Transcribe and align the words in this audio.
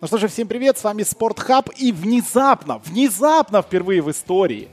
Ну 0.00 0.06
что 0.06 0.18
же, 0.18 0.28
всем 0.28 0.46
привет, 0.46 0.78
с 0.78 0.84
вами 0.84 1.02
Спортхаб, 1.02 1.70
и 1.76 1.90
внезапно, 1.90 2.78
внезапно 2.78 3.62
впервые 3.62 4.00
в 4.00 4.08
истории, 4.08 4.68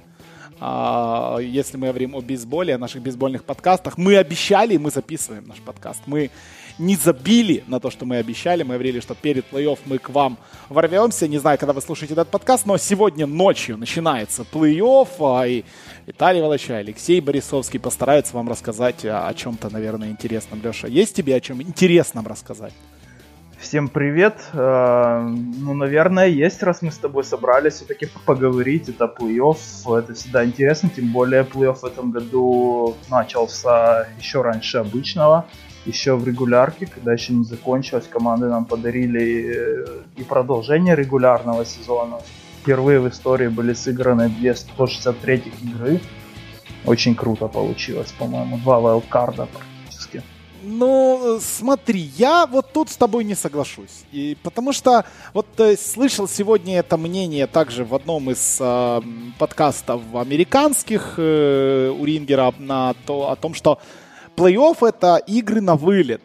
а, 0.60 1.40
если 1.40 1.78
мы 1.78 1.88
говорим 1.88 2.16
о 2.16 2.22
бейсболе, 2.22 2.76
о 2.76 2.78
наших 2.78 3.02
бейсбольных 3.02 3.44
подкастах, 3.44 3.98
мы 3.98 4.18
обещали, 4.18 4.78
мы 4.78 4.92
записываем 4.92 5.48
наш 5.48 5.58
подкаст, 5.62 6.04
мы 6.06 6.30
не 6.78 6.96
забили 6.96 7.64
на 7.66 7.80
то, 7.80 7.90
что 7.90 8.06
мы 8.06 8.18
обещали, 8.18 8.62
мы 8.62 8.76
говорили, 8.76 9.00
что 9.00 9.16
перед 9.16 9.52
плей-офф 9.52 9.80
мы 9.86 9.98
к 9.98 10.12
вам 10.12 10.38
ворвемся, 10.70 11.28
не 11.28 11.40
знаю, 11.40 11.58
когда 11.58 11.74
вы 11.74 11.82
слушаете 11.82 12.14
этот 12.14 12.30
подкаст, 12.30 12.68
но 12.68 12.78
сегодня 12.78 13.26
ночью 13.26 13.78
начинается 13.78 14.44
плей-офф, 14.44 15.08
а, 15.22 15.48
и 15.48 15.64
Виталий 16.06 16.40
Волоча, 16.40 16.76
Алексей 16.76 17.20
Борисовский 17.20 17.80
постараются 17.80 18.36
вам 18.36 18.48
рассказать 18.48 19.04
о 19.04 19.34
чем-то, 19.34 19.72
наверное, 19.72 20.10
интересном. 20.10 20.62
Леша, 20.62 20.88
есть 20.88 21.16
тебе 21.16 21.36
о 21.36 21.42
чем 21.42 21.64
интересном 21.64 22.28
рассказать? 22.28 22.74
Всем 23.60 23.88
привет. 23.88 24.36
Э, 24.54 25.22
ну, 25.22 25.74
наверное, 25.74 26.28
есть, 26.28 26.62
раз 26.62 26.82
мы 26.82 26.92
с 26.92 26.98
тобой 26.98 27.24
собрались 27.24 27.76
все-таки 27.76 28.08
поговорить. 28.26 28.90
Это 28.90 29.06
плей-офф. 29.06 29.98
Это 29.98 30.14
всегда 30.14 30.46
интересно, 30.46 30.90
тем 30.90 31.12
более 31.12 31.44
плей-офф 31.44 31.76
в 31.76 31.86
этом 31.86 32.12
году 32.12 32.96
начался 33.10 34.08
еще 34.20 34.42
раньше 34.42 34.80
обычного. 34.80 35.46
Еще 35.86 36.16
в 36.16 36.28
регулярке, 36.28 36.86
когда 36.86 37.14
еще 37.14 37.34
не 37.34 37.46
закончилось, 37.46 38.08
команды 38.10 38.48
нам 38.48 38.66
подарили 38.66 39.56
э, 39.56 39.86
и 40.18 40.24
продолжение 40.24 40.96
регулярного 40.96 41.66
сезона. 41.66 42.18
Впервые 42.62 43.00
в 43.00 43.08
истории 43.08 43.48
были 43.48 43.74
сыграны 43.74 44.30
две 44.30 44.54
163 44.54 45.54
игры. 45.64 46.02
Очень 46.86 47.16
круто 47.16 47.48
получилось, 47.48 48.12
по-моему. 48.12 48.58
Два 48.58 48.80
вайлдкарда 48.80 49.48
ну, 50.66 51.40
смотри, 51.42 52.12
я 52.18 52.46
вот 52.46 52.74
тут 52.74 52.90
с 52.90 52.98
тобой 52.98 53.24
не 53.24 53.36
соглашусь. 53.36 54.04
И 54.12 54.36
потому 54.44 54.74
что 54.74 55.06
вот 55.34 55.48
э, 55.60 55.78
слышал 55.78 56.28
сегодня 56.28 56.80
это 56.80 56.98
мнение 56.98 57.48
также 57.48 57.86
в 57.86 57.94
одном 57.94 58.32
из 58.32 58.58
э, 58.60 59.02
подкастов 59.38 60.02
американских 60.14 61.16
э, 61.18 61.90
у 61.90 62.04
Рингера 62.04 62.54
на 62.58 62.96
то, 63.06 63.30
о 63.30 63.36
том, 63.36 63.54
что 63.54 63.80
плей-офф 64.36 64.88
это 64.88 65.18
игры 65.18 65.62
на 65.62 65.76
вылет. 65.76 66.22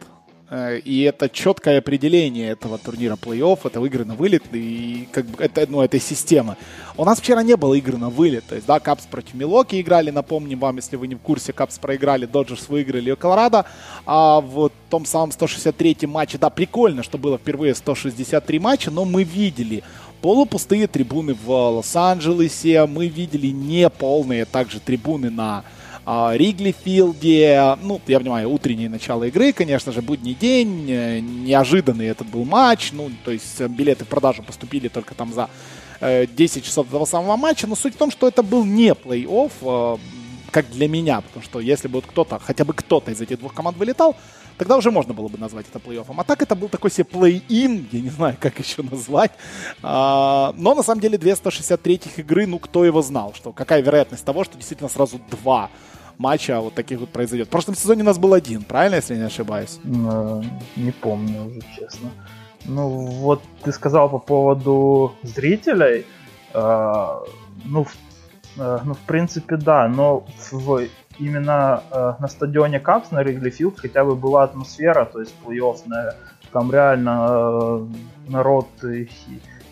Э, 0.51 0.79
и 0.79 1.03
это 1.03 1.29
четкое 1.29 1.79
определение 1.79 2.51
этого 2.51 2.77
турнира 2.77 3.15
плей-офф, 3.15 3.61
это 3.65 3.85
игры 3.85 4.05
на 4.05 4.17
вылет 4.17 4.43
и 4.53 5.09
как 5.13 5.27
бы 5.27 5.43
это, 5.43 5.65
ну, 5.69 5.81
этой 5.81 6.01
системы. 6.01 6.57
У 6.97 7.05
нас 7.05 7.21
вчера 7.21 7.45
не 7.45 7.57
было 7.57 7.75
игры 7.75 7.97
на 7.97 8.11
вылет, 8.11 8.45
то 8.49 8.57
есть, 8.57 8.67
да, 8.67 8.81
Капс 8.81 9.07
против 9.07 9.35
Милоки 9.35 9.81
играли, 9.81 10.11
напомним 10.11 10.59
вам, 10.59 10.77
если 10.77 10.97
вы 10.97 11.07
не 11.07 11.15
в 11.15 11.21
курсе, 11.21 11.53
Капс 11.53 11.79
проиграли, 11.79 12.27
Доджерс 12.27 12.69
выиграли 12.69 13.15
Колорадо, 13.15 13.65
а 14.05 14.41
в 14.41 14.73
том 14.91 15.05
самом 15.05 15.31
163-м 15.31 16.11
матче, 16.11 16.37
да, 16.37 16.51
прикольно, 16.51 17.05
что 17.05 17.17
было 17.17 17.39
впервые 17.39 17.77
163 17.77 18.59
матча, 18.59 18.91
но 18.91 19.05
мы 19.05 19.23
видели 19.23 19.85
полупустые 20.21 20.89
трибуны 20.89 21.35
в 21.35 21.49
Лос-Анджелесе, 21.49 22.87
мы 22.87 23.07
видели 23.07 23.47
неполные 23.47 24.47
также 24.47 24.81
трибуны 24.81 25.31
на 25.31 25.63
а, 26.05 26.33
Ригли 26.35 26.75
Филде. 26.85 27.77
Ну, 27.83 28.01
я 28.07 28.19
понимаю, 28.19 28.51
утреннее 28.51 28.89
начало 28.89 29.25
игры, 29.25 29.53
конечно 29.53 29.93
же, 29.93 30.03
будний 30.03 30.35
день, 30.35 30.91
э, 30.91 31.21
неожиданный 31.21 32.07
этот 32.07 32.29
был 32.29 32.45
матч. 32.45 32.91
Ну, 32.93 33.11
то 33.25 33.31
есть 33.31 33.61
э, 33.61 33.69
билеты 33.69 34.05
в 34.05 34.09
продажу 34.09 34.43
поступили 34.43 34.89
только 34.89 35.15
там 35.15 35.33
за 35.33 35.49
10 36.01 36.57
э, 36.57 36.61
часов 36.61 36.89
до 36.91 37.05
самого 37.07 37.37
матча. 37.37 37.67
Но 37.67 37.77
суть 37.77 37.95
в 37.95 37.99
том, 37.99 38.11
что 38.11 38.29
это 38.29 38.43
был 38.43 38.65
не 38.65 38.93
плей-офф, 38.93 39.99
как 40.51 40.71
для 40.71 40.89
меня, 40.89 41.21
потому 41.21 41.43
что 41.43 41.61
если 41.61 41.89
бы 41.89 41.97
вот 41.97 42.07
кто-то, 42.07 42.39
хотя 42.39 42.65
бы 42.65 42.75
кто-то 42.75 43.11
из 43.11 43.21
этих 43.21 43.39
двух 43.39 43.55
команд 43.55 43.77
вылетал, 43.77 44.17
тогда 44.59 44.77
уже 44.77 44.91
можно 44.91 45.15
было 45.15 45.29
бы 45.29 45.39
назвать 45.39 45.67
это 45.73 45.79
плей-оффом. 45.79 46.15
А 46.19 46.25
так 46.25 46.43
это 46.43 46.55
был 46.55 46.69
такой 46.69 46.91
себе 46.91 47.05
плей-ин, 47.05 47.87
я 47.93 48.01
не 48.01 48.11
знаю, 48.11 48.37
как 48.41 48.59
еще 48.59 48.83
назвать. 48.83 49.33
А, 49.83 50.53
но 50.57 50.75
на 50.75 50.83
самом 50.83 51.01
деле 51.01 51.19
263 51.19 52.01
игры, 52.17 52.47
ну 52.47 52.59
кто 52.59 52.85
его 52.85 53.03
знал, 53.03 53.33
что 53.35 53.53
какая 53.53 53.83
вероятность 53.83 54.25
того, 54.25 54.45
что 54.45 54.57
действительно 54.57 54.91
сразу 54.91 55.21
два 55.31 55.71
матча 56.19 56.61
вот 56.61 56.75
таких 56.75 57.01
вот 57.01 57.09
произойдет. 57.09 57.49
В 57.49 57.51
прошлом 57.51 57.75
сезоне 57.75 58.03
у 58.03 58.07
нас 58.07 58.19
был 58.19 58.35
один, 58.35 58.63
правильно, 58.63 58.97
если 58.97 59.17
не 59.17 59.23
ошибаюсь? 59.23 59.79
Ну, 59.85 60.45
не 60.77 60.93
помню 60.93 61.47
уже, 61.47 61.63
честно. 61.75 62.11
Ну, 62.67 62.89
вот 62.89 63.43
ты 63.65 63.73
сказал 63.73 64.11
по 64.11 64.19
поводу 64.19 65.15
зрителей. 65.23 66.05
Э, 66.53 67.21
ну, 67.65 67.85
в, 67.85 67.89
э, 67.89 68.10
ну, 68.57 68.95
в 68.95 69.01
принципе, 69.07 69.57
да, 69.57 69.89
но 69.89 70.25
в, 70.51 70.87
именно 71.19 71.83
э, 71.91 72.13
на 72.19 72.29
стадионе 72.29 72.81
Капс, 72.81 73.11
на 73.11 73.23
Ригли 73.23 73.51
Филд, 73.51 73.79
хотя 73.79 74.05
бы 74.05 74.17
была 74.17 74.45
атмосфера, 74.45 75.05
то 75.05 75.21
есть 75.21 75.35
плей-офф, 75.45 76.15
там 76.53 76.73
реально 76.73 77.29
э, 77.31 77.87
народ 78.29 78.67
и, 78.83 79.09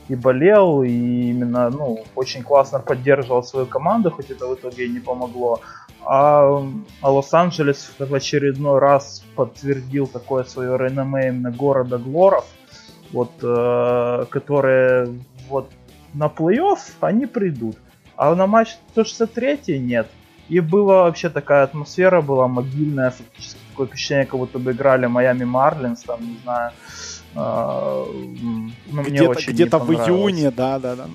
и 0.09 0.15
болел, 0.15 0.83
и 0.83 1.31
именно, 1.31 1.71
ну, 1.71 2.05
очень 2.15 2.43
классно 2.43 2.79
поддерживал 2.79 3.43
свою 3.43 3.67
команду, 3.67 4.11
хоть 4.11 4.31
это 4.31 4.47
в 4.47 4.55
итоге 4.55 4.87
и 4.87 4.89
не 4.89 5.01
помогло. 5.01 5.61
А, 6.05 6.63
а 7.03 7.11
Лос-Анджелес 7.11 7.91
в 7.99 8.15
очередной 8.15 8.79
раз 8.79 9.25
подтвердил 9.35 10.07
такое 10.07 10.45
свое 10.45 10.79
реноме 10.79 11.29
именно 11.29 11.51
города 11.51 11.99
Глоров, 11.99 12.47
вот, 13.13 13.33
э, 13.43 14.25
которые 14.31 15.09
вот 15.49 15.71
на 16.15 16.27
плей-офф 16.27 16.79
они 17.01 17.27
придут, 17.27 17.77
а 18.19 18.35
на 18.35 18.47
матч 18.47 18.77
163 18.91 19.79
нет. 19.79 20.09
И 20.49 20.61
была 20.61 21.05
вообще 21.05 21.29
такая 21.29 21.65
атмосфера, 21.65 22.21
была 22.21 22.49
могильная, 22.49 23.11
фактически 23.11 23.61
такое 23.71 23.87
впечатление, 23.87 24.27
как 24.27 24.41
будто 24.41 24.59
бы 24.59 24.73
играли 24.73 25.07
Майами 25.07 25.45
Марлинс, 25.45 26.03
там, 26.03 26.21
не 26.21 26.39
знаю, 26.43 26.73
а, 27.35 28.05
ну, 28.91 29.03
где-то 29.03 29.41
где-то 29.47 29.79
в 29.79 29.93
июне, 29.93 30.51
да, 30.51 30.79
да, 30.79 30.97
да. 30.97 31.07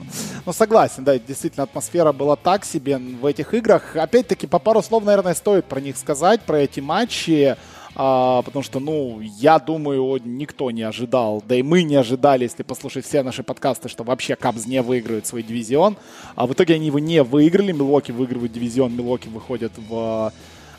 Ну, 0.46 0.54
согласен, 0.54 1.04
да, 1.04 1.18
действительно, 1.20 1.64
атмосфера 1.64 2.14
была 2.14 2.36
так 2.36 2.64
себе 2.64 2.98
в 2.98 3.26
этих 3.26 3.54
играх. 3.54 3.96
Опять-таки, 3.96 4.48
по 4.48 4.60
пару 4.60 4.82
слов, 4.82 5.04
наверное, 5.04 5.34
стоит 5.34 5.66
про 5.66 5.82
них 5.82 5.98
сказать, 5.98 6.42
про 6.42 6.60
эти 6.60 6.80
матчи. 6.80 7.58
А, 7.96 8.42
потому 8.42 8.64
что, 8.64 8.80
ну, 8.80 9.20
я 9.22 9.60
думаю, 9.60 10.20
никто 10.24 10.72
не 10.72 10.82
ожидал, 10.82 11.44
да 11.48 11.56
и 11.56 11.62
мы 11.62 11.84
не 11.84 11.96
ожидали, 11.96 12.44
если 12.44 12.64
послушать 12.64 13.06
все 13.06 13.22
наши 13.22 13.44
подкасты, 13.44 13.88
что 13.88 14.04
вообще 14.04 14.36
Капс 14.36 14.66
не 14.66 14.82
выиграет 14.82 15.28
свой 15.28 15.44
дивизион. 15.44 15.98
А 16.36 16.48
в 16.48 16.54
итоге 16.54 16.76
они 16.76 16.88
его 16.88 17.00
не 17.00 17.22
выиграли, 17.22 17.72
Милоки 17.72 18.12
выигрывают 18.12 18.52
дивизион, 18.52 18.96
Милоки 18.96 19.28
выходят 19.28 19.74
в 19.78 20.34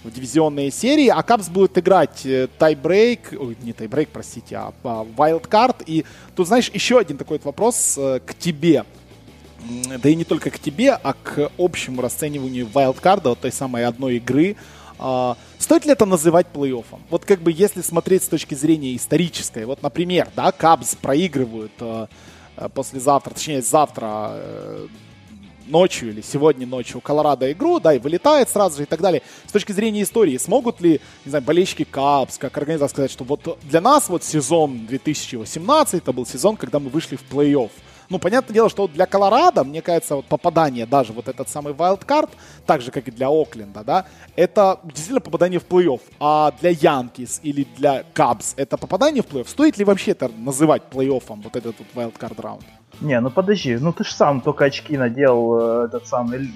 в 0.05 0.11
дивизионные 0.13 0.71
серии, 0.71 1.09
а 1.09 1.23
Капс 1.23 1.49
будет 1.49 1.79
играть 1.79 2.27
э, 2.27 2.47
тайбрейк, 2.59 3.33
ой, 3.33 3.57
не 3.63 3.73
тайбрейк, 3.73 4.11
простите, 4.11 4.57
а, 4.57 4.75
а 4.85 5.07
wildcard. 5.17 5.83
И 5.87 6.05
тут, 6.37 6.47
знаешь, 6.47 6.71
еще 6.75 6.99
один 6.99 7.17
такой 7.17 7.39
вот 7.39 7.47
вопрос 7.47 7.95
э, 7.97 8.21
к 8.25 8.35
тебе. 8.35 8.85
Да 10.03 10.11
и 10.11 10.15
не 10.15 10.25
только 10.25 10.51
к 10.51 10.59
тебе, 10.59 10.93
а 10.93 11.15
к 11.15 11.51
общему 11.57 12.03
расцениванию 12.03 12.67
wildcard, 12.67 13.23
вот 13.25 13.41
той 13.41 13.51
самой 13.51 13.87
одной 13.87 14.17
игры. 14.17 14.57
Стоит 15.65 15.87
ли 15.87 15.93
это 15.93 16.05
называть 16.05 16.49
плей-оффом? 16.53 17.01
Вот 17.09 17.25
как 17.25 17.41
бы 17.41 17.51
если 17.51 17.81
смотреть 17.81 18.23
с 18.25 18.29
точки 18.29 18.55
зрения 18.55 18.95
исторической, 18.97 19.65
вот, 19.65 19.83
например, 19.83 20.29
да, 20.37 20.53
Кабс 20.53 20.95
проигрывают 20.95 21.73
э, 21.81 22.07
послезавтра, 22.75 23.33
точнее 23.33 23.63
завтра 23.63 24.43
ночью 25.67 26.11
или 26.11 26.21
сегодня 26.21 26.67
ночью 26.67 27.01
Колорадо 27.01 27.51
игру, 27.51 27.81
да, 27.81 27.95
и 27.95 27.99
вылетает 27.99 28.51
сразу 28.51 28.77
же 28.77 28.83
и 28.83 28.87
так 28.87 29.01
далее. 29.01 29.23
С 29.47 29.53
точки 29.53 29.73
зрения 29.73 30.03
истории, 30.03 30.37
смогут 30.37 30.83
ли, 30.83 31.01
не 31.25 31.31
знаю, 31.31 31.43
болельщики 31.43 31.85
Капс, 31.85 32.37
как 32.37 32.55
организация 32.59 32.93
сказать, 32.93 33.11
что 33.11 33.25
вот 33.25 33.59
для 33.63 33.81
нас 33.81 34.11
вот 34.11 34.23
сезон 34.23 34.85
2018 34.85 35.95
это 35.95 36.13
был 36.13 36.27
сезон, 36.27 36.59
когда 36.59 36.79
мы 36.79 36.91
вышли 36.91 37.17
в 37.17 37.25
плей-офф. 37.33 37.71
Ну, 38.11 38.19
понятное 38.19 38.55
дело, 38.55 38.69
что 38.69 38.87
для 38.87 39.07
Колорадо, 39.07 39.65
мне 39.65 39.83
кажется, 39.83 40.17
вот 40.17 40.27
попадание 40.27 40.87
даже 40.87 41.13
вот 41.13 41.29
этот 41.29 41.49
самый 41.49 41.73
wildcard, 41.73 42.31
так 42.67 42.81
же, 42.81 42.91
как 42.91 43.09
и 43.09 43.11
для 43.11 43.29
Окленда, 43.29 43.83
да, 43.85 44.07
это 44.37 44.81
действительно 44.85 45.21
попадание 45.21 45.61
в 45.61 45.67
плей-офф. 45.67 46.01
А 46.21 46.53
для 46.61 46.71
Янкис 46.71 47.41
или 47.43 47.67
для 47.77 48.05
Кабс 48.13 48.55
это 48.57 48.77
попадание 48.77 49.23
в 49.23 49.27
плей-офф? 49.27 49.49
Стоит 49.49 49.79
ли 49.79 49.85
вообще 49.85 50.13
это 50.13 50.29
называть 50.29 50.83
плей-оффом, 50.91 51.43
вот 51.43 51.57
этот 51.57 51.77
вот 51.79 51.89
wildcard 51.95 52.41
раунд? 52.41 52.65
Не, 53.01 53.21
ну 53.21 53.31
подожди, 53.31 53.77
ну 53.77 53.93
ты 53.93 54.05
же 54.05 54.13
сам 54.13 54.41
только 54.41 54.67
очки 54.67 54.97
надел 54.97 55.59
э, 55.59 55.85
этот 55.87 56.07
самый 56.07 56.53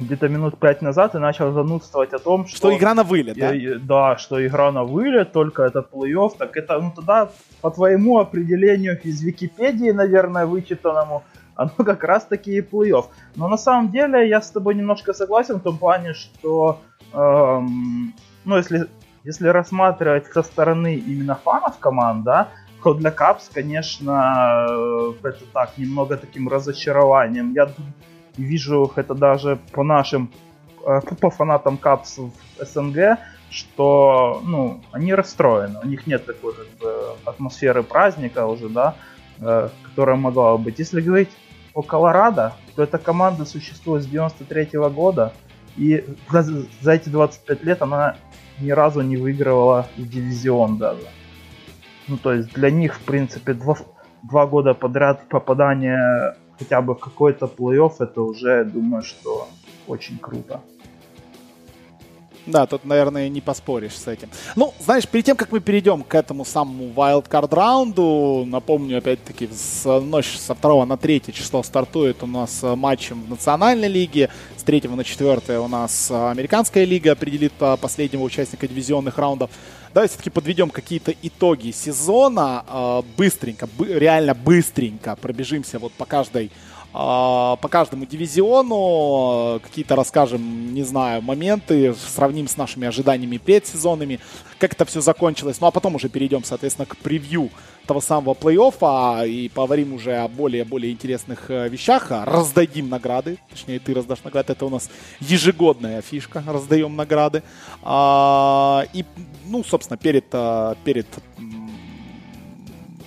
где-то 0.00 0.28
минут 0.28 0.58
пять 0.58 0.82
назад 0.82 1.14
и 1.14 1.18
начал 1.18 1.52
занудствовать 1.52 2.12
о 2.12 2.18
том, 2.18 2.46
что... 2.46 2.56
Что 2.56 2.76
игра 2.76 2.94
на 2.94 3.02
вылет, 3.02 3.36
да? 3.36 3.52
да, 3.80 4.16
что 4.16 4.44
игра 4.46 4.72
на 4.72 4.84
вылет, 4.84 5.32
только 5.32 5.62
это 5.62 5.80
плей-офф, 5.80 6.32
так 6.38 6.56
это, 6.56 6.80
ну 6.80 6.92
тогда 6.94 7.28
по 7.60 7.70
твоему 7.70 8.18
определению 8.18 9.00
из 9.02 9.22
Википедии, 9.22 9.90
наверное, 9.90 10.46
вычитанному, 10.46 11.22
оно 11.56 11.70
как 11.76 12.04
раз 12.04 12.24
таки 12.24 12.56
и 12.56 12.60
плей-офф. 12.60 13.06
Но 13.36 13.48
на 13.48 13.56
самом 13.56 13.90
деле 13.90 14.28
я 14.28 14.40
с 14.40 14.50
тобой 14.50 14.74
немножко 14.74 15.12
согласен 15.12 15.56
в 15.56 15.62
том 15.62 15.78
плане, 15.78 16.14
что, 16.14 16.80
эм, 17.12 18.14
ну 18.44 18.56
если, 18.56 18.88
если 19.24 19.48
рассматривать 19.48 20.26
со 20.26 20.42
стороны 20.42 20.94
именно 20.94 21.34
фанов 21.34 21.78
команд, 21.78 22.24
да, 22.24 22.48
то 22.82 22.94
для 22.94 23.10
Капс, 23.10 23.50
конечно, 23.52 24.66
э, 24.70 25.12
это 25.22 25.44
так, 25.52 25.76
немного 25.78 26.16
таким 26.16 26.48
разочарованием. 26.48 27.52
Я 27.52 27.68
вижу 28.42 28.90
это 28.96 29.14
даже 29.14 29.58
по 29.72 29.82
нашим, 29.82 30.30
э, 30.86 31.00
по 31.20 31.30
фанатам 31.30 31.76
Капс 31.76 32.18
в 32.18 32.32
СНГ, 32.64 33.18
что, 33.50 34.42
ну, 34.44 34.80
они 34.92 35.14
расстроены, 35.14 35.80
у 35.82 35.86
них 35.86 36.06
нет 36.06 36.26
такой 36.26 36.54
как 36.54 36.66
бы, 36.80 37.16
атмосферы 37.24 37.82
праздника 37.82 38.46
уже, 38.46 38.68
да, 38.68 38.94
э, 39.40 39.68
которая 39.82 40.16
могла 40.16 40.56
бы 40.56 40.64
быть. 40.64 40.78
Если 40.78 41.00
говорить 41.00 41.30
о 41.74 41.82
Колорадо, 41.82 42.54
то 42.76 42.82
эта 42.82 42.98
команда 42.98 43.44
существует 43.44 44.02
с 44.02 44.06
93 44.06 44.78
-го 44.78 44.90
года, 44.90 45.32
и 45.76 46.04
за, 46.30 46.42
за 46.80 46.92
эти 46.92 47.08
25 47.08 47.64
лет 47.64 47.82
она 47.82 48.16
ни 48.60 48.70
разу 48.70 49.00
не 49.02 49.16
выигрывала 49.16 49.86
дивизион 49.96 50.76
даже. 50.78 51.06
Ну, 52.08 52.16
то 52.16 52.32
есть 52.32 52.52
для 52.52 52.70
них, 52.70 52.94
в 52.94 53.00
принципе, 53.04 53.52
два, 53.52 53.76
два 54.22 54.46
года 54.46 54.74
подряд 54.74 55.28
попадания 55.28 56.36
хотя 56.58 56.80
бы 56.82 56.94
в 56.94 56.98
какой-то 56.98 57.46
плей-офф, 57.46 57.94
это 58.00 58.22
уже, 58.22 58.64
думаю, 58.64 59.02
что 59.02 59.48
очень 59.86 60.18
круто. 60.18 60.60
Да, 62.48 62.66
тут, 62.66 62.86
наверное, 62.86 63.28
не 63.28 63.42
поспоришь 63.42 63.92
с 63.92 64.08
этим. 64.08 64.30
Ну, 64.56 64.72
знаешь, 64.80 65.06
перед 65.06 65.26
тем, 65.26 65.36
как 65.36 65.52
мы 65.52 65.60
перейдем 65.60 66.02
к 66.02 66.14
этому 66.14 66.46
самому 66.46 66.84
wildcard 66.96 67.54
раунду, 67.54 68.44
напомню, 68.46 68.98
опять-таки, 68.98 69.50
с 69.52 69.84
ночь 70.00 70.38
со 70.38 70.54
2 70.54 70.86
на 70.86 70.96
3 70.96 71.24
число 71.34 71.62
стартует 71.62 72.22
у 72.22 72.26
нас 72.26 72.60
э, 72.62 72.74
матчем 72.74 73.22
в 73.22 73.28
Национальной 73.28 73.88
лиге, 73.88 74.30
с 74.56 74.62
3 74.62 74.88
на 74.88 75.04
4 75.04 75.58
у 75.58 75.68
нас 75.68 76.10
э, 76.10 76.30
Американская 76.30 76.84
лига 76.84 77.12
определит 77.12 77.52
э, 77.60 77.76
последнего 77.78 78.22
участника 78.22 78.66
дивизионных 78.66 79.18
раундов. 79.18 79.50
Давай 79.92 80.08
все-таки 80.08 80.30
подведем 80.30 80.70
какие-то 80.70 81.14
итоги 81.22 81.70
сезона, 81.70 83.02
быстренько, 83.16 83.68
реально 83.78 84.34
быстренько 84.34 85.16
пробежимся 85.16 85.78
вот 85.78 85.92
по 85.92 86.04
каждой 86.04 86.50
по 86.92 87.68
каждому 87.70 88.06
дивизиону, 88.06 89.60
какие-то 89.60 89.94
расскажем, 89.94 90.72
не 90.72 90.82
знаю, 90.82 91.22
моменты, 91.22 91.94
сравним 91.94 92.48
с 92.48 92.56
нашими 92.56 92.88
ожиданиями 92.88 93.36
предсезонными, 93.36 94.20
как 94.58 94.72
это 94.72 94.84
все 94.84 95.00
закончилось. 95.00 95.60
Ну 95.60 95.66
а 95.66 95.70
потом 95.70 95.96
уже 95.96 96.08
перейдем, 96.08 96.44
соответственно, 96.44 96.86
к 96.86 96.96
превью 96.96 97.50
того 97.86 98.00
самого 98.00 98.34
плей-оффа 98.34 99.28
и 99.28 99.48
поговорим 99.48 99.94
уже 99.94 100.16
о 100.16 100.28
более-более 100.28 100.92
интересных 100.92 101.50
э, 101.50 101.68
вещах, 101.68 102.08
раздадим 102.10 102.88
награды, 102.88 103.38
точнее 103.50 103.78
ты 103.78 103.94
раздашь 103.94 104.24
награды, 104.24 104.52
это 104.52 104.66
у 104.66 104.70
нас 104.70 104.90
ежегодная 105.20 106.02
фишка, 106.02 106.44
раздаем 106.46 106.96
награды. 106.96 107.42
А, 107.82 108.84
и, 108.92 109.04
ну, 109.46 109.64
собственно, 109.64 109.96
перед, 109.96 110.26
э, 110.32 110.74
перед 110.84 111.06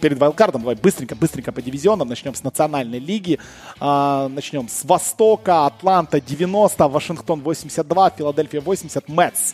перед 0.02 0.18
вайлдкардом, 0.18 0.62
давай 0.62 0.76
быстренько-быстренько 0.76 1.52
по 1.52 1.62
дивизионам. 1.62 2.10
Начнем 2.10 2.34
с 2.36 2.44
национальной 2.44 3.00
лиги. 3.00 3.40
А, 3.80 4.28
начнем 4.28 4.68
с 4.68 4.84
Востока. 4.84 5.68
Атланта 5.68 6.20
90, 6.20 6.88
Вашингтон 6.88 7.42
82, 7.42 8.10
Филадельфия 8.10 8.60
80, 8.60 9.08
Мэтс 9.08 9.54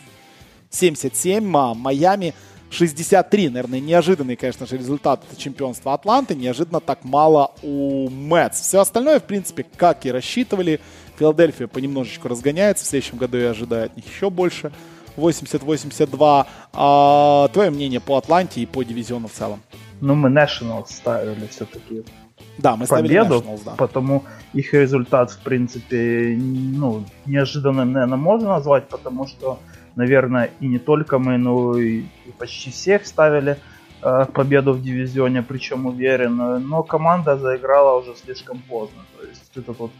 77, 0.70 1.56
а, 1.56 1.74
Майами 1.74 2.34
63. 2.70 3.50
Наверное, 3.50 3.80
неожиданный, 3.80 4.36
конечно 4.36 4.66
же, 4.66 4.76
результат 4.76 5.22
чемпионства 5.36 5.94
Атланты. 5.94 6.34
Неожиданно 6.34 6.80
так 6.80 7.04
мало 7.04 7.52
у 7.62 8.08
Мэтс. 8.08 8.60
Все 8.60 8.80
остальное, 8.80 9.20
в 9.20 9.24
принципе, 9.24 9.64
как 9.76 10.04
и 10.06 10.10
рассчитывали. 10.10 10.80
Филадельфия 11.18 11.66
понемножечку 11.66 12.28
разгоняется. 12.28 12.84
В 12.84 12.88
следующем 12.88 13.18
году 13.18 13.36
я 13.38 13.50
ожидаю 13.50 13.86
от 13.86 13.96
них 13.96 14.06
еще 14.06 14.30
больше. 14.30 14.72
80-82. 15.16 16.46
А, 16.72 17.48
твое 17.48 17.70
мнение 17.70 18.00
по 18.00 18.16
Атланте 18.16 18.60
и 18.60 18.66
по 18.66 18.82
дивизиону 18.82 19.28
в 19.28 19.32
целом? 19.32 19.60
Ну, 20.00 20.14
мы 20.14 20.28
Nationals 20.28 20.88
ставили 20.88 21.46
все-таки 21.46 22.04
да, 22.58 22.76
мы 22.76 22.86
победу, 22.86 23.38
Nationals, 23.38 23.64
да. 23.64 23.74
потому 23.76 24.24
их 24.52 24.74
результат, 24.74 25.30
в 25.30 25.38
принципе, 25.38 26.36
ну, 26.38 27.04
неожиданным, 27.26 27.92
наверное, 27.92 28.18
можно 28.18 28.48
назвать, 28.48 28.88
потому 28.88 29.26
что, 29.26 29.58
наверное, 29.96 30.50
и 30.60 30.66
не 30.68 30.78
только 30.78 31.18
мы, 31.18 31.38
но 31.38 31.78
и, 31.78 32.00
и 32.26 32.32
почти 32.38 32.70
всех 32.70 33.06
ставили 33.06 33.56
э, 34.02 34.26
победу 34.32 34.72
в 34.72 34.82
дивизионе, 34.82 35.42
причем 35.42 35.86
уверенно, 35.86 36.58
но 36.58 36.82
команда 36.82 37.36
заиграла 37.36 37.98
уже 37.98 38.16
слишком 38.16 38.58
поздно, 38.68 39.02
то 39.16 39.26
есть 39.26 39.56
это 39.56 39.72
вот 39.72 39.90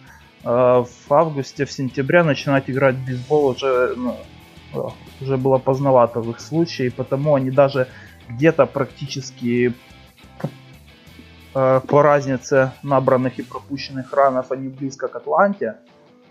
э, 0.44 0.48
в 0.48 1.12
августе, 1.12 1.64
в 1.64 1.70
сентябре 1.72 2.24
начинать 2.24 2.68
играть 2.70 2.96
в 2.96 3.06
бейсбол 3.06 3.46
уже, 3.46 3.94
ну, 3.96 4.16
э, 4.74 4.78
уже 5.20 5.36
было 5.36 5.58
поздновато 5.58 6.20
в 6.20 6.30
их 6.30 6.40
случае, 6.40 6.90
потому 6.90 7.36
они 7.36 7.50
даже 7.50 7.86
где-то 8.28 8.66
практически 8.66 9.72
Э, 11.54 11.80
по 11.86 12.02
разнице 12.02 12.72
набранных 12.82 13.38
и 13.38 13.42
пропущенных 13.42 14.12
ранов 14.12 14.52
они 14.52 14.68
близко 14.68 15.08
к 15.08 15.16
Атланте. 15.16 15.76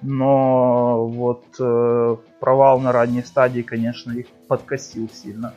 Но 0.02 1.08
вот 1.08 1.44
э, 1.60 2.16
провал 2.40 2.80
на 2.80 2.92
ранней 2.92 3.24
стадии, 3.24 3.62
конечно, 3.62 4.12
их 4.12 4.28
подкосил 4.48 5.10
сильно. 5.10 5.54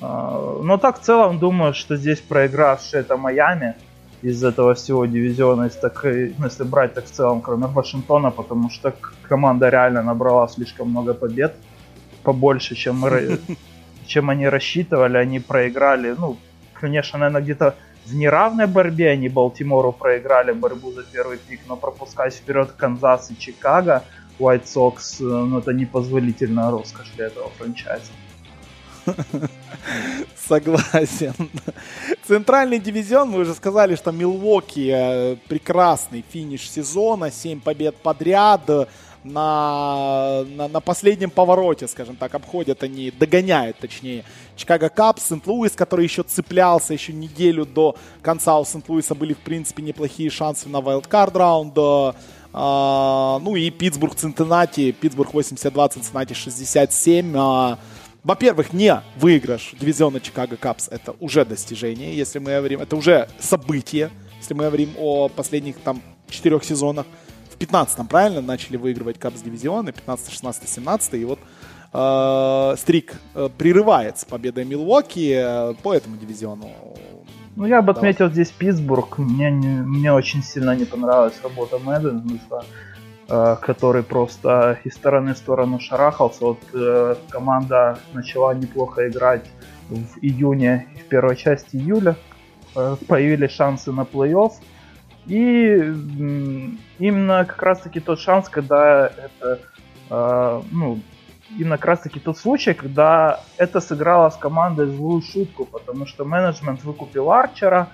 Э, 0.00 0.60
но 0.62 0.78
так 0.78 1.00
в 1.00 1.02
целом 1.02 1.38
думаю, 1.38 1.74
что 1.74 1.96
здесь 1.96 2.20
проигравший 2.20 3.00
это 3.00 3.16
Майами 3.16 3.74
из 4.22 4.42
этого 4.42 4.72
всего 4.72 5.04
дивизиона, 5.04 5.64
если, 5.64 5.80
так, 5.80 6.02
ну, 6.04 6.44
если 6.46 6.64
брать 6.64 6.94
так 6.94 7.04
в 7.04 7.10
целом, 7.10 7.42
кроме 7.42 7.66
Вашингтона, 7.66 8.30
потому 8.30 8.70
что 8.70 8.94
команда 9.28 9.68
реально 9.68 10.02
набрала 10.02 10.48
слишком 10.48 10.88
много 10.88 11.12
побед, 11.12 11.54
побольше, 12.22 12.74
чем, 12.74 13.00
мы, 13.00 13.38
чем 14.06 14.30
они 14.30 14.48
рассчитывали, 14.48 15.18
они 15.18 15.40
проиграли, 15.40 16.14
ну, 16.18 16.38
конечно, 16.72 17.18
наверное, 17.18 17.42
где-то 17.42 17.74
в 18.06 18.14
неравной 18.14 18.66
борьбе 18.66 19.10
они 19.10 19.28
Балтимору 19.28 19.92
проиграли 19.92 20.52
борьбу 20.52 20.92
за 20.92 21.02
первый 21.02 21.38
пик, 21.38 21.60
но 21.66 21.76
пропускать 21.76 22.34
вперед 22.34 22.72
Канзас 22.72 23.30
и 23.30 23.38
Чикаго 23.38 24.04
White 24.38 24.64
Sox, 24.64 25.20
э, 25.20 25.22
ну 25.22 25.58
это 25.58 25.72
непозволительная 25.72 26.70
роскошь 26.70 27.10
для 27.16 27.26
этого 27.26 27.50
франчайза. 27.58 28.12
Согласен. 30.36 31.34
Центральный 32.26 32.78
дивизион, 32.78 33.30
мы 33.30 33.40
уже 33.40 33.54
сказали, 33.54 33.96
что 33.96 34.12
Милуоки 34.12 34.90
э, 34.92 35.36
прекрасный 35.48 36.24
финиш 36.28 36.70
сезона, 36.70 37.30
7 37.30 37.60
побед 37.60 37.96
подряд, 37.96 38.88
на, 39.24 40.44
на, 40.56 40.68
на 40.68 40.80
последнем 40.80 41.30
повороте, 41.30 41.88
скажем 41.88 42.16
так, 42.16 42.34
обходят 42.34 42.82
они, 42.82 43.10
догоняют, 43.10 43.78
точнее, 43.78 44.24
Чикаго 44.56 44.88
Капс, 44.90 45.28
Сент-Луис, 45.28 45.72
который 45.72 46.04
еще 46.04 46.22
цеплялся 46.22 46.92
еще 46.92 47.12
неделю 47.12 47.64
до 47.64 47.96
конца. 48.22 48.58
У 48.58 48.64
Сент-Луиса 48.64 49.14
были, 49.14 49.32
в 49.32 49.38
принципе, 49.38 49.82
неплохие 49.82 50.30
шансы 50.30 50.68
на 50.68 50.80
вайлдкард 50.80 51.34
раунд. 51.36 51.74
А, 52.56 53.40
ну 53.40 53.56
и 53.56 53.68
Питтсбург, 53.70 54.14
Цинциннати, 54.14 54.92
Питтсбург 54.92 55.34
82, 55.34 55.88
Цинциннати 55.88 56.34
67. 56.34 57.34
А, 57.36 57.78
во-первых, 58.22 58.72
не 58.72 59.02
выигрыш 59.16 59.74
дивизиона 59.80 60.20
Чикаго 60.20 60.56
Капс. 60.56 60.88
Это 60.88 61.16
уже 61.18 61.44
достижение, 61.44 62.16
если 62.16 62.38
мы 62.38 62.52
говорим, 62.52 62.80
это 62.80 62.94
уже 62.94 63.28
событие, 63.40 64.10
если 64.38 64.54
мы 64.54 64.64
говорим 64.64 64.94
о 64.98 65.28
последних 65.28 65.78
там 65.78 66.00
четырех 66.30 66.64
сезонах 66.64 67.06
в 67.54 67.58
15-м, 67.58 68.06
правильно, 68.06 68.40
начали 68.40 68.76
выигрывать 68.76 69.18
Капс 69.18 69.40
дивизионы, 69.40 69.92
15, 69.92 70.32
16, 70.32 70.68
17, 70.68 71.14
и 71.14 71.24
вот 71.24 71.38
э, 71.92 72.74
стрик 72.76 73.14
э, 73.34 73.48
прерывается 73.56 74.26
победой 74.26 74.64
Милуоки 74.64 75.34
э, 75.34 75.74
по 75.82 75.94
этому 75.94 76.16
дивизиону. 76.16 76.70
Ну, 77.56 77.66
я 77.66 77.82
бы 77.82 77.94
Давай. 77.94 78.10
отметил 78.10 78.30
здесь 78.30 78.50
Питтсбург. 78.50 79.18
Мне, 79.18 79.50
не, 79.50 79.68
мне 79.82 80.12
очень 80.12 80.42
сильно 80.42 80.74
не 80.74 80.84
понравилась 80.84 81.40
работа 81.42 81.78
Мэдденса, 81.78 82.64
э, 83.28 83.56
который 83.60 84.02
просто 84.02 84.78
из 84.84 84.94
стороны 84.94 85.34
в 85.34 85.38
сторону 85.38 85.78
шарахался. 85.78 86.44
Вот 86.44 86.58
э, 86.72 87.14
команда 87.30 87.98
начала 88.12 88.54
неплохо 88.54 89.08
играть 89.08 89.44
в 89.88 90.18
июне, 90.20 90.88
в 91.04 91.08
первой 91.08 91.36
части 91.36 91.76
июля. 91.76 92.16
Э, 92.74 92.96
появились 93.06 93.52
шансы 93.52 93.92
на 93.92 94.02
плей-офф. 94.02 94.52
И 95.26 95.76
именно 96.98 97.44
как 97.46 97.62
раз-таки 97.62 98.00
тот 98.00 98.20
шанс, 98.20 98.48
когда 98.48 99.06
это, 99.06 99.60
э, 100.10 100.62
ну, 100.70 101.00
именно 101.58 101.76
как 101.76 101.86
раз-таки 101.86 102.20
тот 102.20 102.36
случай, 102.36 102.74
когда 102.74 103.40
это 103.56 103.80
сыграло 103.80 104.28
с 104.30 104.36
командой 104.36 104.86
злую 104.86 105.22
шутку, 105.22 105.64
потому 105.64 106.06
что 106.06 106.24
менеджмент 106.24 106.84
выкупил 106.84 107.30
Арчера 107.30 107.88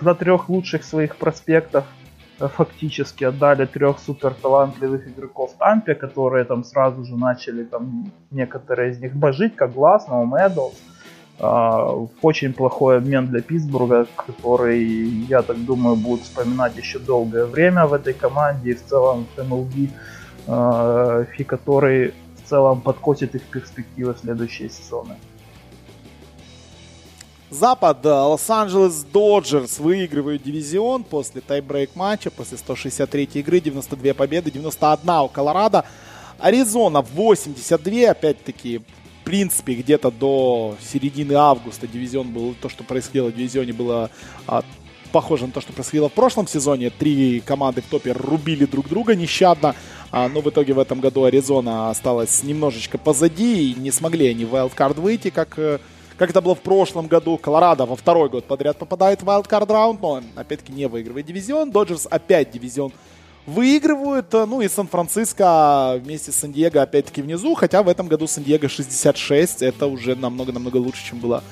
за 0.00 0.14
трех 0.14 0.48
лучших 0.48 0.82
своих 0.82 1.16
проспектов, 1.16 1.84
э, 2.40 2.48
фактически 2.48 3.22
отдали 3.22 3.66
трех 3.66 4.00
супер 4.00 4.34
талантливых 4.34 5.06
игроков 5.06 5.54
Тампе, 5.56 5.94
которые 5.94 6.44
там 6.44 6.64
сразу 6.64 7.04
же 7.04 7.16
начали 7.16 7.62
там 7.62 8.10
некоторые 8.32 8.90
из 8.90 8.98
них 8.98 9.14
божить, 9.14 9.54
как 9.54 9.72
Гласнау, 9.72 10.26
Медоус. 10.26 10.74
Uh, 10.74 10.93
очень 11.38 12.52
плохой 12.52 12.98
обмен 12.98 13.26
для 13.26 13.42
Питтсбурга, 13.42 14.06
который, 14.16 14.84
я 15.28 15.42
так 15.42 15.64
думаю, 15.64 15.96
будут 15.96 16.22
вспоминать 16.22 16.76
еще 16.76 16.98
долгое 16.98 17.44
время 17.46 17.86
в 17.86 17.92
этой 17.92 18.14
команде 18.14 18.70
и 18.70 18.74
в 18.74 18.84
целом 18.84 19.26
в 19.34 19.38
MLB, 19.40 19.90
uh, 20.46 21.26
и 21.36 21.44
который 21.44 22.14
в 22.44 22.48
целом 22.48 22.80
подкосит 22.80 23.34
их 23.34 23.42
перспективы 23.42 24.14
в 24.14 24.18
следующие 24.18 24.68
сезоны. 24.68 25.16
Запад. 27.50 28.04
Лос-Анджелес 28.04 29.04
Доджерс 29.04 29.78
выигрывают 29.78 30.42
дивизион 30.42 31.04
после 31.04 31.40
тайбрейк 31.40 31.94
матча, 31.94 32.30
после 32.30 32.58
163 32.58 33.24
игры, 33.34 33.60
92 33.60 34.14
победы, 34.14 34.50
91 34.50 35.10
у 35.10 35.28
Колорадо. 35.28 35.84
Аризона 36.38 37.00
82, 37.00 38.10
опять-таки 38.10 38.82
принципе, 39.24 39.74
где-то 39.74 40.10
до 40.10 40.76
середины 40.80 41.32
августа 41.32 41.86
дивизион 41.86 42.30
был, 42.30 42.54
то, 42.60 42.68
что 42.68 42.84
происходило 42.84 43.28
в 43.28 43.34
дивизионе, 43.34 43.72
было 43.72 44.10
а, 44.46 44.62
похоже 45.14 45.46
на 45.46 45.52
то, 45.52 45.60
что 45.60 45.72
происходило 45.72 46.08
в 46.08 46.12
прошлом 46.12 46.48
сезоне. 46.48 46.90
Три 46.90 47.40
команды 47.40 47.82
в 47.82 47.86
топе 47.86 48.12
рубили 48.12 48.64
друг 48.64 48.88
друга 48.88 49.14
нещадно. 49.14 49.74
А, 50.10 50.28
но 50.28 50.40
в 50.40 50.50
итоге 50.50 50.74
в 50.74 50.78
этом 50.78 51.00
году 51.00 51.24
Аризона 51.24 51.90
осталась 51.90 52.42
немножечко 52.42 52.98
позади. 52.98 53.70
И 53.70 53.74
не 53.74 53.92
смогли 53.92 54.28
они 54.28 54.44
в 54.44 54.54
wildcard 54.54 55.00
выйти, 55.00 55.30
как, 55.30 55.56
э, 55.56 55.78
как 56.18 56.30
это 56.30 56.40
было 56.40 56.56
в 56.56 56.60
прошлом 56.60 57.06
году. 57.06 57.38
Колорадо 57.38 57.86
во 57.86 57.94
второй 57.94 58.28
год 58.28 58.44
подряд 58.44 58.76
попадает 58.76 59.22
в 59.22 59.28
wildcard 59.28 59.72
раунд, 59.72 60.02
но 60.02 60.20
опять-таки 60.34 60.72
не 60.72 60.88
выигрывает 60.88 61.26
дивизион. 61.26 61.70
Доджерс 61.70 62.08
опять 62.10 62.50
дивизион 62.50 62.92
выигрывают. 63.46 64.32
Э, 64.34 64.46
ну 64.46 64.60
и 64.60 64.68
Сан-Франциско 64.68 66.00
вместе 66.02 66.32
с 66.32 66.36
Сан-Диего 66.36 66.82
опять-таки 66.82 67.22
внизу. 67.22 67.54
Хотя 67.54 67.82
в 67.82 67.88
этом 67.88 68.08
году 68.08 68.26
Сан-Диего 68.26 68.68
66. 68.68 69.62
Это 69.62 69.86
уже 69.86 70.16
намного-намного 70.16 70.78
лучше, 70.78 71.04
чем 71.04 71.18
было 71.18 71.42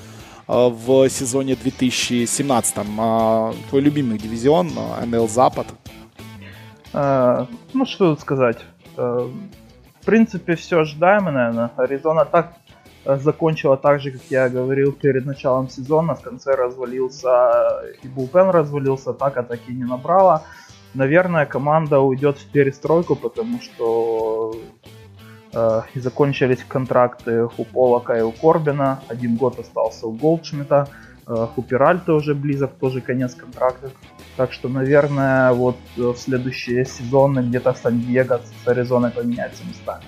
э, 0.49 0.53
в 0.53 1.09
сезоне 1.09 1.57
2017. 1.57 2.77
А, 2.99 3.55
твой 3.71 3.83
любимый 3.83 4.19
дивизион, 4.19 4.71
НЛ 5.07 5.29
Запад. 5.29 5.67
А, 6.93 7.47
ну, 7.73 7.87
что 7.87 8.11
тут 8.11 8.21
сказать. 8.21 8.59
А, 8.97 9.31
в 10.01 10.05
принципе, 10.05 10.57
все 10.57 10.81
ожидаемо, 10.81 11.31
наверное. 11.31 11.71
Аризона 11.77 12.25
так 12.25 12.55
закончила 13.05 13.77
так 13.77 14.01
же, 14.01 14.13
как 14.13 14.21
я 14.31 14.49
говорил 14.49 14.93
перед 14.93 15.27
началом 15.27 15.69
сезона. 15.69 16.15
В 16.15 16.23
конце 16.23 16.55
развалился 16.55 17.83
и 18.01 18.07
Булпен 18.07 18.51
развалился, 18.51 19.13
так 19.13 19.37
атаки 19.37 19.73
не 19.73 19.85
набрала 19.85 20.45
наверное, 20.95 21.47
команда 21.47 22.01
уйдет 22.01 22.39
в 22.39 22.47
перестройку, 22.47 23.17
потому 23.17 23.61
что 23.61 24.55
э, 25.53 25.83
закончились 25.95 26.65
контракты 26.67 27.45
у 27.45 27.65
Полока 27.65 28.19
и 28.19 28.23
у 28.23 28.33
Корбина. 28.33 29.01
Один 29.09 29.37
год 29.37 29.59
остался 29.59 30.07
у 30.07 30.13
Голдшмита. 30.13 30.89
Э, 31.27 31.47
у 31.57 31.63
Пиральта 31.63 32.15
уже 32.15 32.35
близок, 32.35 32.73
тоже 32.75 33.01
конец 33.01 33.35
контракта. 33.35 33.91
Так 34.37 34.53
что, 34.53 34.69
наверное, 34.69 35.53
вот 35.53 35.77
в 35.97 36.17
следующие 36.17 36.85
сезоны 36.85 37.41
где-то 37.41 37.75
Сан-Диего 37.75 38.41
с 38.65 38.69
Аризоной 38.69 39.11
поменяется 39.11 39.65
местами. 39.65 40.05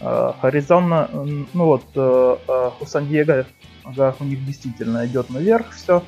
Э, 0.00 0.32
Аризона, 0.40 1.08
ну 1.12 1.64
вот, 1.64 1.84
э, 1.94 2.36
э, 2.48 2.70
у 2.80 2.86
Сан-Диего 2.86 3.46
да, 3.96 4.14
у 4.18 4.24
них 4.24 4.44
действительно 4.46 5.06
идет 5.06 5.30
наверх 5.30 5.72
все, 5.72 6.02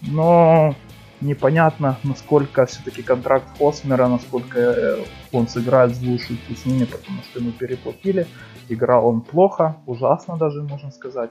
но 0.00 0.74
непонятно, 1.22 1.96
насколько 2.02 2.66
все-таки 2.66 3.02
контракт 3.02 3.46
Хосмера, 3.58 4.08
насколько 4.08 4.58
э, 4.58 5.04
он 5.32 5.48
сыграет 5.48 5.94
шутку 5.94 6.54
с 6.54 6.66
ними, 6.66 6.84
потому 6.84 7.22
что 7.22 7.40
ему 7.40 7.52
переплатили. 7.52 8.26
Играл 8.68 9.06
он 9.06 9.20
плохо, 9.20 9.76
ужасно 9.86 10.36
даже, 10.36 10.62
можно 10.62 10.90
сказать. 10.90 11.30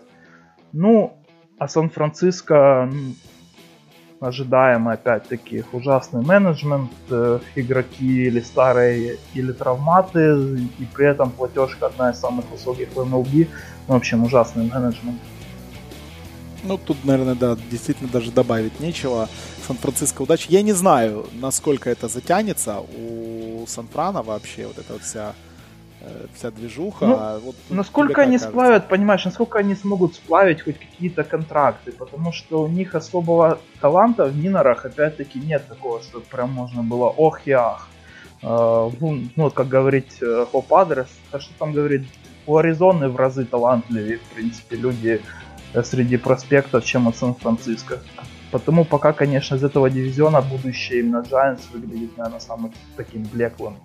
Ну, 0.71 1.17
а 1.59 1.67
Сан-Франциско 1.67 2.89
ожидаемо, 4.19 4.93
опять-таки, 4.93 5.63
ужасный 5.73 6.21
менеджмент, 6.23 6.91
э, 7.09 7.39
игроки 7.55 8.27
или 8.27 8.39
старые, 8.39 9.17
или 9.33 9.51
травматы, 9.51 10.57
и 10.79 10.85
при 10.93 11.07
этом 11.07 11.31
платежка 11.31 11.87
одна 11.87 12.11
из 12.11 12.19
самых 12.19 12.49
высоких 12.51 12.89
в 12.89 12.99
MLB. 12.99 13.47
В 13.87 13.95
общем, 13.95 14.23
ужасный 14.23 14.69
менеджмент. 14.71 15.19
Ну, 16.63 16.77
тут, 16.77 17.03
наверное, 17.05 17.35
да, 17.35 17.57
действительно 17.69 18.09
даже 18.09 18.31
добавить 18.31 18.79
нечего. 18.79 19.27
Сан-Франциско 19.67 20.21
удачи. 20.21 20.47
Я 20.49 20.61
не 20.61 20.73
знаю, 20.73 21.25
насколько 21.33 21.89
это 21.89 22.07
затянется 22.07 22.79
у 22.79 23.65
Сан-Франа 23.67 24.21
вообще, 24.21 24.67
вот 24.67 24.77
эта 24.77 24.93
вот 24.93 25.01
вся 25.01 25.33
э, 26.01 26.27
вся 26.35 26.51
движуха. 26.51 27.05
Ну, 27.05 27.15
а 27.19 27.39
вот, 27.39 27.55
насколько 27.69 28.21
они 28.21 28.33
кажется? 28.33 28.49
сплавят, 28.49 28.87
понимаешь, 28.87 29.25
насколько 29.25 29.59
они 29.59 29.75
смогут 29.75 30.15
сплавить 30.15 30.61
хоть 30.61 30.77
какие-то 30.77 31.23
контракты, 31.23 31.91
потому 31.91 32.31
что 32.31 32.63
у 32.63 32.67
них 32.67 32.95
особого 32.95 33.59
таланта 33.79 34.25
в 34.25 34.35
минорах, 34.35 34.85
опять-таки, 34.85 35.39
нет 35.39 35.67
такого, 35.67 36.01
что 36.01 36.21
прям 36.21 36.51
можно 36.51 36.83
было 36.83 37.05
ох 37.05 37.47
и 37.47 37.51
ах. 37.51 37.87
Uh, 38.43 38.91
ну, 38.99 39.43
вот 39.43 39.53
как 39.53 39.67
говорить 39.67 40.17
Хоп 40.51 40.73
Адрес, 40.73 41.05
а 41.31 41.39
что 41.39 41.53
там 41.59 41.73
говорит, 41.73 42.07
у 42.47 42.57
Аризоны 42.57 43.07
в 43.07 43.15
разы 43.15 43.45
талантливее, 43.45 44.17
в 44.17 44.33
принципе, 44.33 44.77
люди 44.77 45.21
Э, 45.50 45.50
среди 45.83 46.17
проспектов, 46.17 46.85
чем 46.85 47.07
от 47.07 47.15
Сан-Франциско. 47.17 47.99
Потому 48.51 48.85
пока, 48.85 49.13
конечно, 49.13 49.55
из 49.55 49.63
этого 49.63 49.89
дивизиона 49.89 50.41
будущее 50.41 50.99
именно 50.99 51.21
Giants 51.21 51.71
выглядит, 51.71 52.17
наверное, 52.17 52.39
самым 52.39 52.73
таким 52.97 53.23
блеклым. 53.23 53.77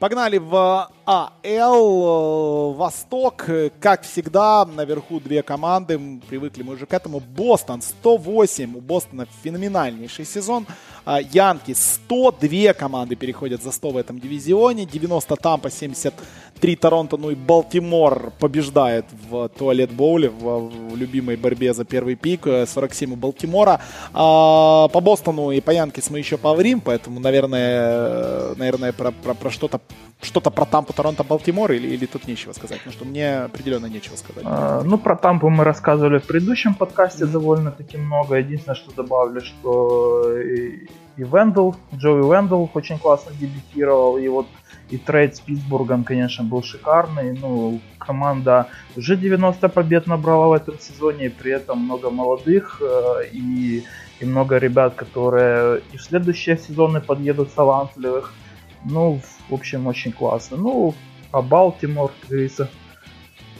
Погнали 0.00 0.38
в 0.38 0.90
АЛ. 1.04 2.72
Восток, 2.72 3.46
как 3.80 4.02
всегда, 4.02 4.64
наверху 4.64 5.20
две 5.20 5.42
команды. 5.42 6.00
Привыкли 6.26 6.62
мы 6.62 6.72
уже 6.72 6.86
к 6.86 6.94
этому. 6.94 7.20
Бостон 7.20 7.82
108. 7.82 8.76
У 8.76 8.80
Бостона 8.80 9.26
феноменальнейший 9.42 10.24
сезон. 10.24 10.66
А, 11.04 11.20
Янки 11.20 11.74
102 11.74 12.74
команды 12.74 13.16
переходят 13.16 13.62
за 13.62 13.72
100 13.72 13.90
в 13.90 13.96
этом 13.96 14.18
дивизионе. 14.18 14.86
90 14.86 15.36
Тампа, 15.36 15.70
73 15.70 16.76
Торонто. 16.76 17.16
Ну 17.16 17.30
и 17.30 17.34
Балтимор 17.34 18.32
побеждает 18.38 19.06
в 19.28 19.48
туалет 19.48 19.90
боуле 19.90 20.28
в, 20.28 20.68
в 20.90 20.96
любимой 20.96 21.36
борьбе 21.36 21.74
за 21.74 21.84
первый 21.84 22.16
пик. 22.16 22.46
47 22.66 23.12
у 23.12 23.16
Балтимора. 23.16 23.80
А, 24.12 24.88
по 24.88 25.00
Бостону 25.00 25.50
и 25.50 25.60
по 25.60 25.70
Янкис 25.70 26.10
мы 26.10 26.18
еще 26.18 26.36
поговорим, 26.36 26.80
поэтому, 26.80 27.20
наверное, 27.20 28.54
наверное 28.54 28.92
про, 28.92 29.12
про, 29.12 29.34
про 29.34 29.50
что-то 29.50 29.80
что-то 30.22 30.50
про 30.50 30.64
Тампу, 30.64 30.92
Торонто, 30.92 31.24
Балтимор 31.24 31.72
или, 31.72 31.88
или 31.88 32.06
тут 32.06 32.26
нечего 32.26 32.52
сказать? 32.52 32.80
Ну 32.84 32.92
что 32.92 33.04
мне 33.04 33.38
определенно 33.38 33.86
нечего 33.86 34.16
сказать. 34.16 34.44
А, 34.46 34.82
ну 34.84 34.98
про 34.98 35.16
Тампу 35.16 35.48
мы 35.48 35.64
рассказывали 35.64 36.18
в 36.18 36.26
предыдущем 36.26 36.74
подкасте 36.74 37.26
довольно-таки 37.26 37.96
много. 37.96 38.36
Единственное, 38.36 38.76
что 38.76 38.92
добавлю, 38.94 39.40
что 39.40 40.38
и, 40.38 40.88
и 41.16 41.22
Вендел, 41.22 41.74
Джоуи 41.94 42.22
Вендел 42.22 42.70
очень 42.74 42.98
классно 42.98 43.32
дебютировал. 43.40 44.18
И 44.18 44.28
вот 44.28 44.46
и 44.90 44.98
трейд 44.98 45.36
с 45.36 45.40
Питтсбургом, 45.40 46.04
конечно, 46.04 46.44
был 46.44 46.62
шикарный. 46.62 47.32
Ну, 47.32 47.80
команда 47.98 48.66
уже 48.96 49.16
90 49.16 49.68
побед 49.68 50.06
набрала 50.06 50.48
в 50.48 50.52
этом 50.52 50.78
сезоне, 50.78 51.30
при 51.30 51.52
этом 51.52 51.78
много 51.78 52.10
молодых 52.10 52.82
э, 52.82 53.26
и, 53.32 53.84
и 54.20 54.24
много 54.24 54.58
ребят, 54.58 54.94
которые 54.94 55.80
и 55.92 55.96
в 55.96 56.02
следующие 56.02 56.58
сезоны 56.58 57.00
подъедут 57.00 57.54
талантливых. 57.54 58.34
Ну, 58.84 59.20
в 59.48 59.54
общем, 59.54 59.86
очень 59.86 60.12
классно. 60.12 60.56
Ну, 60.56 60.94
а 61.32 61.42
Балтимор, 61.42 62.12
как 62.20 62.30
говорится, 62.30 62.70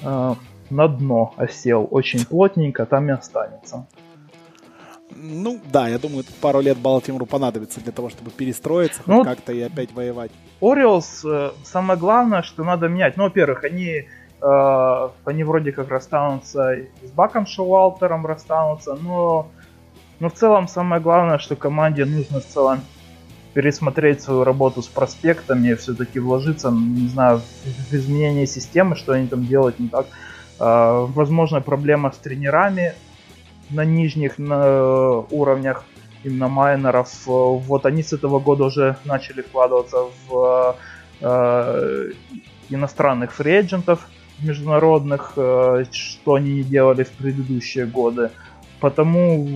э, 0.02 0.34
на 0.70 0.88
дно 0.88 1.34
осел 1.36 1.86
очень 1.90 2.24
плотненько, 2.24 2.86
там 2.86 3.08
и 3.08 3.12
останется. 3.12 3.86
Ну, 5.14 5.60
да, 5.72 5.88
я 5.88 5.98
думаю, 5.98 6.24
пару 6.40 6.60
лет 6.60 6.78
Балтимору 6.78 7.26
понадобится 7.26 7.80
для 7.80 7.92
того, 7.92 8.10
чтобы 8.10 8.30
перестроиться, 8.30 9.02
ну, 9.06 9.24
как-то 9.24 9.52
и 9.52 9.60
опять 9.60 9.92
воевать. 9.92 10.30
Ориолс, 10.60 11.24
э, 11.24 11.50
самое 11.64 11.98
главное, 11.98 12.42
что 12.42 12.64
надо 12.64 12.88
менять. 12.88 13.16
Ну, 13.16 13.24
во-первых, 13.24 13.64
они, 13.64 14.08
э, 14.40 15.08
они 15.24 15.44
вроде 15.44 15.72
как 15.72 15.88
расстанутся 15.88 16.76
с 17.02 17.10
Баком 17.10 17.46
Шоуалтером 17.46 18.24
расстанутся, 18.24 18.94
но, 18.94 19.48
но 20.20 20.28
в 20.28 20.34
целом 20.34 20.68
самое 20.68 21.02
главное, 21.02 21.38
что 21.38 21.56
команде 21.56 22.04
нужно 22.04 22.40
в 22.40 22.46
целом 22.46 22.80
пересмотреть 23.54 24.23
свою 24.23 24.45
работу 24.45 24.83
с 24.83 24.87
проспектами, 24.87 25.75
все-таки 25.75 26.21
вложиться, 26.21 26.71
не 26.71 27.09
знаю, 27.09 27.40
в 27.90 27.95
изменение 27.95 28.47
системы, 28.47 28.97
что 28.97 29.12
они 29.12 29.26
там 29.26 29.47
делают 29.47 29.78
не 29.78 29.88
так. 29.88 30.07
А, 30.59 31.07
возможно, 31.07 31.61
проблема 31.61 32.12
с 32.12 32.16
тренерами 32.16 32.95
на 33.71 33.85
нижних 33.85 34.38
на 34.38 35.21
уровнях, 35.30 35.85
именно 36.25 36.49
майнеров. 36.49 37.09
Вот 37.26 37.87
они 37.87 38.02
с 38.02 38.12
этого 38.12 38.40
года 38.40 38.64
уже 38.64 38.97
начали 39.04 39.42
вкладываться 39.42 40.04
в 40.28 40.76
э, 41.21 42.11
иностранных 42.69 43.33
фриэджентов 43.33 44.09
международных, 44.40 45.33
э, 45.37 45.85
что 45.92 46.35
они 46.35 46.54
не 46.54 46.62
делали 46.62 47.04
в 47.04 47.11
предыдущие 47.11 47.87
годы. 47.87 48.30
Потому 48.80 49.47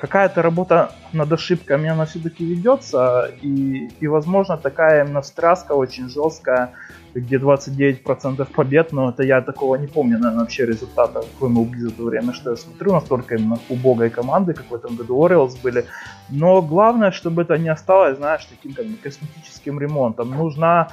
какая-то 0.00 0.42
работа 0.42 0.92
над 1.12 1.32
ошибками, 1.32 1.90
она 1.90 2.04
все-таки 2.04 2.44
ведется, 2.44 3.30
и, 3.42 3.88
и, 4.00 4.08
возможно, 4.08 4.56
такая 4.56 5.04
именно 5.04 5.20
встряска 5.20 5.72
очень 5.72 6.08
жесткая, 6.08 6.72
где 7.14 7.36
29% 7.36 8.46
побед, 8.52 8.92
но 8.92 9.10
это 9.10 9.22
я 9.22 9.42
такого 9.42 9.76
не 9.76 9.86
помню, 9.86 10.18
наверное, 10.18 10.40
вообще 10.40 10.66
результата 10.66 11.22
в 11.38 11.44
MLB 11.44 11.76
за 11.76 11.90
то 11.90 12.04
время, 12.04 12.32
что 12.32 12.50
я 12.50 12.56
смотрю, 12.56 12.92
настолько 12.92 13.34
именно 13.34 13.58
убогой 13.68 14.10
команды, 14.10 14.54
как 14.54 14.70
в 14.70 14.74
этом 14.74 14.96
году 14.96 15.14
Orioles 15.26 15.56
были. 15.62 15.84
Но 16.30 16.62
главное, 16.62 17.10
чтобы 17.10 17.42
это 17.42 17.58
не 17.58 17.68
осталось, 17.68 18.16
знаешь, 18.16 18.44
таким 18.44 18.72
как 18.72 18.86
бы 18.86 18.96
косметическим 18.96 19.78
ремонтом. 19.78 20.30
Нужна 20.30 20.88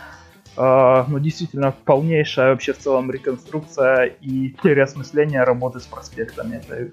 Uh, 0.58 1.06
ну, 1.08 1.20
действительно, 1.20 1.72
полнейшая 1.86 2.50
вообще 2.50 2.74
в 2.74 2.80
целом 2.80 3.12
реконструкция 3.12 4.06
и 4.06 4.56
переосмысление 4.64 5.44
работы 5.44 5.80
с 5.80 5.86
проспектами 5.86 6.56
этой 6.56 6.92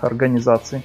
организаций. 0.00 0.82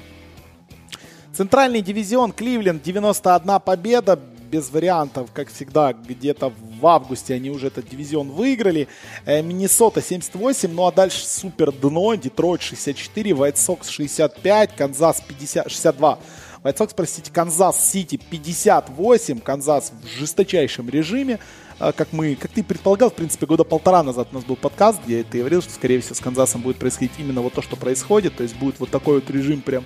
Центральный 1.34 1.82
дивизион 1.82 2.32
Кливленд 2.32 2.82
91 2.82 3.60
победа, 3.60 4.20
без 4.50 4.70
вариантов, 4.70 5.30
как 5.34 5.50
всегда, 5.50 5.92
где-то 5.92 6.54
в 6.80 6.88
августе 6.88 7.34
они 7.34 7.50
уже 7.50 7.68
этот 7.68 7.90
дивизион 7.90 8.32
выиграли. 8.32 8.88
Э, 9.26 9.42
Миннесота 9.42 10.02
78, 10.02 10.72
ну 10.72 10.86
а 10.86 10.92
дальше 10.92 11.26
супер 11.26 11.72
дно, 11.72 12.16
Детройт 12.16 12.62
64, 12.62 13.32
White 13.32 13.56
Sox 13.56 13.90
65, 13.90 14.76
Канзас 14.76 15.22
50, 15.28 15.70
62. 15.70 16.20
White 16.64 16.78
Sox, 16.78 16.92
простите, 16.96 17.32
Канзас 17.32 17.92
Сити 17.92 18.18
58, 18.18 19.40
Канзас 19.40 19.92
в 20.02 20.08
жесточайшем 20.08 20.90
режиме. 20.90 21.40
А, 21.78 21.92
как 21.92 22.14
мы, 22.14 22.36
как 22.36 22.52
ты 22.52 22.64
предполагал, 22.64 23.10
в 23.10 23.16
принципе, 23.16 23.46
года 23.46 23.64
полтора 23.64 24.02
назад 24.02 24.30
у 24.32 24.36
нас 24.36 24.46
был 24.46 24.56
подкаст, 24.56 25.02
где 25.06 25.24
ты 25.24 25.40
говорил, 25.40 25.62
что, 25.62 25.72
скорее 25.72 26.00
всего, 26.00 26.16
с 26.16 26.20
Канзасом 26.20 26.62
будет 26.62 26.78
происходить 26.78 27.12
именно 27.18 27.42
вот 27.42 27.54
то, 27.54 27.62
что 27.62 27.76
происходит, 27.76 28.36
то 28.36 28.44
есть 28.44 28.58
будет 28.58 28.80
вот 28.80 28.90
такой 28.90 29.16
вот 29.16 29.30
режим 29.30 29.62
прям 29.62 29.84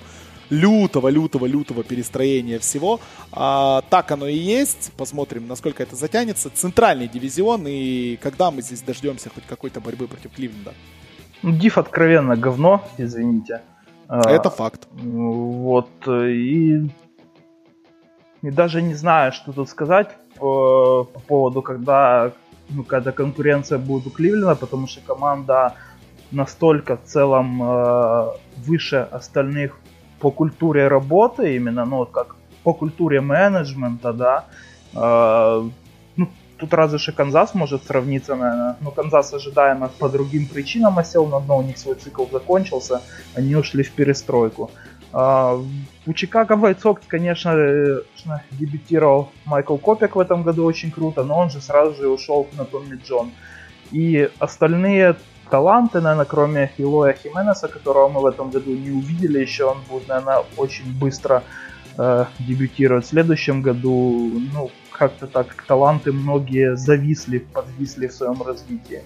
лютого, 0.50 1.08
лютого, 1.08 1.46
лютого 1.46 1.82
перестроения 1.82 2.58
всего. 2.58 3.00
А, 3.32 3.82
так 3.90 4.10
оно 4.12 4.28
и 4.28 4.36
есть. 4.36 4.92
Посмотрим, 4.96 5.48
насколько 5.48 5.82
это 5.82 5.96
затянется. 5.96 6.50
Центральный 6.50 7.08
дивизион 7.08 7.66
и 7.66 8.16
когда 8.16 8.50
мы 8.50 8.62
здесь 8.62 8.82
дождемся 8.82 9.30
хоть 9.34 9.44
какой-то 9.46 9.80
борьбы 9.80 10.06
против 10.06 10.32
Кливленда. 10.32 10.74
Ну, 11.42 11.52
Диф 11.52 11.78
откровенно 11.78 12.36
говно, 12.36 12.84
извините. 12.98 13.62
А, 14.06 14.30
это 14.30 14.50
факт. 14.50 14.86
Вот, 14.92 15.90
и, 16.06 16.88
и 18.42 18.50
даже 18.50 18.82
не 18.82 18.94
знаю, 18.94 19.32
что 19.32 19.52
тут 19.52 19.68
сказать 19.68 20.16
по, 20.40 21.04
по 21.04 21.20
поводу, 21.20 21.62
когда 21.62 22.32
ну, 22.70 22.84
когда 22.84 23.12
конкуренция 23.12 23.78
будет 23.78 24.06
у 24.06 24.10
Кливленда, 24.10 24.54
потому 24.54 24.86
что 24.86 25.00
команда 25.00 25.74
настолько 26.30 26.96
в 26.96 27.04
целом 27.04 27.62
э, 27.62 28.28
выше 28.56 29.08
остальных 29.10 29.76
по 30.20 30.30
культуре 30.30 30.88
работы 30.88 31.56
именно, 31.56 31.84
ну 31.84 32.06
как 32.06 32.36
по 32.62 32.72
культуре 32.72 33.20
менеджмента, 33.20 34.12
да, 34.12 34.44
э, 34.94 35.68
ну, 36.16 36.28
тут 36.58 36.74
разве 36.74 36.98
что 36.98 37.12
Канзас 37.12 37.54
может 37.54 37.84
сравниться, 37.84 38.36
наверное. 38.36 38.76
Но 38.80 38.90
Канзас 38.90 39.34
ожидаемо 39.34 39.88
по 39.98 40.08
другим 40.08 40.46
причинам 40.46 40.98
осел 40.98 41.26
на 41.26 41.40
дно, 41.40 41.58
у 41.58 41.62
них 41.62 41.78
свой 41.78 41.96
цикл 41.96 42.24
закончился, 42.30 43.00
они 43.34 43.56
ушли 43.56 43.82
в 43.82 43.90
перестройку. 43.92 44.70
У 45.12 46.12
Чикаго 46.14 46.54
White 46.54 46.82
Sox, 46.82 47.00
конечно, 47.06 48.02
дебютировал 48.52 49.30
Майкл 49.44 49.76
Копек 49.76 50.14
в 50.14 50.20
этом 50.20 50.42
году 50.42 50.64
очень 50.64 50.90
круто, 50.90 51.24
но 51.24 51.38
он 51.38 51.50
же 51.50 51.60
сразу 51.60 51.94
же 51.94 52.08
ушел 52.08 52.46
на 52.56 52.64
Томми 52.64 52.98
Джон. 53.04 53.32
И 53.90 54.30
остальные 54.38 55.16
таланты, 55.50 56.00
наверное, 56.00 56.24
кроме 56.24 56.70
Илоя 56.78 57.12
Хименеса, 57.12 57.66
которого 57.66 58.08
мы 58.08 58.20
в 58.20 58.26
этом 58.26 58.50
году 58.50 58.70
не 58.70 58.90
увидели 58.90 59.40
еще, 59.40 59.64
он 59.64 59.78
будет, 59.88 60.08
наверное, 60.08 60.44
очень 60.56 60.96
быстро 60.98 61.42
э, 61.98 62.26
дебютировать. 62.38 63.04
В 63.04 63.08
следующем 63.08 63.62
году, 63.62 64.30
ну, 64.52 64.70
как-то 64.92 65.26
так, 65.26 65.64
таланты 65.66 66.12
многие 66.12 66.76
зависли, 66.76 67.38
подвисли 67.38 68.06
в 68.06 68.12
своем 68.12 68.40
развитии. 68.42 69.02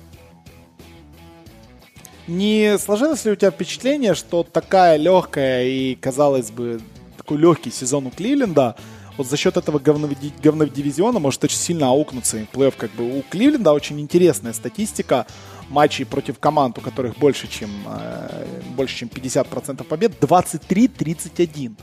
Не 2.26 2.78
сложилось 2.78 3.24
ли 3.24 3.32
у 3.32 3.36
тебя 3.36 3.50
впечатление, 3.50 4.14
что 4.14 4.44
такая 4.44 4.96
легкая 4.96 5.64
и, 5.64 5.94
казалось 5.94 6.50
бы, 6.50 6.80
такой 7.18 7.36
легкий 7.36 7.70
сезон 7.70 8.06
у 8.06 8.10
Кливленда, 8.10 8.76
вот 9.16 9.28
за 9.28 9.36
счет 9.36 9.56
этого 9.56 9.78
говнодивизиона 9.78 11.18
может 11.20 11.44
очень 11.44 11.58
сильно 11.58 11.88
аукнуться 11.88 12.38
и 12.38 12.44
плей-офф. 12.44 12.74
Как 12.76 12.90
бы 12.92 13.18
у 13.18 13.22
Кливленда 13.22 13.72
очень 13.72 14.00
интересная 14.00 14.52
статистика 14.52 15.26
матчей 15.68 16.04
против 16.04 16.38
команд, 16.38 16.78
у 16.78 16.80
которых 16.80 17.16
больше, 17.18 17.46
чем, 17.46 17.70
э, 17.86 18.46
больше, 18.76 18.96
чем 18.96 19.08
50% 19.08 19.86
побед, 19.86 20.18
23-31. 20.20 21.76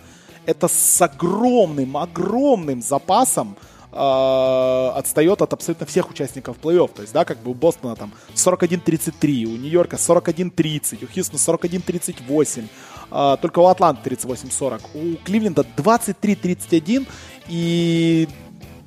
Это 0.46 0.68
с 0.68 1.02
огромным, 1.02 1.96
огромным 1.98 2.82
запасом 2.82 3.56
э, 3.92 4.92
отстает 4.96 5.42
от 5.42 5.54
абсолютно 5.54 5.86
всех 5.86 6.10
участников 6.10 6.58
плей-офф. 6.62 6.92
То 6.94 7.02
есть, 7.02 7.14
да, 7.14 7.26
как 7.26 7.38
бы 7.40 7.52
у 7.52 7.54
Бостона 7.54 7.96
там 7.96 8.12
41-33, 8.36 9.46
у 9.46 9.58
Нью-Йорка 9.58 9.98
41-30, 9.98 11.04
у 11.04 11.08
Хьюстона 11.14 11.58
41-38, 11.58 12.66
э, 13.12 13.38
только 13.42 13.60
у 13.60 13.66
Атланты 13.66 14.10
38-40. 14.10 14.82
У 14.94 15.16
Кливленда 15.24 15.66
23-31 15.78 17.08
и 17.48 18.28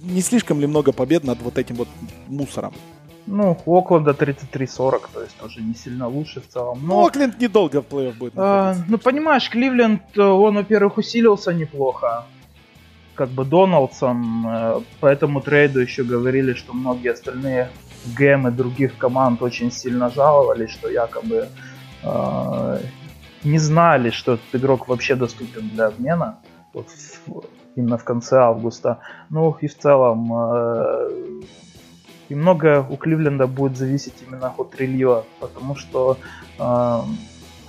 не 0.03 0.21
слишком 0.21 0.61
ли 0.61 0.67
много 0.67 0.93
побед 0.93 1.25
над 1.25 1.41
вот 1.43 1.59
этим 1.59 1.77
вот 1.77 1.89
мусором? 2.29 2.75
Ну, 3.27 3.57
у 3.65 3.79
Окленда 3.79 4.11
33-40, 4.11 5.01
то 5.13 5.23
есть 5.23 5.37
тоже 5.39 5.63
не 5.63 5.75
сильно 5.75 6.09
лучше 6.09 6.41
в 6.43 6.49
целом. 6.49 6.81
Но... 6.83 7.01
Ну, 7.01 7.07
Окленд 7.07 7.41
недолго 7.41 7.81
в 7.81 7.87
плей-офф 7.87 8.19
будет 8.19 8.35
а, 8.37 8.77
Ну, 8.87 8.99
понимаешь, 8.99 9.49
Кливленд, 9.49 10.03
э, 10.17 10.21
он, 10.21 10.57
во-первых, 10.57 10.99
усилился 10.99 11.55
неплохо. 11.55 12.27
Как 13.15 13.29
бы 13.29 13.45
Доналдсон, 13.45 14.47
э, 14.47 14.81
по 15.01 15.07
этому 15.07 15.41
трейду 15.41 15.81
еще 15.81 16.05
говорили, 16.05 16.55
что 16.55 16.73
многие 16.73 17.13
остальные 17.13 17.69
гемы 18.19 18.51
других 18.51 18.97
команд 18.99 19.43
очень 19.43 19.71
сильно 19.71 20.11
жаловались, 20.11 20.71
что 20.71 20.91
якобы 20.91 21.49
э, 22.03 22.79
не 23.45 23.59
знали, 23.59 24.11
что 24.11 24.35
этот 24.35 24.55
игрок 24.55 24.89
вообще 24.89 25.15
доступен 25.15 25.69
для 25.69 25.87
обмена. 25.87 26.39
Вот 26.73 26.89
именно 27.77 27.99
в 27.99 28.05
конце 28.05 28.39
августа. 28.39 28.99
Ну 29.31 29.57
и 29.61 29.69
в 29.69 29.77
целом 29.77 30.33
э, 30.33 31.43
и 32.29 32.35
многое 32.35 32.81
у 32.81 32.97
Кливленда 32.97 33.47
будет 33.47 33.77
зависеть 33.77 34.15
именно 34.27 34.53
от 34.57 34.75
рельефа, 34.77 35.25
потому 35.41 35.77
что 35.77 36.17
э, 36.59 37.01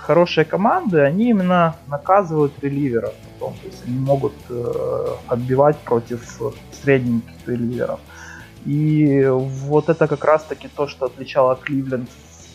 хорошие 0.05 0.45
команды, 0.45 0.99
они 0.99 1.29
именно 1.29 1.75
наказывают 1.87 2.53
реливеров 2.61 3.13
потом, 3.39 3.53
то 3.61 3.67
есть 3.67 3.83
они 3.87 3.99
могут 3.99 4.33
э, 4.49 5.07
отбивать 5.27 5.77
против 5.77 6.41
средненьких 6.71 7.47
реливеров. 7.47 7.99
И 8.65 9.25
вот 9.27 9.89
это 9.89 10.07
как 10.07 10.25
раз 10.25 10.43
таки 10.43 10.67
то, 10.67 10.87
что 10.87 11.05
отличало 11.05 11.55
Кливленд 11.55 12.09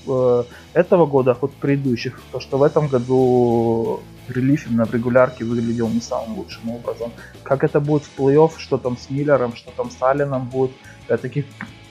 э, 0.09 0.45
этого 0.75 1.07
года 1.07 1.37
от 1.41 1.53
предыдущих, 1.53 2.21
то 2.33 2.41
что 2.41 2.59
в 2.59 2.63
этом 2.63 2.89
году 2.89 4.01
релиф 4.29 4.67
именно 4.67 4.87
в 4.87 4.95
регулярке 4.95 5.45
выглядел 5.45 5.89
не 5.89 6.01
самым 6.01 6.39
лучшим 6.39 6.71
образом. 6.71 7.13
Как 7.43 7.65
это 7.65 7.81
будет 7.81 8.05
в 8.05 8.19
плей-офф, 8.19 8.53
что 8.59 8.79
там 8.79 8.97
с 8.97 9.11
Миллером, 9.11 9.55
что 9.55 9.71
там 9.77 9.91
с 9.91 10.03
Алленом 10.03 10.49
будет, 10.49 10.73
опять-таки 11.07 11.45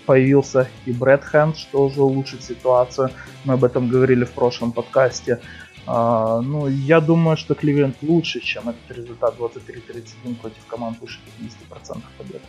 появился 0.10 0.68
и 0.88 0.92
Брэд 0.92 1.24
Хэнд, 1.24 1.56
что 1.56 1.84
уже 1.86 2.02
улучшит 2.02 2.44
ситуацию. 2.44 3.12
Мы 3.46 3.54
об 3.54 3.64
этом 3.64 3.88
говорили 3.88 4.26
в 4.26 4.32
прошлом 4.32 4.72
подкасте. 4.72 5.40
А, 5.86 6.42
ну, 6.42 6.68
я 6.68 7.00
думаю, 7.00 7.38
что 7.38 7.54
Кливленд 7.54 7.96
лучше, 8.02 8.40
чем 8.40 8.70
этот 8.70 8.98
результат 8.98 9.36
23-31 9.38 10.36
против 10.42 10.66
команд 10.66 11.00
выше 11.00 11.20
50% 11.40 12.02
побед. 12.18 12.42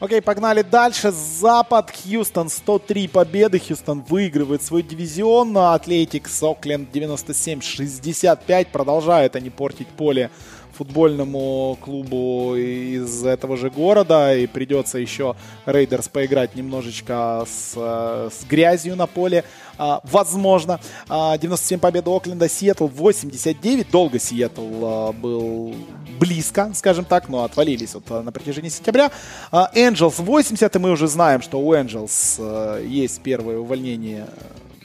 Окей, 0.00 0.22
погнали 0.22 0.62
дальше. 0.62 1.10
Запад, 1.10 1.90
Хьюстон, 1.90 2.48
103 2.48 3.08
победы. 3.08 3.58
Хьюстон 3.58 4.02
выигрывает 4.08 4.62
свой 4.62 4.82
дивизион. 4.82 5.58
Атлетик, 5.58 6.26
Сокленд, 6.26 6.88
97-65. 6.90 8.68
Продолжают 8.72 9.36
они 9.36 9.50
портить 9.50 9.88
поле 9.88 10.30
футбольному 10.76 11.78
клубу 11.80 12.54
из 12.56 13.24
этого 13.24 13.56
же 13.56 13.70
города, 13.70 14.36
и 14.36 14.46
придется 14.46 14.98
еще 14.98 15.36
Рейдерс 15.64 16.08
поиграть 16.08 16.54
немножечко 16.54 17.44
с, 17.46 17.74
с 17.74 18.44
грязью 18.48 18.96
на 18.96 19.06
поле, 19.06 19.44
а, 19.78 20.00
возможно. 20.04 20.80
А, 21.08 21.36
97 21.38 21.80
побед 21.80 22.06
Окленда, 22.06 22.48
Сиэтл 22.48 22.86
89, 22.86 23.90
долго 23.90 24.18
Сиэтл 24.18 24.84
а, 24.84 25.12
был 25.12 25.74
близко, 26.18 26.70
скажем 26.74 27.04
так, 27.04 27.28
но 27.28 27.44
отвалились 27.44 27.94
вот 27.94 28.08
на 28.24 28.32
протяжении 28.32 28.70
сентября. 28.70 29.10
Энджелс 29.52 30.18
80, 30.18 30.76
и 30.76 30.78
мы 30.78 30.90
уже 30.90 31.08
знаем, 31.08 31.42
что 31.42 31.60
у 31.60 31.74
Энджелс 31.74 32.40
есть 32.82 33.20
первое 33.22 33.58
увольнение 33.58 34.26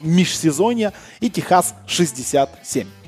межсезонья, 0.02 0.94
и 1.20 1.30
Техас 1.30 1.74
67. 1.88 3.01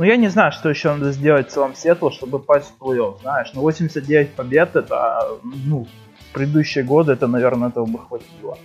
Ну, 0.00 0.06
я 0.06 0.16
не 0.16 0.28
знаю, 0.28 0.50
что 0.50 0.70
еще 0.70 0.94
надо 0.94 1.12
сделать 1.12 1.48
в 1.48 1.52
целом 1.52 1.74
Сиэтл, 1.74 2.08
чтобы 2.08 2.38
попасть 2.38 2.72
в 2.72 2.82
плей-офф, 2.82 3.20
знаешь. 3.20 3.50
Ну, 3.52 3.60
89 3.60 4.30
побед, 4.30 4.74
это, 4.74 5.28
ну, 5.42 5.86
предыдущие 6.32 6.84
годы, 6.84 7.12
это, 7.12 7.26
наверное, 7.26 7.68
этого 7.68 7.84
бы 7.84 7.98
хватило. 7.98 8.56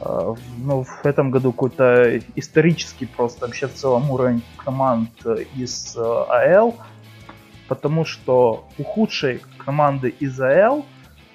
Uh, 0.00 0.36
ну, 0.58 0.82
в 0.82 1.06
этом 1.06 1.30
году 1.30 1.52
какой-то 1.52 2.18
исторический 2.34 3.06
просто 3.06 3.46
вообще 3.46 3.68
в 3.68 3.74
целом 3.74 4.10
уровень 4.10 4.42
команд 4.56 5.10
из 5.54 5.96
uh, 5.96 6.26
АЛ, 6.28 6.74
потому 7.68 8.04
что 8.04 8.64
у 8.76 8.82
худшей 8.82 9.42
команды 9.64 10.08
из 10.08 10.40
АЛ, 10.40 10.84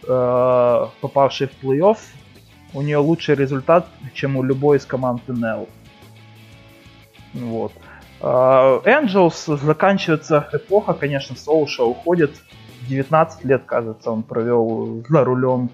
uh, 0.03 0.89
попавшей 0.99 1.47
в 1.47 1.63
плей-офф, 1.63 1.97
у 2.73 2.81
нее 2.81 2.97
лучший 2.97 3.35
результат, 3.35 3.87
чем 4.13 4.35
у 4.35 4.43
любой 4.43 4.75
из 4.75 4.85
команд 4.85 5.25
НЛ. 5.29 5.69
Вот. 7.33 7.71
А, 8.27 8.81
Angels 8.83 9.55
заканчивается 9.63 10.49
эпоха, 10.51 10.93
конечно, 10.93 11.35
Соуша 11.35 11.83
уходит. 11.83 12.31
19 12.89 13.45
лет, 13.45 13.63
кажется, 13.65 14.11
он 14.11 14.23
провел 14.23 15.03
за 15.07 15.23
рулем 15.23 15.69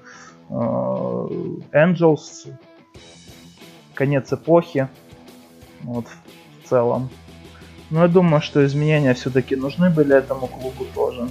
а, 0.50 1.28
Angels. 1.72 2.54
Конец 3.94 4.34
эпохи. 4.34 4.90
Вот, 5.84 6.06
в 6.64 6.68
целом. 6.68 7.10
Но 7.90 8.02
я 8.02 8.10
думаю, 8.10 8.42
что 8.42 8.66
изменения 8.66 9.14
все-таки 9.14 9.56
нужны 9.56 9.90
были 9.90 10.14
этому 10.14 10.48
клубу 10.48 10.86
тоже. 10.94 11.30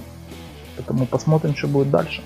Поэтому 0.75 1.05
посмотрим, 1.05 1.55
что 1.55 1.67
будет 1.67 1.91
дальше. 1.91 2.23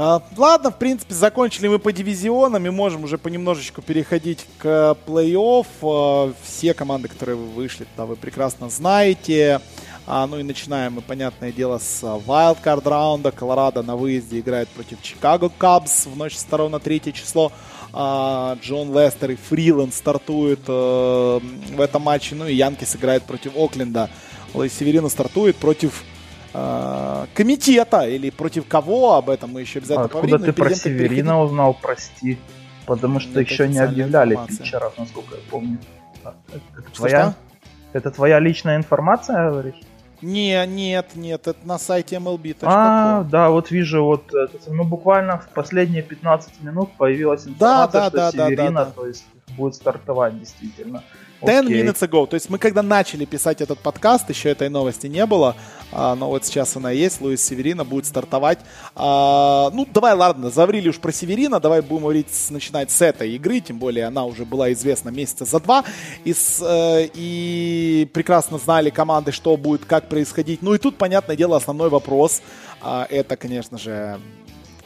А, 0.00 0.22
ладно, 0.36 0.70
в 0.70 0.78
принципе, 0.78 1.12
закончили 1.12 1.66
мы 1.66 1.80
по 1.80 1.92
дивизионам 1.92 2.64
и 2.64 2.70
можем 2.70 3.02
уже 3.02 3.18
понемножечку 3.18 3.82
переходить 3.82 4.46
к 4.58 4.96
плей-офф. 5.04 5.66
А, 5.82 6.32
все 6.44 6.72
команды, 6.72 7.08
которые 7.08 7.34
вы 7.34 7.46
вышли, 7.46 7.84
да, 7.96 8.06
вы 8.06 8.14
прекрасно 8.14 8.70
знаете. 8.70 9.60
А, 10.06 10.28
ну 10.28 10.38
и 10.38 10.44
начинаем 10.44 10.92
мы, 10.92 11.00
понятное 11.00 11.50
дело, 11.50 11.78
с 11.78 12.04
wildcard 12.04 12.88
раунда. 12.88 13.32
Колорадо 13.32 13.82
на 13.82 13.96
выезде 13.96 14.38
играет 14.38 14.68
против 14.68 15.02
Чикаго 15.02 15.48
Кабс 15.48 16.06
в 16.06 16.16
ночь 16.16 16.36
с 16.36 16.44
2 16.44 16.68
на 16.68 16.78
3 16.78 17.12
число. 17.12 17.50
Джон 17.90 18.96
Лестер 18.96 19.32
и 19.32 19.34
Фриланд 19.34 19.92
стартуют 19.92 20.60
а, 20.68 21.40
в 21.40 21.80
этом 21.80 22.02
матче. 22.02 22.36
Ну 22.36 22.46
и 22.46 22.54
Янкис 22.54 22.94
играет 22.94 23.24
против 23.24 23.56
Окленда. 23.56 24.10
Луис 24.54 24.72
Северина 24.74 25.08
стартует 25.08 25.56
против 25.56 26.02
э, 26.02 26.17
комитета 26.52 28.08
или 28.08 28.30
против 28.30 28.66
кого, 28.66 29.14
об 29.14 29.30
этом 29.30 29.52
мы 29.52 29.60
еще 29.60 29.78
обязательно 29.78 30.06
а 30.06 30.08
поговорим. 30.08 30.36
Откуда 30.36 30.52
ты 30.52 30.62
про 30.62 30.74
Северина 30.74 31.42
узнал, 31.42 31.74
прости? 31.74 32.38
Потому 32.86 33.20
что 33.20 33.30
Это 33.32 33.40
еще 33.40 33.68
не 33.68 33.78
объявляли 33.78 34.32
информация. 34.32 34.64
питчеров, 34.64 34.98
насколько 34.98 35.34
я 35.34 35.42
помню. 35.50 35.78
А, 36.24 36.34
это, 36.48 36.90
твоя, 36.94 37.30
что? 37.30 37.98
это 37.98 38.10
твоя 38.10 38.38
личная 38.40 38.76
информация, 38.76 39.50
говоришь? 39.50 39.76
Не, 40.22 40.66
нет, 40.66 41.10
нет, 41.14 41.46
это 41.46 41.58
на 41.64 41.78
сайте 41.78 42.16
MLB.com. 42.16 42.68
А, 42.68 43.24
да, 43.24 43.50
вот 43.50 43.70
вижу, 43.70 44.02
вот, 44.02 44.32
ну, 44.66 44.84
буквально 44.84 45.38
в 45.38 45.48
последние 45.50 46.02
15 46.02 46.62
минут 46.62 46.90
появилась 46.96 47.46
информация, 47.46 47.60
да, 47.60 47.86
да, 47.86 48.08
что 48.08 48.16
да, 48.16 48.30
Северина, 48.32 48.70
да, 48.70 48.70
да, 48.70 48.84
да. 48.86 48.90
то 48.90 49.06
есть, 49.06 49.24
будет 49.56 49.74
стартовать 49.74 50.38
действительно. 50.38 51.02
10 51.42 51.64
okay. 51.64 51.68
minutes 51.68 52.02
ago. 52.02 52.26
То 52.26 52.34
есть 52.34 52.50
мы 52.50 52.58
когда 52.58 52.82
начали 52.82 53.24
писать 53.24 53.60
этот 53.60 53.78
подкаст, 53.78 54.28
еще 54.28 54.50
этой 54.50 54.68
новости 54.68 55.06
не 55.06 55.24
было, 55.26 55.54
а, 55.92 56.14
но 56.14 56.28
вот 56.28 56.44
сейчас 56.44 56.76
она 56.76 56.90
есть. 56.90 57.20
Луис 57.20 57.42
Северина 57.44 57.84
будет 57.84 58.06
стартовать. 58.06 58.58
А, 58.94 59.70
ну, 59.72 59.86
давай, 59.92 60.14
ладно, 60.14 60.50
заврили 60.50 60.88
уж 60.88 60.98
про 60.98 61.12
Северина, 61.12 61.60
давай 61.60 61.80
будем 61.80 62.02
говорить, 62.02 62.28
начинать 62.50 62.90
с 62.90 63.00
этой 63.00 63.34
игры, 63.34 63.60
тем 63.60 63.78
более 63.78 64.06
она 64.06 64.24
уже 64.24 64.44
была 64.44 64.72
известна 64.72 65.10
месяца 65.10 65.44
за 65.44 65.60
два. 65.60 65.84
И, 66.24 66.32
с, 66.32 66.60
э, 66.60 67.08
и 67.14 68.08
прекрасно 68.12 68.58
знали 68.58 68.90
команды, 68.90 69.32
что 69.32 69.56
будет, 69.56 69.84
как 69.84 70.08
происходить. 70.08 70.62
Ну 70.62 70.74
и 70.74 70.78
тут, 70.78 70.96
понятное 70.98 71.36
дело, 71.36 71.56
основной 71.56 71.88
вопрос, 71.88 72.42
а, 72.80 73.06
это, 73.08 73.36
конечно 73.36 73.78
же, 73.78 74.20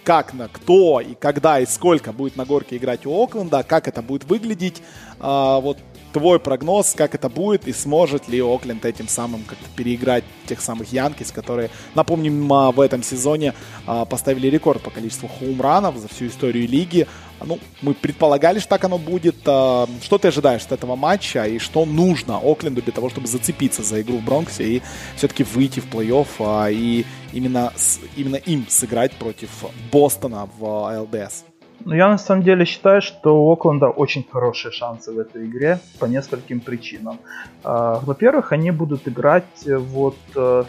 как 0.05 0.35
на 0.35 0.49
кто 0.49 1.01
и 1.01 1.15
когда 1.15 1.61
и 1.61 1.67
сколько 1.67 2.13
будет 2.13 2.37
на 2.37 2.45
горке 2.45 2.77
играть 2.77 3.07
у 3.07 3.23
Окленда, 3.23 3.63
как 3.63 3.87
это 3.87 4.03
будет 4.03 4.25
выглядеть. 4.25 4.83
Вот 5.21 5.79
твой 6.13 6.39
прогноз, 6.39 6.95
как 6.97 7.15
это 7.15 7.29
будет, 7.29 7.67
и 7.67 7.73
сможет 7.73 8.29
ли 8.29 8.41
Окленд 8.41 8.85
этим 8.85 9.09
самым 9.09 9.43
как-то 9.45 9.65
переиграть 9.77 10.25
тех 10.47 10.61
самых 10.61 10.93
Янкис, 10.93 11.33
которые, 11.33 11.71
напомним, 11.95 12.53
а, 12.53 12.73
в 12.73 12.81
этом 12.81 13.03
сезоне 13.03 13.55
а, 13.87 14.05
поставили 14.05 14.49
рекорд 14.49 14.83
по 14.83 14.91
количеству 14.91 15.29
хоумранов 15.29 15.97
за 15.97 16.09
всю 16.09 16.27
историю 16.27 16.69
лиги. 16.69 17.07
Ну, 17.45 17.59
мы 17.81 17.95
предполагали, 17.95 18.59
что 18.59 18.69
так 18.69 18.85
оно 18.85 18.99
будет. 18.99 19.37
А, 19.47 19.89
что 20.03 20.19
ты 20.19 20.29
ожидаешь 20.29 20.63
от 20.63 20.73
этого 20.73 20.97
матча 20.97 21.45
и 21.45 21.59
что 21.59 21.85
нужно 21.85 22.39
Окленду 22.39 22.83
для 22.83 22.93
того, 22.93 23.11
чтобы 23.11 23.27
зацепиться 23.27 23.83
за 23.83 24.03
игру 24.03 24.19
в 24.19 24.25
Бронксе 24.25 24.65
и 24.65 24.83
все-таки 25.17 25.45
выйти 25.45 25.81
в 25.81 25.87
плей-офф 25.87 26.73
и 26.73 27.07
именно, 27.33 27.73
именно 28.17 28.37
им 28.37 28.67
сыграть 28.69 29.13
против 29.13 29.51
Бостона 29.91 30.49
в 30.59 31.03
ЛДС? 31.03 31.52
Ну, 31.85 31.95
я 31.95 32.09
на 32.09 32.19
самом 32.19 32.43
деле 32.43 32.65
считаю, 32.65 33.03
что 33.03 33.45
у 33.45 33.53
Окленда 33.53 33.89
очень 33.89 34.25
хорошие 34.31 34.73
шансы 34.73 35.13
в 35.13 35.19
этой 35.19 35.47
игре 35.47 35.81
по 35.99 36.07
нескольким 36.07 36.61
причинам. 36.61 37.19
А, 37.65 38.01
во-первых, 38.03 38.53
они 38.53 38.71
будут 38.71 39.09
играть 39.09 39.67
вот 39.67 40.17
э, 40.37 40.65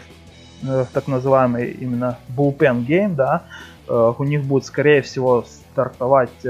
э, 0.62 0.84
так 0.92 1.06
называемый 1.06 1.70
именно 1.70 2.18
bullpen 2.36 2.84
game, 2.86 3.14
да. 3.14 3.44
Э, 3.88 4.12
у 4.18 4.24
них 4.24 4.44
будет, 4.44 4.64
скорее 4.64 5.02
всего, 5.02 5.42
стартовать 5.42 6.46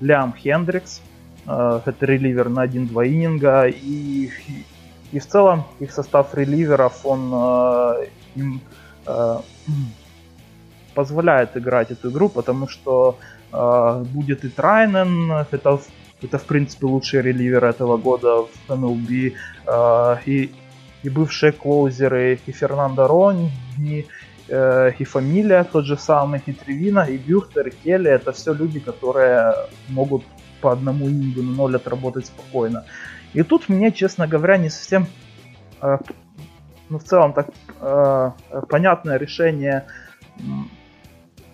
Лям 0.00 0.32
Хендрикс. 0.32 1.02
Это 1.44 1.96
реливер 2.00 2.48
на 2.48 2.64
1-2 2.64 3.08
ининга. 3.08 3.66
И, 3.66 4.30
и 5.10 5.18
в 5.18 5.26
целом 5.26 5.64
их 5.80 5.90
состав 5.92 6.34
реливеров, 6.34 7.04
он 7.04 7.34
им 8.36 8.60
позволяет 10.94 11.56
играть 11.56 11.90
эту 11.90 12.10
игру, 12.10 12.28
потому 12.28 12.68
что 12.68 13.18
будет 13.52 14.44
и 14.44 14.48
Трайнен, 14.48 15.30
это, 15.50 15.78
это 16.22 16.38
в 16.38 16.44
принципе 16.44 16.86
лучший 16.86 17.22
реливер 17.22 17.64
этого 17.64 17.96
года 17.96 18.42
в 18.42 18.70
MLB, 18.70 19.34
э, 19.66 20.16
и, 20.26 20.50
и 21.02 21.08
бывшие 21.10 21.52
клоузеры, 21.52 22.40
и 22.46 22.52
Фернандо 22.52 23.06
Ронни, 23.06 24.06
э, 24.48 24.92
и 24.98 25.04
фамилия 25.04 25.64
тот 25.64 25.84
же 25.84 25.96
самый, 25.96 26.40
и 26.46 26.52
Тревина, 26.52 27.00
и 27.00 27.18
Бюхтер, 27.18 27.68
и 27.68 27.70
Келли, 27.70 28.10
это 28.10 28.32
все 28.32 28.54
люди, 28.54 28.80
которые 28.80 29.54
могут 29.88 30.22
по 30.60 30.72
одному 30.72 31.08
инингу 31.08 31.42
на 31.42 31.52
ноль 31.52 31.76
отработать 31.76 32.26
спокойно. 32.26 32.84
И 33.34 33.42
тут 33.42 33.68
мне, 33.68 33.92
честно 33.92 34.26
говоря, 34.26 34.56
не 34.56 34.70
совсем 34.70 35.06
э, 35.82 35.98
ну, 36.88 36.98
в 36.98 37.04
целом 37.04 37.32
так 37.32 37.48
э, 37.80 38.30
понятное 38.68 39.18
решение 39.18 39.84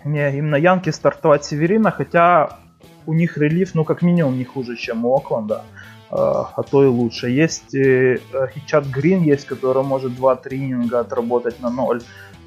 не 0.04 0.38
именно 0.38 0.56
Янки 0.56 0.90
стартовать 0.90 1.44
Северина, 1.44 1.90
хотя 1.90 2.58
у 3.06 3.14
них 3.14 3.38
релиф, 3.38 3.74
ну, 3.74 3.84
как 3.84 4.02
минимум, 4.02 4.36
не 4.36 4.44
хуже, 4.44 4.76
чем 4.76 5.06
у 5.06 5.16
Окленда, 5.16 5.64
а, 6.10 6.52
а 6.56 6.62
то 6.62 6.84
и 6.84 6.86
лучше. 6.86 7.30
Есть 7.30 7.74
э, 7.74 8.18
Хичат 8.54 8.86
Грин, 8.86 9.22
есть, 9.22 9.46
который 9.46 9.82
может 9.82 10.12
2-3 10.12 10.56
ининга 10.56 11.00
отработать 11.00 11.60
на 11.60 11.70
0, 11.70 12.02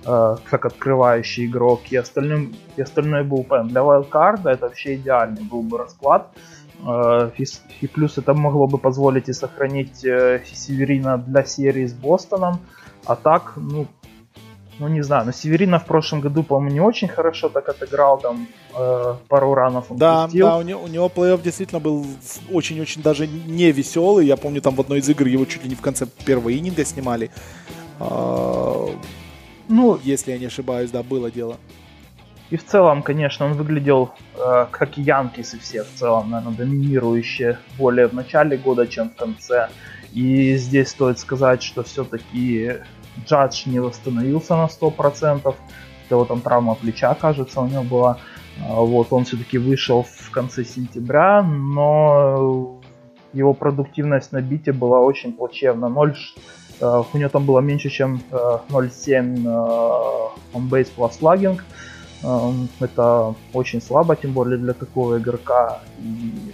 э, 0.06 0.36
как 0.50 0.66
открывающий 0.66 1.46
игрок, 1.46 1.82
и, 1.92 1.98
остальным, 1.98 2.54
и 2.78 2.82
остальной 2.82 3.24
был 3.24 3.44
пен. 3.44 3.68
Для 3.68 3.82
вайлдкарда 3.84 4.52
это 4.52 4.68
вообще 4.68 4.96
идеальный 4.96 5.44
был 5.44 5.62
бы 5.64 5.78
расклад. 5.78 6.28
И, 7.38 7.46
и 7.82 7.88
плюс 7.88 8.18
это 8.18 8.34
могло 8.34 8.66
бы 8.66 8.80
позволить 8.80 9.30
и 9.30 9.34
сохранить 9.34 10.04
э, 10.04 10.42
Северина 10.52 11.18
для 11.18 11.44
серии 11.44 11.86
с 11.86 11.94
Бостоном. 11.94 12.60
А 13.06 13.16
так, 13.16 13.54
ну, 13.56 13.86
ну 14.82 14.88
не 14.88 15.04
знаю, 15.04 15.26
но 15.26 15.32
Северина 15.32 15.78
в 15.78 15.86
прошлом 15.86 16.22
году, 16.22 16.42
по-моему, 16.44 16.74
не 16.74 16.80
очень 16.82 17.08
хорошо 17.08 17.50
так 17.50 17.70
отыграл, 17.70 18.18
там 18.20 18.48
э, 18.76 19.14
пару 19.28 19.54
ранов 19.54 19.92
он 19.92 19.98
Да, 19.98 20.24
пустил. 20.24 20.48
да, 20.48 20.58
у 20.58 20.62
него, 20.64 20.82
у 20.82 20.88
него 20.88 21.08
плей-офф 21.08 21.42
действительно 21.44 21.80
был 21.80 22.04
очень-очень 22.52 23.04
даже 23.04 23.28
не 23.28 23.72
веселый. 23.72 24.26
Я 24.26 24.38
помню, 24.38 24.60
там 24.60 24.76
в 24.76 24.82
одной 24.82 25.00
из 25.00 25.08
игр 25.10 25.28
его 25.28 25.46
чуть 25.46 25.64
ли 25.64 25.70
не 25.70 25.76
в 25.76 25.82
конце 25.82 26.08
первого 26.26 26.52
ининга 26.52 26.84
снимали. 26.84 27.30
А, 28.00 28.88
ну, 29.70 30.00
если 30.04 30.32
я 30.32 30.40
не 30.40 30.48
ошибаюсь, 30.48 30.90
да, 30.90 31.04
было 31.04 31.30
дело. 31.30 31.58
И 32.50 32.58
в 32.58 32.66
целом, 32.66 33.04
конечно, 33.04 33.46
он 33.46 33.54
выглядел 33.54 34.10
э, 34.36 34.66
как 34.72 34.98
и 34.98 35.04
Янкис 35.04 35.54
и 35.54 35.60
все 35.60 35.84
в 35.84 35.94
целом, 35.94 36.32
наверное, 36.32 36.58
доминирующие 36.58 37.60
более 37.78 38.08
в 38.08 38.14
начале 38.14 38.58
года, 38.58 38.88
чем 38.88 39.12
в 39.12 39.16
конце. 39.16 39.70
И 40.12 40.56
здесь 40.58 40.90
стоит 40.90 41.20
сказать, 41.20 41.62
что 41.62 41.84
все-таки 41.84 42.78
Джадж 43.26 43.64
не 43.66 43.80
восстановился 43.80 44.56
на 44.56 44.66
100%, 44.66 45.56
его 46.10 46.26
там 46.26 46.42
травма 46.42 46.76
плеча, 46.76 47.14
кажется, 47.16 47.62
у 47.62 47.68
него 47.68 47.84
была. 47.84 48.18
А, 48.68 48.74
вот, 48.82 49.08
он 49.12 49.24
все-таки 49.26 49.58
вышел 49.58 50.04
в 50.04 50.32
конце 50.32 50.64
сентября, 50.64 51.42
но 51.42 52.80
его 53.34 53.54
продуктивность 53.54 54.32
на 54.32 54.42
бите 54.42 54.72
была 54.72 55.00
очень 55.00 55.34
плачевна. 55.34 55.90
0, 55.90 56.16
а, 56.82 57.04
у 57.14 57.18
него 57.18 57.30
там 57.30 57.46
было 57.46 57.60
меньше, 57.60 57.90
чем 57.90 58.22
0,7 58.32 59.44
on 60.54 60.70
base 60.70 60.90
plus 60.96 61.12
slugging. 61.20 61.60
Это 62.80 63.34
очень 63.54 63.82
слабо, 63.82 64.16
тем 64.16 64.34
более 64.34 64.60
для 64.60 64.74
такого 64.74 65.18
игрока. 65.18 65.80
И... 65.98 66.54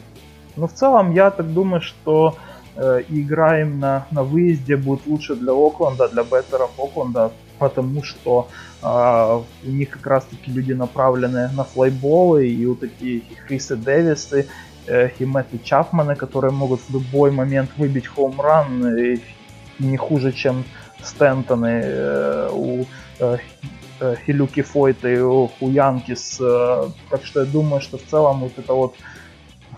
Но 0.56 0.62
ну, 0.62 0.68
в 0.68 0.74
целом 0.74 1.12
я 1.12 1.30
так 1.30 1.54
думаю, 1.54 1.82
что 1.82 2.36
э, 2.78 3.04
играем 3.10 3.80
на, 3.80 4.08
на 4.12 4.24
выезде 4.24 4.78
будет 4.78 5.06
лучше 5.08 5.36
для 5.36 5.54
Окленда, 5.54 6.08
для 6.10 6.24
беттеров 6.24 6.72
Окленда, 6.78 7.32
потому 7.60 8.04
что 8.04 8.48
э, 8.82 9.42
у 9.66 9.70
них 9.70 9.90
как 9.90 10.08
раз 10.08 10.26
таки 10.26 10.52
люди 10.52 10.74
направлены 10.74 11.50
на 11.54 11.64
флейболы, 11.64 12.48
и 12.48 12.66
вот 12.66 12.80
такие 12.80 13.18
и 13.18 13.36
Хрисы 13.36 13.76
Дэвисы, 13.76 14.48
э, 14.88 15.10
и 15.20 15.26
Мэтты 15.26 15.60
Чапманы, 15.64 16.16
которые 16.16 16.52
могут 16.52 16.82
в 16.82 16.94
любой 16.94 17.32
момент 17.32 17.72
выбить 17.78 18.08
хоумран, 18.08 18.98
и 18.98 19.20
не 19.80 19.98
хуже, 19.98 20.32
чем 20.32 20.64
Стентоны 21.04 21.82
э, 21.84 22.50
у 22.52 22.86
э, 23.20 23.38
э 24.00 24.16
Хилюки 24.26 24.62
Фойта 24.62 25.10
и 25.10 25.20
у, 25.20 25.50
у 25.60 25.70
Янкис. 25.70 26.40
Э, 26.40 26.90
так 27.10 27.26
что 27.26 27.42
я 27.42 27.46
думаю, 27.46 27.82
что 27.82 27.98
в 27.98 28.04
целом 28.04 28.40
вот 28.42 28.54
эта 28.58 28.74
вот 28.74 28.96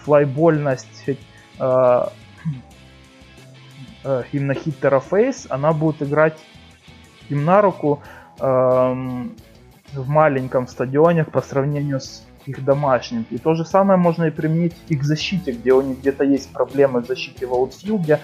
флайбольность 0.04 1.10
э, 1.60 2.04
э, 4.04 4.24
именно 4.32 4.54
хиттера 4.54 5.00
Фейс, 5.00 5.48
она 5.50 5.74
будет 5.74 6.02
играть 6.02 6.38
им 7.30 7.46
на 7.46 7.62
руку 7.62 8.02
э, 8.40 8.44
в 8.44 10.08
маленьком 10.08 10.68
стадионе 10.68 11.24
по 11.24 11.42
сравнению 11.42 12.00
с 12.00 12.24
их 12.46 12.64
домашним. 12.64 13.26
И 13.30 13.38
то 13.38 13.54
же 13.54 13.66
самое 13.66 14.00
можно 14.00 14.26
и 14.26 14.32
применить 14.32 14.76
и 14.88 14.96
к 14.96 15.04
защите, 15.04 15.52
где 15.52 15.74
у 15.74 15.82
них 15.82 16.00
где-то 16.00 16.24
есть 16.24 16.52
проблемы 16.52 17.02
в 17.02 17.08
защите 17.08 17.46
в 17.46 17.54
аутфилде. 17.54 18.20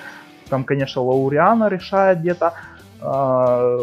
Там, 0.49 0.63
конечно, 0.63 1.01
Лауриана 1.01 1.67
решает 1.69 2.19
где-то. 2.19 2.53
А, 3.01 3.77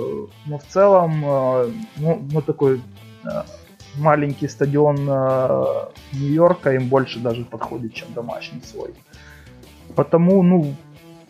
но 0.47 0.59
в 0.59 0.65
целом, 0.65 1.23
а, 1.25 1.71
ну, 1.97 2.23
ну 2.31 2.43
такой 2.43 2.81
а, 3.25 3.45
маленький 3.97 4.49
стадион 4.49 4.97
Нью-Йорка 6.13 6.73
им 6.73 6.89
больше 6.89 7.21
даже 7.21 7.45
подходит, 7.45 7.95
чем 7.95 8.13
домашний 8.15 8.63
свой. 8.63 8.95
Потому, 9.95 10.43
ну, 10.43 10.75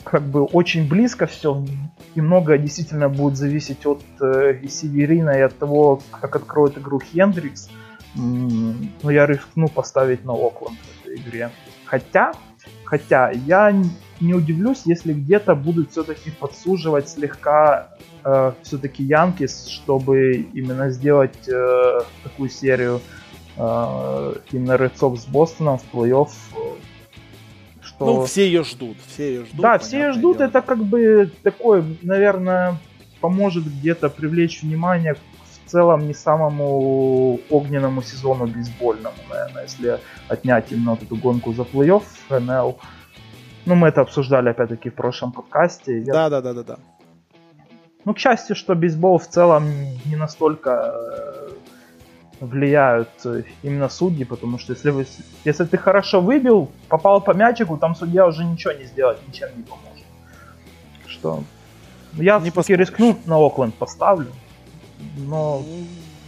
как 0.05 0.23
бы 0.23 0.45
очень 0.45 0.89
близко 0.89 1.27
все, 1.27 1.65
и 2.15 2.21
многое 2.21 2.59
действительно 2.59 3.09
будет 3.09 3.37
зависеть 3.37 3.87
от 3.87 4.03
э, 4.21 4.67
Северина, 4.69 5.31
и 5.31 5.41
от 5.41 5.59
того, 5.59 6.01
как 6.11 6.37
откроет 6.37 6.79
игру 6.79 7.01
Хендрикс. 7.01 7.71
Но 8.15 9.11
я 9.11 9.27
рискну 9.27 9.69
поставить 9.69 10.25
на 10.25 10.35
Окленд 10.35 10.79
в 10.79 11.07
этой 11.07 11.17
игре. 11.17 11.51
Хотя, 11.87 12.33
хотя 12.85 13.31
я 13.31 13.75
не 14.21 14.35
удивлюсь, 14.35 14.83
если 14.85 15.13
где-то 15.13 15.55
будут 15.55 15.91
все-таки 15.91 16.31
подсуживать 16.31 17.09
слегка 17.09 17.89
э, 18.25 18.53
все-таки 18.63 19.03
Янкис, 19.03 19.67
чтобы 19.67 20.47
именно 20.53 20.91
сделать 20.91 21.49
э, 21.49 22.01
такую 22.23 22.51
серию 22.51 23.01
э, 23.57 24.35
именно 24.53 24.73
Red 24.73 24.95
Sox 24.95 25.19
с 25.19 25.27
Бостоном 25.27 25.79
в 25.79 25.85
плей-офф. 25.93 26.31
Что... 27.97 28.07
Ну, 28.07 28.25
все 28.25 28.47
ее 28.47 28.65
ждут, 28.65 28.97
все 29.07 29.35
ее 29.35 29.45
ждут. 29.45 29.61
Да, 29.61 29.79
все 29.79 29.99
ее 29.99 30.13
ждут, 30.13 30.39
дело. 30.39 30.49
это 30.49 30.63
как 30.63 30.79
бы 30.79 31.31
такой, 31.43 31.99
наверное, 32.03 32.79
поможет 33.21 33.65
где-то 33.65 34.09
привлечь 34.09 34.63
внимание 34.63 35.15
в 35.15 35.71
целом 35.71 36.07
не 36.07 36.15
самому 36.15 37.41
огненному 37.49 38.03
сезону 38.03 38.47
бейсбольному, 38.47 39.17
наверное, 39.31 39.63
если 39.63 40.01
отнять 40.29 40.73
именно 40.73 40.91
вот 40.91 41.03
эту 41.03 41.17
гонку 41.17 41.53
за 41.53 41.63
плей-офф 41.63 42.03
НЛ. 42.31 42.79
Ну, 43.65 43.75
мы 43.75 43.89
это 43.89 44.01
обсуждали, 44.01 44.51
опять-таки, 44.51 44.91
в 44.91 44.95
прошлом 44.95 45.33
подкасте. 45.33 46.03
Да, 46.07 46.29
да, 46.29 46.41
да, 46.41 46.53
да, 46.53 46.63
да. 46.63 46.77
Ну, 48.05 48.15
к 48.15 48.19
счастью, 48.19 48.57
что 48.57 48.75
бейсбол 48.75 49.19
в 49.19 49.29
целом 49.29 49.65
не 50.05 50.17
настолько 50.17 50.93
э, 50.93 51.42
влияют 52.43 53.09
э, 53.25 53.45
именно 53.63 53.89
судьи, 53.89 54.25
потому 54.25 54.59
что 54.59 54.73
если, 54.73 54.91
вы, 54.91 55.07
если 55.45 55.65
ты 55.65 55.79
хорошо 55.79 56.21
выбил, 56.21 56.69
попал 56.89 57.21
по 57.21 57.33
мячику, 57.33 57.77
там 57.77 57.95
судья 57.95 58.27
уже 58.27 58.45
ничего 58.45 58.73
не 58.73 58.85
сделать, 58.85 59.19
ничем 59.29 59.49
не 59.57 59.63
поможет. 59.63 60.05
Что? 61.07 61.45
Я 62.15 62.41
не 62.41 62.51
все-таки 62.51 62.77
рискну 62.77 63.17
на 63.27 63.39
Окленд 63.39 63.75
поставлю, 63.75 64.33
но... 65.17 65.63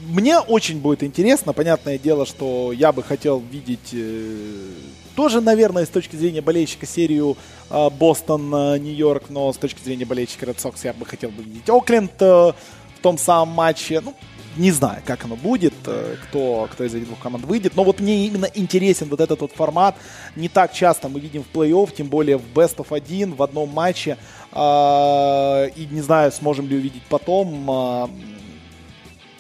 Мне 0.07 0.39
очень 0.39 0.81
будет 0.81 1.03
интересно, 1.03 1.55
понятное 1.55 1.99
дело, 1.99 2.27
что 2.27 2.73
я 2.73 2.93
бы 2.93 3.03
хотел 3.03 3.41
видеть 3.41 3.95
э, 3.95 4.69
тоже, 5.17 5.41
наверное, 5.41 5.87
с 5.87 5.89
точки 5.89 6.15
зрения 6.15 6.43
болельщика 6.43 6.85
серию 6.85 7.39
э, 7.71 7.89
Бостон-Нью-Йорк, 7.89 9.31
но 9.31 9.51
с 9.51 9.57
точки 9.57 9.83
зрения 9.83 10.05
болельщика 10.05 10.45
Red 10.45 10.57
Sox 10.57 10.75
я 10.85 10.93
бы 10.93 11.07
хотел 11.07 11.31
бы 11.31 11.43
видеть 11.43 11.69
Окленд 11.71 12.13
э, 12.21 12.53
в 12.53 13.03
том 13.03 13.17
самом 13.17 13.55
матче. 13.55 14.03
Ну, 14.05 14.15
не 14.57 14.71
знаю, 14.71 15.03
как 15.05 15.25
оно 15.25 15.37
будет, 15.37 15.75
э, 15.87 16.17
кто, 16.23 16.69
кто 16.71 16.85
из 16.85 16.95
этих 16.95 17.07
двух 17.07 17.19
команд 17.19 17.45
выйдет. 17.45 17.77
Но 17.77 17.85
вот 17.85 18.01
мне 18.01 18.27
именно 18.27 18.47
интересен 18.55 19.09
вот 19.09 19.21
этот 19.21 19.41
вот 19.41 19.53
формат. 19.53 19.97
Не 20.37 20.49
так 20.49 20.73
часто 20.73 21.09
мы 21.09 21.21
видим 21.21 21.43
в 21.43 21.57
плей-офф, 21.57 21.95
тем 21.95 22.09
более 22.09 22.39
в 22.39 22.45
Best 22.55 22.77
of 22.77 22.95
1 22.95 23.35
в 23.35 23.43
одном 23.43 23.71
матче. 23.71 24.17
И 24.53 25.89
не 25.91 26.01
знаю, 26.01 26.31
сможем 26.31 26.69
ли 26.69 26.77
увидеть 26.77 27.03
потом 27.09 28.11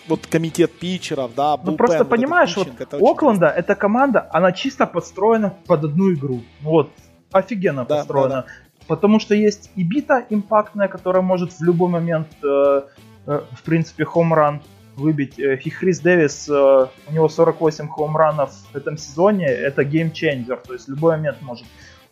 вот 0.08 0.26
комитет 0.26 0.78
питчеров, 0.78 1.34
да, 1.34 1.56
Ну 1.62 1.76
просто 1.76 2.04
понимаешь, 2.04 2.56
вот 2.56 2.68
это 2.78 2.96
Окленда, 2.96 3.46
интересно. 3.46 3.60
эта 3.60 3.74
команда, 3.74 4.28
она 4.32 4.52
чисто 4.52 4.86
подстроена 4.86 5.54
под 5.66 5.84
одну 5.84 6.12
игру. 6.12 6.42
Вот, 6.60 6.90
офигенно 7.32 7.84
да, 7.84 7.96
построена. 7.96 8.28
Да, 8.28 8.42
да. 8.42 8.46
Потому 8.86 9.18
что 9.18 9.34
есть 9.34 9.70
и 9.76 9.82
бита 9.82 10.24
импактная, 10.28 10.88
которая 10.88 11.22
может 11.22 11.52
в 11.52 11.62
любой 11.62 11.88
момент, 11.88 12.28
э, 12.42 12.82
э, 13.26 13.40
в 13.52 13.62
принципе, 13.62 14.04
хомран 14.04 14.62
выбить. 14.96 15.38
Э, 15.38 15.56
и 15.56 15.70
Хрис 15.70 16.00
Дэвис, 16.00 16.48
э, 16.48 16.52
у 16.52 17.12
него 17.12 17.28
48 17.28 17.88
хомранов 17.88 18.52
в 18.72 18.76
этом 18.76 18.96
сезоне, 18.96 19.46
это 19.46 19.84
геймченджер, 19.84 20.56
то 20.56 20.72
есть 20.72 20.88
любой 20.88 21.16
момент 21.16 21.42
может. 21.42 21.66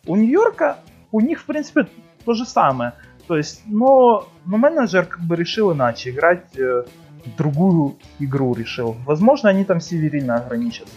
У 0.05 0.15
Нью-Йорка, 0.15 0.77
у 1.11 1.21
них, 1.21 1.41
в 1.41 1.45
принципе, 1.45 1.87
то 2.25 2.33
же 2.33 2.45
самое. 2.45 2.93
То 3.27 3.37
есть, 3.37 3.61
но, 3.65 4.27
но 4.45 4.57
менеджер 4.57 5.05
как 5.05 5.21
бы 5.21 5.35
решил 5.35 5.73
иначе 5.73 6.09
играть. 6.09 6.57
Э, 6.57 6.83
другую 7.37 7.95
игру 8.19 8.53
решил. 8.53 8.97
Возможно, 9.05 9.49
они 9.49 9.63
там 9.63 9.79
Северина 9.79 10.35
ограничат 10.35 10.89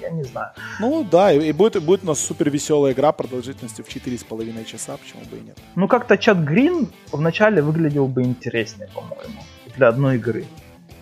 я 0.00 0.10
не 0.10 0.24
знаю. 0.24 0.50
Ну 0.80 1.04
да, 1.04 1.32
и 1.32 1.52
будет, 1.52 1.82
будет 1.82 2.04
у 2.04 2.08
нас 2.08 2.20
супер 2.20 2.50
веселая 2.50 2.92
игра 2.92 3.12
продолжительностью 3.12 3.84
в 3.84 3.88
4,5 3.88 4.64
часа, 4.64 4.96
почему 4.96 5.22
бы 5.30 5.38
и 5.38 5.40
нет. 5.40 5.58
Ну 5.76 5.88
как-то 5.88 6.16
Чат 6.16 6.38
Грин 6.38 6.88
вначале 7.12 7.62
выглядел 7.62 8.06
бы 8.06 8.22
интереснее, 8.22 8.88
по-моему, 8.94 9.42
для 9.76 9.88
одной 9.88 10.16
игры. 10.16 10.44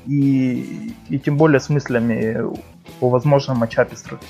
И, 0.09 0.95
и 1.11 1.19
тем 1.19 1.37
более 1.37 1.61
с 1.61 1.69
мыслями 1.69 2.39
о 3.01 3.09
возможном 3.09 3.59
матчапе 3.59 3.95
с 3.95 4.05
Red 4.07 4.21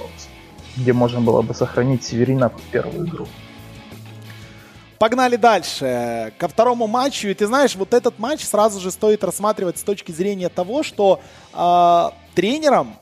где 0.77 0.93
можно 0.93 1.21
было 1.21 1.43
бы 1.43 1.55
сохранить 1.55 2.05
Северина 2.05 2.49
под 2.49 2.63
первую 2.63 3.09
игру. 3.09 3.27
Погнали 4.99 5.37
дальше. 5.37 6.33
Ко 6.39 6.49
второму 6.49 6.87
матчу. 6.87 7.29
И 7.29 7.35
ты 7.35 7.47
знаешь, 7.47 7.77
вот 7.77 7.95
этот 7.95 8.19
матч 8.19 8.45
сразу 8.45 8.81
же 8.81 8.91
стоит 8.91 9.23
рассматривать 9.23 9.79
с 9.79 9.83
точки 9.83 10.13
зрения 10.13 10.49
того, 10.49 10.83
что 10.83 11.21
э, 11.53 12.11
тренерам 12.35 12.97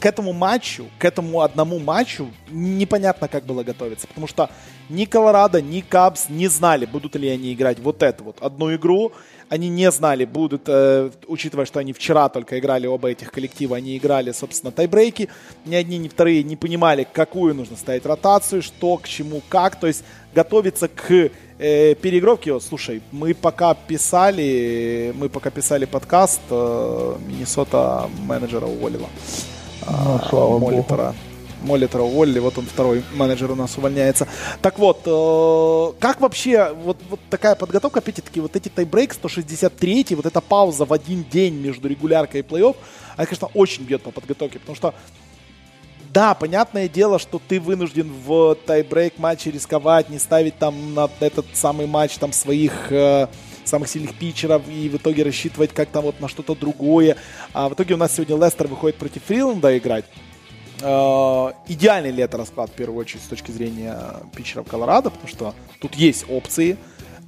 к 0.00 0.06
этому 0.06 0.32
матчу, 0.32 0.86
к 0.98 1.04
этому 1.04 1.40
одному 1.40 1.78
матчу 1.78 2.28
непонятно, 2.50 3.28
как 3.28 3.44
было 3.44 3.62
готовиться. 3.62 4.06
Потому 4.08 4.26
что 4.26 4.50
ни 4.88 5.04
Колорадо, 5.04 5.62
ни 5.62 5.80
Кабс 5.80 6.28
не 6.28 6.48
знали, 6.48 6.86
будут 6.86 7.16
ли 7.16 7.28
они 7.28 7.52
играть 7.52 7.78
вот 7.78 8.02
эту 8.02 8.24
вот 8.24 8.38
одну 8.40 8.74
игру 8.74 9.12
они 9.48 9.68
не 9.68 9.90
знали, 9.90 10.24
будут, 10.24 10.62
э, 10.66 11.10
учитывая, 11.28 11.66
что 11.66 11.78
они 11.78 11.92
вчера 11.92 12.28
только 12.28 12.58
играли 12.58 12.86
оба 12.86 13.10
этих 13.10 13.30
коллектива, 13.30 13.76
они 13.76 13.96
играли, 13.96 14.32
собственно, 14.32 14.72
тайбрейки. 14.72 15.28
Ни 15.64 15.74
одни, 15.74 15.98
ни 15.98 16.08
вторые 16.08 16.42
не 16.42 16.56
понимали, 16.56 17.06
какую 17.10 17.54
нужно 17.54 17.76
ставить 17.76 18.06
ротацию, 18.06 18.62
что, 18.62 18.96
к 18.96 19.06
чему, 19.06 19.42
как. 19.48 19.78
То 19.78 19.86
есть 19.86 20.04
готовиться 20.34 20.88
к 20.88 21.30
э, 21.58 21.94
переигровке. 21.94 22.52
Вот, 22.52 22.62
слушай, 22.62 23.02
мы 23.12 23.34
пока 23.34 23.74
писали, 23.74 25.12
мы 25.16 25.28
пока 25.28 25.50
писали 25.50 25.84
подкаст, 25.84 26.40
э, 26.50 27.16
Миннесота 27.26 28.08
менеджера 28.26 28.66
уволила. 28.66 29.08
Ну, 29.88 30.20
слава 30.28 30.58
Молитора. 30.58 31.04
богу. 31.04 31.14
Молитера 31.66 32.02
уволили, 32.02 32.38
вот 32.38 32.56
он 32.58 32.66
второй 32.66 33.02
менеджер 33.14 33.50
у 33.50 33.54
нас 33.54 33.76
увольняется. 33.76 34.26
Так 34.62 34.78
вот, 34.78 35.02
э, 35.04 36.00
как 36.00 36.20
вообще 36.20 36.72
вот, 36.72 36.98
вот 37.10 37.20
такая 37.28 37.54
подготовка, 37.54 37.98
опять-таки, 37.98 38.40
вот 38.40 38.56
эти 38.56 38.68
тайбрейк 38.68 39.12
163, 39.12 40.06
вот 40.10 40.26
эта 40.26 40.40
пауза 40.40 40.84
в 40.84 40.92
один 40.92 41.24
день 41.24 41.54
между 41.54 41.88
регуляркой 41.88 42.40
и 42.40 42.42
плей-офф, 42.42 42.76
она, 43.16 43.26
конечно, 43.26 43.48
очень 43.54 43.84
бьет 43.84 44.02
по 44.02 44.10
подготовке, 44.10 44.58
потому 44.58 44.76
что 44.76 44.94
да, 46.12 46.34
понятное 46.34 46.88
дело, 46.88 47.18
что 47.18 47.38
ты 47.46 47.60
вынужден 47.60 48.10
в 48.10 48.56
тайбрейк 48.64 49.18
матче 49.18 49.50
рисковать, 49.50 50.08
не 50.08 50.18
ставить 50.18 50.56
там 50.56 50.94
на 50.94 51.10
этот 51.20 51.44
самый 51.52 51.86
матч 51.86 52.16
там 52.16 52.32
своих 52.32 52.90
э, 52.90 53.26
самых 53.64 53.88
сильных 53.88 54.14
питчеров 54.14 54.62
и 54.68 54.88
в 54.88 54.96
итоге 54.96 55.24
рассчитывать 55.24 55.74
как 55.74 55.90
там 55.90 56.04
вот 56.04 56.18
на 56.20 56.28
что-то 56.28 56.54
другое. 56.54 57.16
А 57.52 57.68
в 57.68 57.74
итоге 57.74 57.94
у 57.94 57.96
нас 57.98 58.14
сегодня 58.14 58.36
Лестер 58.42 58.66
выходит 58.66 58.96
против 58.96 59.22
Фриланда 59.24 59.76
играть. 59.76 60.06
Э, 60.82 61.52
идеальный 61.68 62.10
ли 62.10 62.22
это 62.22 62.36
расклад, 62.36 62.70
в 62.70 62.74
первую 62.74 63.00
очередь, 63.00 63.22
с 63.22 63.28
точки 63.28 63.50
зрения 63.50 63.96
питчеров 64.34 64.68
Колорадо, 64.68 65.10
потому 65.10 65.28
что 65.28 65.54
тут 65.80 65.94
есть 65.94 66.26
опции, 66.28 66.76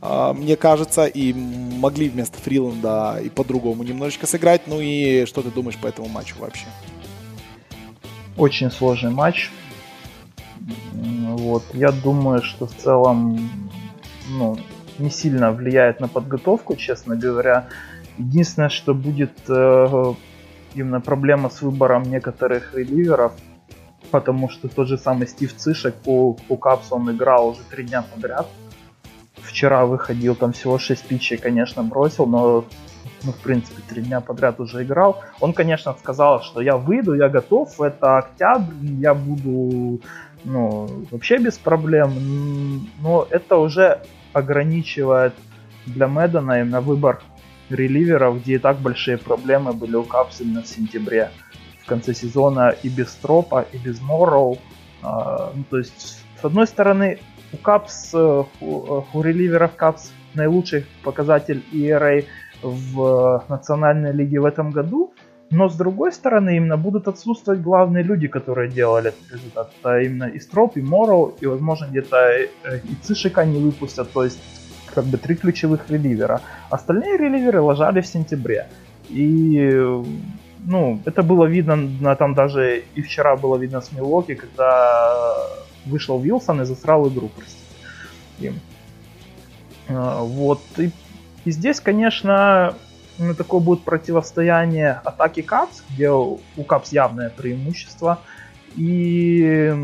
э, 0.03 0.33
мне 0.37 0.57
кажется, 0.57 1.07
и 1.07 1.33
могли 1.33 2.09
вместо 2.09 2.39
Фриланда 2.39 3.21
и 3.25 3.29
по-другому 3.29 3.83
немножечко 3.85 4.27
сыграть. 4.27 4.67
Ну 4.67 4.81
и 4.81 5.25
что 5.27 5.43
ты 5.43 5.51
думаешь 5.51 5.79
по 5.79 5.87
этому 5.87 6.09
матчу 6.09 6.37
вообще? 6.39 6.67
Очень 8.37 8.71
сложный 8.71 9.11
матч. 9.11 9.51
Вот, 10.93 11.65
я 11.73 11.93
думаю, 11.93 12.43
что 12.43 12.67
в 12.67 12.75
целом, 12.75 13.51
ну, 14.29 14.59
не 14.99 15.11
сильно 15.11 15.53
влияет 15.53 16.01
на 16.01 16.09
подготовку, 16.09 16.77
честно 16.77 17.17
говоря. 17.17 17.69
Единственное, 18.19 18.69
что 18.69 18.95
будет 18.95 19.33
э, 19.49 20.15
именно 20.75 21.01
проблема 21.01 21.51
с 21.51 21.63
выбором 21.63 22.03
некоторых 22.05 22.75
реливеров, 22.75 23.33
потому 24.11 24.49
что 24.49 24.69
тот 24.69 24.89
же 24.89 24.99
самый 24.99 25.27
Стив 25.27 25.55
Цишек 25.55 25.95
по, 25.95 26.35
по 26.35 26.57
Капсу 26.57 26.97
он 26.97 27.11
играл 27.11 27.49
уже 27.49 27.61
три 27.71 27.85
дня 27.85 28.03
подряд. 28.03 28.47
Вчера 29.37 29.87
выходил, 29.87 30.35
там 30.35 30.53
всего 30.53 30.79
6 30.79 31.05
питчей, 31.07 31.39
конечно, 31.39 31.83
бросил, 31.83 32.27
но 32.27 32.65
ну, 33.25 33.33
в 33.33 33.39
принципе, 33.39 33.83
три 33.89 34.03
дня 34.03 34.21
подряд 34.21 34.61
уже 34.61 34.83
играл. 34.83 35.21
Он, 35.41 35.53
конечно, 35.53 35.95
сказал, 35.99 36.43
что 36.43 36.61
я 36.61 36.77
выйду, 36.77 37.15
я 37.15 37.29
готов, 37.29 37.81
это 37.81 38.19
октябрь, 38.19 38.75
я 39.01 39.15
буду, 39.15 40.01
ну, 40.45 40.89
вообще 41.11 41.39
без 41.39 41.59
проблем. 41.59 42.13
Но 43.01 43.27
это 43.31 43.57
уже 43.57 44.01
ограничивает 44.33 45.35
для 45.87 46.07
Мэддена 46.07 46.65
на 46.65 46.81
выбор 46.81 47.21
реливеров, 47.71 48.41
где 48.41 48.55
и 48.55 48.59
так 48.59 48.79
большие 48.79 49.19
проблемы 49.19 49.73
были 49.73 49.97
у 49.97 50.05
Капс 50.05 50.41
именно 50.41 50.63
в 50.63 50.67
сентябре. 50.67 51.31
В 51.83 51.87
конце 51.87 52.15
сезона 52.15 52.75
и 52.83 52.89
без 52.89 53.15
Тропа, 53.15 53.67
и 53.73 53.79
без 53.79 54.01
Морроу. 54.01 54.59
А, 55.03 55.53
ну, 55.55 55.65
то 55.71 55.79
есть, 55.79 56.25
с 56.41 56.45
одной 56.45 56.67
стороны, 56.67 57.19
у 57.53 57.57
Капс, 57.57 58.11
э, 58.15 58.45
у, 58.61 59.01
э, 59.01 59.03
у 59.15 59.23
реливеров 59.23 59.75
Капс 59.75 60.11
наилучший 60.35 60.85
показатель 61.03 61.65
ERA 61.73 62.25
в 62.63 63.45
национальной 63.49 64.13
лиге 64.13 64.41
в 64.41 64.45
этом 64.45 64.71
году. 64.71 65.13
Но 65.51 65.69
с 65.69 65.77
другой 65.77 66.13
стороны, 66.13 66.57
именно 66.57 66.77
будут 66.77 67.09
отсутствовать 67.09 67.63
главные 67.63 68.05
люди, 68.05 68.29
которые 68.29 68.71
делали 68.71 69.09
этот 69.09 69.33
результат. 69.33 69.73
Это 69.81 70.01
именно 70.01 70.25
и 70.25 70.39
Строп, 70.39 70.77
и 70.77 70.83
Морроу, 70.83 71.35
и, 71.41 71.47
возможно, 71.47 71.87
где-то 71.87 72.17
э, 72.17 72.49
и 72.85 72.95
Цишика 73.03 73.47
не 73.47 73.59
выпустят. 73.59 74.13
То 74.13 74.25
есть, 74.25 74.39
как 74.95 75.05
бы 75.05 75.19
три 75.19 75.35
ключевых 75.35 75.91
реливера. 75.91 76.41
Остальные 76.71 77.17
реливеры 77.17 77.61
ложали 77.61 78.01
в 78.01 78.07
сентябре. 78.07 78.69
И 79.09 80.03
ну, 80.65 81.01
это 81.05 81.23
было 81.23 81.47
видно, 81.47 82.17
там 82.17 82.35
даже 82.35 82.83
и 82.95 83.03
вчера 83.03 83.37
было 83.37 83.57
видно 83.57 83.81
с 83.81 83.93
Милоки, 83.93 84.35
когда 84.35 85.35
вышел 85.87 86.19
Вилсон 86.19 86.63
и 86.63 86.65
засрал 86.65 87.09
игру, 87.09 87.31
простите. 87.35 87.65
Им. 88.41 88.61
А, 89.89 90.23
вот. 90.23 90.61
И, 90.77 90.91
и 91.45 91.51
здесь, 91.51 91.81
конечно, 91.81 92.75
ну, 93.19 93.35
такое 93.35 93.61
будет 93.61 93.83
противостояние 93.83 95.01
атаки 95.05 95.43
Капс, 95.43 95.83
где 95.91 96.11
у 96.11 96.39
Капс 96.67 96.93
явное 96.93 97.31
преимущество, 97.31 98.21
и 98.77 99.75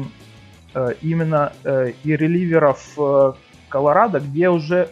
э, 0.75 0.93
именно 1.03 1.53
э, 1.65 1.93
и 2.05 2.17
реливеров 2.17 2.93
э, 2.99 3.33
Колорадо, 3.75 4.21
где 4.21 4.51
уже 4.51 4.89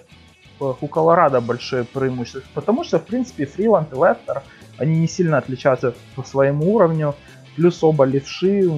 э, 0.60 0.74
у 0.80 0.88
Колорадо 0.88 1.40
большое 1.40 1.84
преимущество. 1.84 2.42
Потому 2.52 2.82
что, 2.82 2.98
в 2.98 3.04
принципе, 3.04 3.46
Фриланд 3.46 3.92
и 3.92 3.96
Лефтер, 3.96 4.42
они 4.76 4.98
не 4.98 5.06
сильно 5.06 5.38
отличаются 5.38 5.94
по 6.16 6.24
своему 6.24 6.74
уровню. 6.74 7.14
Плюс 7.54 7.84
оба 7.84 8.04
левши, 8.04 8.68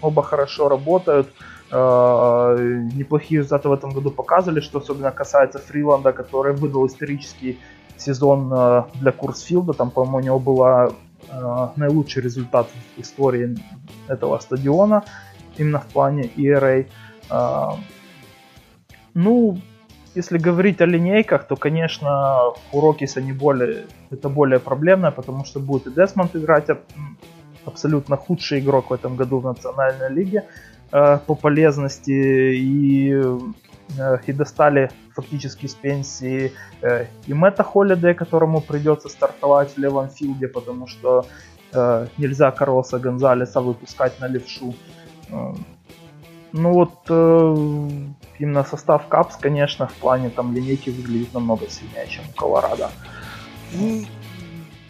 оба 0.00 0.22
хорошо 0.22 0.70
работают. 0.70 1.28
Э, 1.70 2.56
неплохие 2.94 3.40
результаты 3.40 3.68
в 3.68 3.72
этом 3.74 3.90
году 3.90 4.10
показывали, 4.10 4.60
что 4.60 4.78
особенно 4.78 5.10
касается 5.10 5.58
Фриланда, 5.58 6.12
который 6.12 6.54
выдал 6.54 6.86
исторический 6.86 7.58
сезон 7.98 8.50
э, 8.50 8.84
для 8.94 9.12
Курсфилда. 9.12 9.74
Там, 9.74 9.90
по-моему, 9.90 10.16
у 10.16 10.20
него 10.20 10.38
был 10.38 10.64
э, 10.64 10.88
наилучший 11.76 12.22
результат 12.22 12.66
в 12.96 13.00
истории 13.02 13.58
этого 14.08 14.38
стадиона, 14.38 15.04
именно 15.58 15.80
в 15.80 15.86
плане 15.92 16.30
ERA. 16.34 16.86
Ну, 19.14 19.58
если 20.14 20.38
говорить 20.38 20.80
о 20.80 20.86
линейках, 20.86 21.46
то, 21.46 21.56
конечно, 21.56 22.52
у 22.72 22.80
Рокиса 22.80 23.20
не 23.20 23.32
более, 23.32 23.86
это 24.10 24.28
более 24.28 24.58
проблемно, 24.58 25.10
потому 25.10 25.44
что 25.44 25.60
будет 25.60 25.86
и 25.86 25.90
Десмонд 25.90 26.36
играть 26.36 26.66
абсолютно 27.64 28.16
худший 28.16 28.60
игрок 28.60 28.90
в 28.90 28.92
этом 28.92 29.16
году 29.16 29.38
в 29.38 29.44
Национальной 29.44 30.10
лиге 30.10 30.44
э, 30.92 31.18
по 31.26 31.34
полезности 31.34 32.10
и, 32.10 33.12
э, 33.98 34.18
и 34.26 34.32
достали 34.32 34.90
фактически 35.14 35.66
с 35.66 35.74
пенсии 35.74 36.52
э, 36.82 37.06
и 37.26 37.34
Мэтта 37.34 37.62
Холлидея, 37.62 38.14
которому 38.14 38.60
придется 38.60 39.08
стартовать 39.08 39.74
в 39.76 39.78
левом 39.78 40.08
филде, 40.08 40.48
потому 40.48 40.86
что 40.86 41.26
э, 41.72 42.06
нельзя 42.18 42.50
Карлоса 42.50 42.98
Гонзалеса 42.98 43.60
выпускать 43.60 44.20
на 44.20 44.28
левшу. 44.28 44.74
Э, 45.30 45.54
ну 46.52 46.72
вот 46.72 46.94
э, 47.08 47.56
именно 48.38 48.64
состав 48.64 49.08
Капс, 49.08 49.36
конечно, 49.36 49.86
в 49.86 49.94
плане 49.94 50.30
там 50.30 50.54
линейки 50.54 50.90
выглядит 50.90 51.34
намного 51.34 51.68
сильнее, 51.68 52.06
чем 52.08 52.24
у 52.28 52.32
Колорадо. 52.32 52.90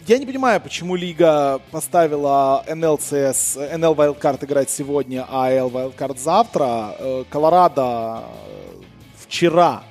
Я 0.07 0.19
не 0.19 0.27
понимаю, 0.27 0.61
почему 0.61 0.95
лига 0.95 1.59
поставила 1.71 2.63
NLCS, 2.67 3.73
NL 3.73 3.95
Wildcard 3.95 4.45
играть 4.45 4.69
сегодня, 4.69 5.25
а 5.27 5.49
AL 5.49 5.71
Wildcard 5.71 6.19
завтра. 6.19 6.95
Э, 6.99 7.23
Колорадо 7.27 8.21
э, 8.21 8.83
вчера, 9.17 9.81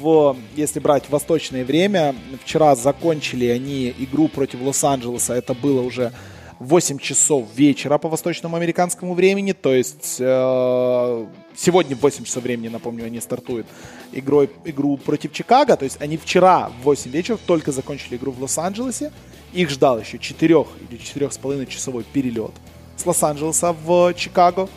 в, 0.00 0.36
если 0.56 0.80
брать 0.80 1.08
восточное 1.08 1.64
время, 1.64 2.16
вчера 2.44 2.74
закончили 2.74 3.46
они 3.46 3.94
игру 3.96 4.26
против 4.26 4.60
Лос-Анджелеса. 4.60 5.34
Это 5.34 5.54
было 5.54 5.82
уже 5.82 6.12
8 6.60 6.98
часов 6.98 7.46
вечера 7.54 7.98
по 7.98 8.08
восточному 8.08 8.56
американскому 8.56 9.14
времени, 9.14 9.52
то 9.52 9.72
есть 9.72 10.16
э, 10.18 11.26
сегодня 11.56 11.96
в 11.96 12.00
8 12.00 12.24
часов 12.24 12.42
времени, 12.42 12.68
напомню, 12.68 13.04
они 13.04 13.20
стартуют 13.20 13.66
игрой, 14.12 14.50
игру 14.64 14.96
против 14.96 15.32
Чикаго, 15.32 15.76
то 15.76 15.84
есть 15.84 16.00
они 16.00 16.16
вчера 16.16 16.70
в 16.80 16.84
8 16.84 17.10
вечера 17.10 17.38
только 17.46 17.70
закончили 17.70 18.16
игру 18.16 18.32
в 18.32 18.42
Лос-Анджелесе, 18.42 19.12
их 19.52 19.70
ждал 19.70 20.00
еще 20.00 20.18
4 20.18 20.54
или 20.90 21.00
4,5 21.00 21.66
часовой 21.66 22.02
перелет 22.02 22.52
с 22.96 23.06
Лос-Анджелеса 23.06 23.72
в 23.72 24.12
Чикаго, 24.14 24.68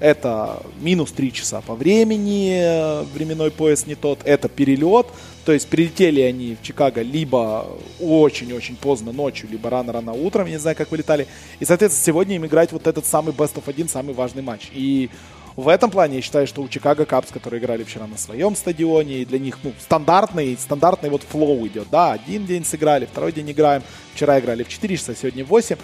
это 0.00 0.62
минус 0.80 1.12
3 1.12 1.32
часа 1.32 1.60
по 1.60 1.74
времени, 1.74 3.04
временной 3.14 3.52
пояс 3.52 3.86
не 3.86 3.94
тот, 3.94 4.20
это 4.24 4.48
перелет, 4.48 5.06
то 5.48 5.54
есть 5.54 5.66
прилетели 5.68 6.20
они 6.20 6.58
в 6.60 6.62
Чикаго 6.62 7.00
либо 7.00 7.66
очень-очень 8.00 8.76
поздно 8.76 9.12
ночью, 9.12 9.48
либо 9.50 9.70
рано-рано 9.70 10.12
утром, 10.12 10.44
я 10.44 10.52
не 10.52 10.58
знаю, 10.58 10.76
как 10.76 10.90
вылетали. 10.90 11.26
И, 11.58 11.64
соответственно, 11.64 12.04
сегодня 12.04 12.36
им 12.36 12.44
играть 12.44 12.70
вот 12.70 12.86
этот 12.86 13.06
самый 13.06 13.32
best 13.32 13.54
of 13.54 13.62
один, 13.66 13.88
самый 13.88 14.14
важный 14.14 14.42
матч. 14.42 14.68
И 14.74 15.08
в 15.56 15.68
этом 15.68 15.90
плане 15.90 16.16
я 16.16 16.20
считаю, 16.20 16.46
что 16.46 16.60
у 16.60 16.68
Чикаго 16.68 17.06
Капс, 17.06 17.30
которые 17.32 17.62
играли 17.62 17.82
вчера 17.82 18.06
на 18.06 18.18
своем 18.18 18.54
стадионе, 18.56 19.20
и 19.20 19.24
для 19.24 19.38
них 19.38 19.56
ну, 19.62 19.72
стандартный, 19.80 20.54
стандартный 20.58 21.08
вот 21.08 21.22
флоу 21.22 21.66
идет. 21.66 21.88
Да, 21.90 22.12
один 22.12 22.44
день 22.44 22.66
сыграли, 22.66 23.06
второй 23.06 23.32
день 23.32 23.50
играем. 23.50 23.82
Вчера 24.14 24.38
играли 24.40 24.64
в 24.64 24.68
4 24.68 24.98
часа, 24.98 25.14
сегодня 25.14 25.46
в 25.46 25.48
8. 25.48 25.76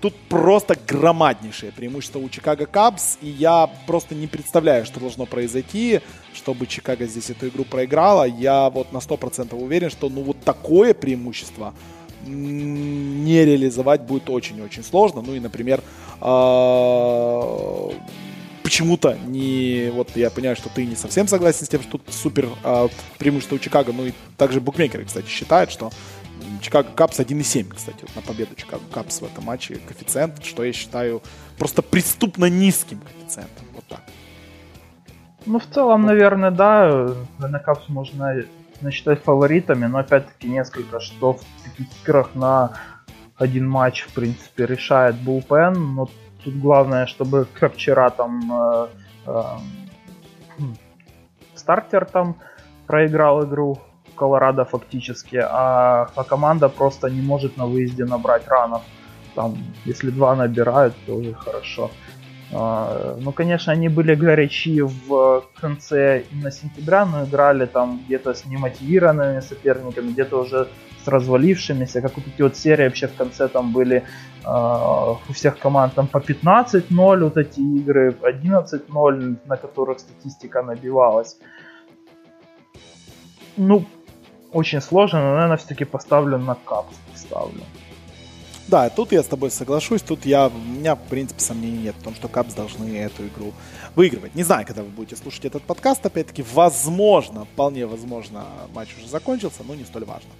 Тут 0.00 0.14
просто 0.28 0.76
громаднейшее 0.88 1.72
преимущество 1.72 2.20
у 2.20 2.28
Чикаго 2.30 2.64
Кабс, 2.64 3.18
и 3.20 3.28
я 3.28 3.70
просто 3.86 4.14
не 4.14 4.26
представляю, 4.26 4.86
что 4.86 4.98
должно 4.98 5.26
произойти, 5.26 6.00
чтобы 6.32 6.66
Чикаго 6.66 7.06
здесь 7.06 7.28
эту 7.28 7.48
игру 7.48 7.64
проиграла. 7.64 8.24
Я 8.24 8.70
вот 8.70 8.92
на 8.92 8.98
100% 8.98 9.54
уверен, 9.54 9.90
что 9.90 10.08
ну 10.08 10.22
вот 10.22 10.40
такое 10.40 10.94
преимущество 10.94 11.74
не 12.26 13.44
реализовать 13.44 14.02
будет 14.02 14.30
очень-очень 14.30 14.84
сложно. 14.84 15.22
Ну 15.22 15.34
и, 15.34 15.40
например, 15.40 15.82
а, 16.20 17.90
почему-то 18.62 19.18
не... 19.26 19.90
Вот 19.92 20.16
я 20.16 20.30
понимаю, 20.30 20.56
что 20.56 20.68
ты 20.68 20.86
не 20.86 20.96
совсем 20.96 21.28
согласен 21.28 21.66
с 21.66 21.68
тем, 21.68 21.82
что 21.82 21.92
тут 21.92 22.02
супер 22.14 22.48
а, 22.62 22.88
преимущество 23.18 23.56
у 23.56 23.58
Чикаго. 23.58 23.92
Ну 23.92 24.06
и 24.06 24.12
также 24.36 24.60
букмекеры, 24.60 25.04
кстати, 25.04 25.28
считают, 25.28 25.70
что 25.70 25.90
Чикаго 26.60 26.88
Капс 26.94 27.20
1,7, 27.20 27.74
кстати, 27.74 27.98
вот 28.02 28.16
на 28.16 28.22
победу 28.22 28.54
Чикаго 28.54 28.82
Капс 28.92 29.20
в 29.20 29.24
этом 29.24 29.44
матче 29.44 29.76
коэффициент, 29.76 30.44
что 30.44 30.64
я 30.64 30.72
считаю 30.72 31.22
просто 31.58 31.82
преступно 31.82 32.46
низким 32.46 33.00
коэффициентом. 33.00 33.66
Вот 33.74 33.84
так. 33.86 34.00
Ну, 35.46 35.58
в 35.58 35.66
целом, 35.66 36.02
наверное, 36.02 36.50
да, 36.50 37.14
на 37.38 37.58
Капс 37.58 37.88
можно 37.88 38.44
насчитать 38.80 39.22
фаворитами, 39.22 39.86
но 39.86 39.98
опять-таки 39.98 40.48
несколько 40.48 41.00
что 41.00 41.34
в 41.34 41.42
таких 41.64 41.86
играх 42.02 42.34
на 42.34 42.72
один 43.36 43.68
матч, 43.68 44.02
в 44.02 44.12
принципе, 44.12 44.66
решает 44.66 45.16
Булпен, 45.16 45.94
но 45.94 46.08
тут 46.44 46.54
главное, 46.56 47.06
чтобы 47.06 47.46
как 47.58 47.74
вчера 47.74 48.10
там 48.10 48.52
э, 48.52 48.88
э, 49.26 49.42
стартер 51.54 52.04
там 52.04 52.36
проиграл 52.86 53.44
игру 53.44 53.78
Колорадо 54.20 54.64
фактически, 54.64 55.36
а, 55.36 56.10
а 56.14 56.24
команда 56.24 56.68
просто 56.68 57.08
не 57.08 57.22
может 57.22 57.56
на 57.56 57.66
выезде 57.66 58.04
набрать 58.04 58.48
ранов. 58.48 58.82
Там, 59.34 59.56
если 59.86 60.10
два 60.10 60.36
набирают, 60.36 60.94
то 61.06 61.14
уже 61.14 61.32
хорошо. 61.32 61.90
А, 62.52 63.16
ну, 63.18 63.32
конечно, 63.32 63.72
они 63.72 63.88
были 63.88 64.14
горячи 64.14 64.82
в 64.82 65.42
конце 65.60 66.24
именно 66.32 66.50
сентября, 66.50 67.06
но 67.06 67.24
играли 67.24 67.66
там 67.66 68.00
где-то 68.06 68.34
с 68.34 68.44
немотивированными 68.44 69.40
соперниками, 69.40 70.12
где-то 70.12 70.40
уже 70.40 70.68
с 71.04 71.08
развалившимися, 71.08 72.00
как 72.02 72.16
вот 72.16 72.26
эти 72.26 72.42
вот 72.42 72.56
серии 72.56 72.84
вообще 72.84 73.06
в 73.06 73.14
конце 73.16 73.48
там 73.48 73.72
были 73.72 74.02
э, 74.44 75.14
у 75.28 75.32
всех 75.32 75.58
команд 75.58 75.94
там 75.94 76.06
по 76.08 76.18
15-0 76.18 77.24
вот 77.24 77.36
эти 77.38 77.60
игры, 77.60 78.14
11-0, 78.22 79.36
на 79.46 79.56
которых 79.56 79.98
статистика 79.98 80.62
набивалась. 80.62 81.38
Ну, 83.56 83.84
очень 84.52 84.80
сложно, 84.80 85.20
но, 85.20 85.34
наверное, 85.34 85.56
все-таки 85.56 85.84
поставлю 85.84 86.38
на 86.38 86.54
капс. 86.54 86.94
Поставлю. 87.12 87.62
Да, 88.70 88.88
тут 88.88 89.10
я 89.10 89.22
с 89.22 89.26
тобой 89.26 89.50
соглашусь. 89.50 90.00
Тут 90.00 90.24
я, 90.24 90.46
у 90.46 90.50
меня, 90.50 90.94
в 90.94 91.02
принципе, 91.02 91.40
сомнений 91.40 91.78
нет 91.78 91.96
в 91.98 92.04
том, 92.04 92.14
что 92.14 92.28
Капс 92.28 92.54
должны 92.54 92.96
эту 92.96 93.26
игру 93.26 93.52
выигрывать. 93.96 94.34
Не 94.34 94.42
знаю, 94.42 94.66
когда 94.66 94.82
вы 94.82 94.88
будете 94.88 95.16
слушать 95.16 95.44
этот 95.44 95.62
подкаст, 95.62 96.04
опять-таки, 96.04 96.44
возможно, 96.52 97.44
вполне 97.44 97.86
возможно, 97.86 98.44
матч 98.74 98.88
уже 98.96 99.08
закончился, 99.08 99.62
но 99.66 99.74
не 99.74 99.84
столь 99.84 100.04
важно. 100.04 100.30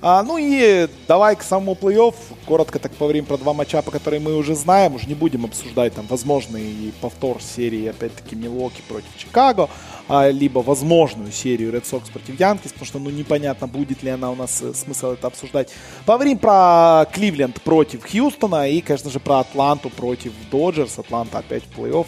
А, 0.00 0.22
ну 0.22 0.38
и 0.38 0.88
давай 1.06 1.36
к 1.36 1.42
самому 1.42 1.72
плей-офф. 1.72 2.14
Коротко 2.46 2.78
так 2.78 2.92
поговорим 2.92 3.24
про 3.24 3.36
два 3.36 3.52
матча, 3.52 3.82
по 3.82 3.90
которые 3.90 4.20
мы 4.20 4.36
уже 4.36 4.54
знаем. 4.54 4.94
Уже 4.94 5.06
не 5.06 5.14
будем 5.14 5.44
обсуждать 5.44 5.94
там 5.94 6.06
возможный 6.06 6.92
повтор 7.00 7.42
серии, 7.42 7.86
опять-таки, 7.86 8.36
Милоки 8.36 8.82
против 8.88 9.16
Чикаго 9.16 9.68
а, 10.08 10.30
либо 10.30 10.60
возможную 10.60 11.32
серию 11.32 11.72
Red 11.72 11.84
Sox 11.84 12.10
против 12.10 12.40
Янкис, 12.40 12.72
потому 12.72 12.86
что 12.86 12.98
ну 12.98 13.10
непонятно, 13.10 13.66
будет 13.66 14.02
ли 14.02 14.10
она 14.10 14.30
у 14.30 14.34
нас 14.34 14.62
э, 14.62 14.72
смысл 14.72 15.12
это 15.12 15.26
обсуждать. 15.26 15.70
Поговорим 16.06 16.38
про 16.38 17.06
Кливленд 17.12 17.60
против 17.62 18.10
Хьюстона 18.10 18.68
и, 18.68 18.80
конечно 18.80 19.10
же, 19.10 19.20
про 19.20 19.40
Атланту 19.40 19.90
против 19.90 20.32
Доджерс. 20.50 20.98
Атланта 20.98 21.38
опять 21.38 21.62
в 21.64 21.78
плей-офф. 21.78 22.06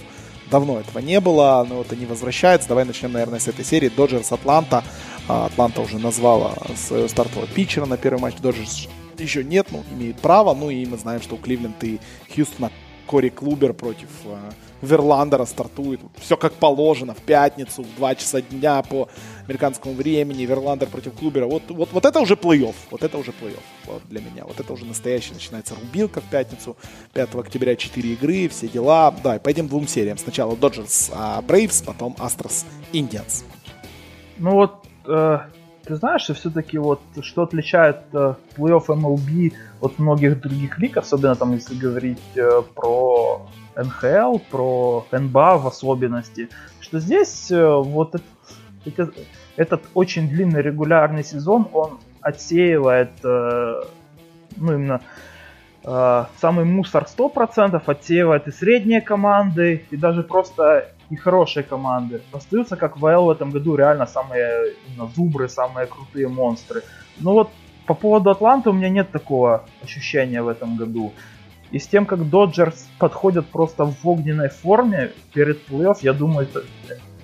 Давно 0.51 0.81
этого 0.81 0.99
не 0.99 1.21
было, 1.21 1.65
но 1.69 1.77
вот 1.77 1.93
они 1.93 2.07
возвращаются. 2.07 2.69
Давай 2.69 2.85
начнем, 2.85 3.13
наверное, 3.13 3.39
с 3.39 3.49
этой 3.49 3.65
серии. 3.65 3.89
Доджерс 3.89 4.33
Атланта. 4.33 4.83
Атланта 5.29 5.81
уже 5.81 5.99
назвала 5.99 6.55
своего 6.77 7.07
стартового 7.07 7.47
питчера 7.47 7.87
на 7.87 7.97
первый 7.97 8.21
матч. 8.21 8.37
Доджерс 8.37 8.89
еще 9.19 9.45
нет, 9.45 9.69
но 9.71 9.83
имеет 9.93 10.21
право. 10.21 10.55
Ну 10.55 10.71
и 10.71 10.85
мы 10.87 10.97
знаем, 10.97 11.23
что 11.23 11.37
у 11.37 11.39
Кливленд 11.39 11.83
и 11.85 12.01
Хьюстона 12.35 12.71
Кори 13.11 13.29
Клубер 13.29 13.73
против 13.73 14.09
э, 14.25 14.51
Верландера 14.83 15.45
стартует. 15.45 16.01
Все 16.21 16.37
как 16.37 16.53
положено, 16.55 17.13
в 17.13 17.21
пятницу, 17.23 17.83
в 17.83 17.97
2 17.97 18.15
часа 18.15 18.41
дня 18.41 18.83
по 18.83 19.09
американскому 19.51 19.95
времени. 19.95 20.45
Верландер 20.45 20.89
против 20.89 21.13
Клубера. 21.15 21.47
Вот, 21.47 21.63
вот, 21.69 21.89
вот 21.93 22.05
это 22.05 22.21
уже 22.21 22.35
плей-офф. 22.35 22.75
Вот 22.91 23.03
это 23.03 23.19
уже 23.19 23.33
плей-офф 23.33 23.63
вот 23.87 24.03
для 24.09 24.21
меня. 24.21 24.45
Вот 24.45 24.61
это 24.61 24.73
уже 24.73 24.85
настоящий 24.85 25.35
начинается 25.35 25.75
рубилка 25.75 26.21
в 26.21 26.25
пятницу. 26.25 26.77
5 27.15 27.35
октября 27.35 27.75
4 27.75 28.13
игры, 28.15 28.49
все 28.49 28.69
дела. 28.69 29.13
Да, 29.25 29.39
пойдем 29.39 29.67
двум 29.67 29.89
сериям. 29.89 30.19
Сначала 30.19 30.57
Доджерс 30.57 31.11
а 31.13 31.43
Брейвс, 31.43 31.83
потом 31.83 32.15
Астрос 32.19 32.65
Индианс. 32.93 33.45
Ну 34.39 34.53
вот, 34.53 34.87
э, 35.07 35.39
ты 35.85 35.97
знаешь, 35.97 36.23
что 36.23 36.35
все-таки 36.35 36.79
вот 36.79 37.01
что 37.21 37.43
отличает 37.43 38.03
э, 38.13 38.35
плей-офф 38.57 38.87
MLB 38.87 39.53
от 39.81 39.99
многих 39.99 40.41
других 40.41 40.79
лиг, 40.79 40.97
особенно 40.97 41.35
там, 41.35 41.53
если 41.55 41.75
говорить 41.75 42.23
э, 42.37 42.63
про 42.75 43.49
НХЛ, 43.77 44.39
про 44.51 45.07
НБА 45.11 45.59
в 45.59 45.67
особенности, 45.67 46.49
что 46.81 47.01
здесь 47.01 47.51
э, 47.51 47.67
вот 47.67 48.15
этот, 48.15 49.15
этот, 49.57 49.83
очень 49.95 50.29
длинный 50.29 50.63
регулярный 50.63 51.25
сезон, 51.25 51.69
он 51.73 51.99
отсеивает, 52.21 53.11
э, 53.25 53.83
ну 54.57 54.73
именно 54.73 55.01
э, 55.85 56.25
самый 56.41 56.65
мусор 56.65 57.07
100%, 57.07 57.83
отсеивает 57.85 58.47
и 58.49 58.53
средние 58.53 59.01
команды, 59.01 59.85
и 59.91 59.97
даже 59.97 60.23
просто 60.23 60.89
и 61.11 61.17
хорошие 61.17 61.65
команды. 61.65 62.23
Остаются, 62.33 62.77
как 62.77 62.97
ВЛ 62.97 63.27
в 63.27 63.31
этом 63.31 63.51
году, 63.51 63.77
реально 63.77 64.07
самые 64.07 64.75
именно, 64.87 65.11
зубры, 65.15 65.49
самые 65.49 65.87
крутые 65.87 66.29
монстры. 66.29 66.83
Ну 67.19 67.33
вот 67.33 67.51
по 67.87 67.95
поводу 67.95 68.31
Атланты 68.31 68.71
у 68.71 68.73
меня 68.73 68.89
нет 68.89 69.11
такого 69.11 69.65
ощущения 69.83 70.43
в 70.43 70.49
этом 70.49 70.77
году. 70.77 71.13
И 71.73 71.79
с 71.79 71.87
тем, 71.87 72.07
как 72.07 72.29
Доджерс 72.29 72.89
подходят 72.99 73.47
просто 73.47 73.85
в 73.85 74.07
огненной 74.07 74.49
форме 74.49 75.11
перед 75.33 75.69
плей-офф, 75.69 75.99
я 76.03 76.13
думаю, 76.13 76.49
это, 76.49 76.65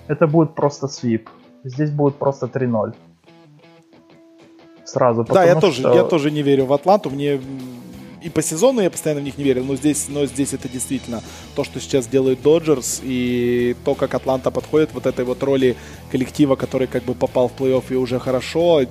это 0.08 0.26
будет 0.26 0.54
просто 0.54 0.88
свип. 0.88 1.28
Здесь 1.66 1.90
будет 1.90 2.14
просто 2.16 2.46
3-0. 2.46 2.94
Сразу. 4.84 5.24
Да, 5.24 5.44
я, 5.44 5.52
что... 5.52 5.60
тоже, 5.62 5.82
я 5.82 6.04
тоже 6.04 6.30
не 6.30 6.42
верю 6.42 6.66
в 6.66 6.72
Атланту. 6.72 7.10
Мне 7.10 7.40
и 8.22 8.28
по 8.28 8.42
сезону 8.42 8.80
я 8.80 8.90
постоянно 8.90 9.20
в 9.20 9.24
них 9.24 9.38
не 9.38 9.44
верил, 9.44 9.64
но 9.64 9.76
здесь, 9.76 10.06
но 10.08 10.26
здесь 10.26 10.52
это 10.52 10.68
действительно 10.68 11.22
то, 11.54 11.64
что 11.64 11.80
сейчас 11.80 12.06
делает 12.06 12.42
Доджерс, 12.42 13.00
и 13.04 13.76
то, 13.84 13.94
как 13.94 14.14
Атланта 14.14 14.50
подходит 14.50 14.94
вот 14.94 15.06
этой 15.06 15.24
вот 15.24 15.42
роли 15.42 15.76
коллектива, 16.10 16.56
который 16.56 16.86
как 16.86 17.04
бы 17.04 17.14
попал 17.14 17.48
в 17.48 17.60
плей-офф 17.60 17.84
и 17.90 17.94
уже 17.94 18.18
хорошо, 18.18 18.82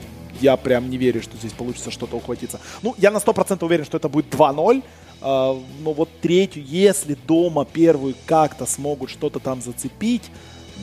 я 0.41 0.57
прям 0.57 0.89
не 0.89 0.97
верю, 0.97 1.21
что 1.21 1.37
здесь 1.37 1.53
получится 1.53 1.91
что-то 1.91 2.17
ухватиться. 2.17 2.59
Ну, 2.81 2.93
я 2.97 3.11
на 3.11 3.17
100% 3.17 3.65
уверен, 3.65 3.85
что 3.85 3.97
это 3.97 4.09
будет 4.09 4.33
2-0, 4.33 4.83
а, 5.21 5.57
но 5.83 5.93
вот 5.93 6.09
третью, 6.21 6.63
если 6.65 7.17
дома 7.27 7.65
первую 7.65 8.15
как-то 8.25 8.65
смогут 8.65 9.09
что-то 9.09 9.39
там 9.39 9.61
зацепить, 9.61 10.29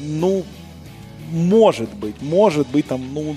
ну, 0.00 0.44
может 1.32 1.94
быть, 1.94 2.22
может 2.22 2.68
быть 2.68 2.86
там, 2.86 3.00
ну, 3.12 3.34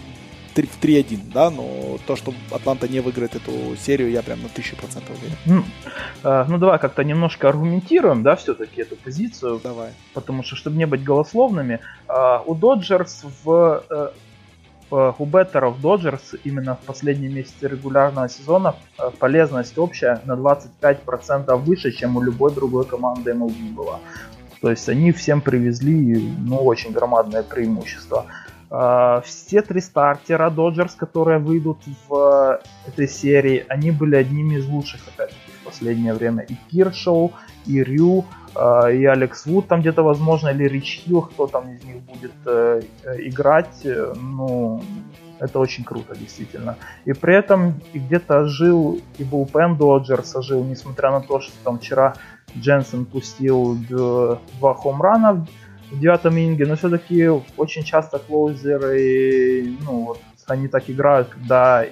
3, 0.55 0.67
в 0.67 0.79
3-1, 0.81 1.31
да, 1.33 1.49
но 1.49 1.97
то, 2.07 2.15
что 2.15 2.33
Атланта 2.51 2.87
не 2.87 3.01
выиграет 3.01 3.35
эту 3.35 3.75
серию, 3.75 4.09
я 4.09 4.21
прям 4.21 4.41
на 4.41 4.47
1000% 4.47 5.03
уверен. 5.09 5.37
Ну, 5.45 5.63
э, 6.23 6.45
ну 6.47 6.57
давай 6.57 6.79
как-то 6.79 7.03
немножко 7.03 7.49
аргументируем, 7.49 8.23
да, 8.23 8.35
все-таки 8.35 8.81
эту 8.81 8.95
позицию. 8.95 9.59
Давай. 9.63 9.89
Потому 10.13 10.43
что, 10.43 10.55
чтобы 10.55 10.77
не 10.77 10.87
быть 10.87 11.03
голословными, 11.03 11.79
э, 12.07 12.39
у 12.45 12.55
Доджерс 12.55 13.25
в 13.43 13.83
э, 13.89 14.09
у 14.91 15.25
беттеров 15.25 15.81
Доджерс 15.81 16.35
именно 16.43 16.75
в 16.75 16.85
последние 16.85 17.31
месяцы 17.31 17.67
регулярного 17.67 18.29
сезона 18.29 18.75
э, 18.97 19.09
полезность 19.19 19.77
общая 19.77 20.21
на 20.25 20.33
25% 20.33 21.55
выше, 21.57 21.91
чем 21.91 22.17
у 22.17 22.21
любой 22.21 22.53
другой 22.53 22.85
команды 22.85 23.31
MLB 23.31 23.73
была. 23.73 23.99
То 24.66 24.72
есть 24.72 24.89
они 24.89 25.11
всем 25.11 25.41
привезли 25.41 26.28
ну, 26.39 26.55
очень 26.55 26.91
громадное 26.91 27.43
преимущество. 27.43 28.26
А, 28.72 29.22
все 29.22 29.61
три 29.61 29.80
стартера 29.80 30.49
Доджерс, 30.49 30.95
которые 30.95 31.38
выйдут 31.38 31.78
в 32.09 32.59
этой 32.88 33.07
серии, 33.07 33.63
они 33.70 33.91
были 33.91 34.16
одними 34.16 34.55
из 34.55 34.66
лучших, 34.66 35.01
опять 35.07 35.34
в 35.61 35.66
последнее 35.66 36.16
время. 36.16 36.47
И 36.49 36.55
Киршоу, 36.72 37.34
и 37.68 37.84
Рю, 37.84 38.26
а, 38.55 38.88
и 38.88 39.05
Алекс 39.05 39.45
Вуд 39.45 39.68
там 39.68 39.82
где-то, 39.82 40.01
возможно, 40.01 40.49
или 40.49 40.63
Рич 40.63 41.03
Хилл, 41.05 41.22
кто 41.22 41.45
там 41.45 41.72
из 41.72 41.84
них 41.84 41.97
будет 42.01 42.34
э, 42.47 42.82
э, 43.03 43.18
играть. 43.20 43.86
Ну, 44.16 44.82
это 45.39 45.59
очень 45.59 45.84
круто, 45.84 46.16
действительно. 46.16 46.78
И 47.05 47.13
при 47.13 47.36
этом 47.36 47.82
и 47.93 47.99
где-то 47.99 48.47
жил 48.47 48.99
и 49.20 49.24
Булпен 49.24 49.78
Доджерса 49.78 50.41
жил, 50.41 50.63
несмотря 50.63 51.11
на 51.11 51.22
то, 51.22 51.39
что 51.39 51.53
там 51.63 51.78
вчера 51.78 52.16
Дженсен 52.58 53.06
пустил 53.06 53.78
два 53.89 54.74
хомрана 54.74 55.45
в 55.91 55.99
девятом 55.99 56.38
инге, 56.38 56.66
но 56.66 56.76
все-таки 56.76 57.28
очень 57.58 57.84
часто 57.84 58.20
клоузеры, 58.20 59.76
ну 59.86 60.06
вот, 60.06 60.20
они 60.47 60.68
так 60.68 60.89
играют, 60.89 61.30
когда 61.30 61.86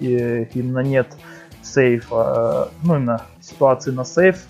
и, 0.00 0.48
именно 0.54 0.80
нет 0.80 1.16
сейфа, 1.62 2.70
ну 2.82 2.96
именно 2.96 3.22
ситуации 3.40 3.90
на 3.90 4.04
сейф, 4.04 4.44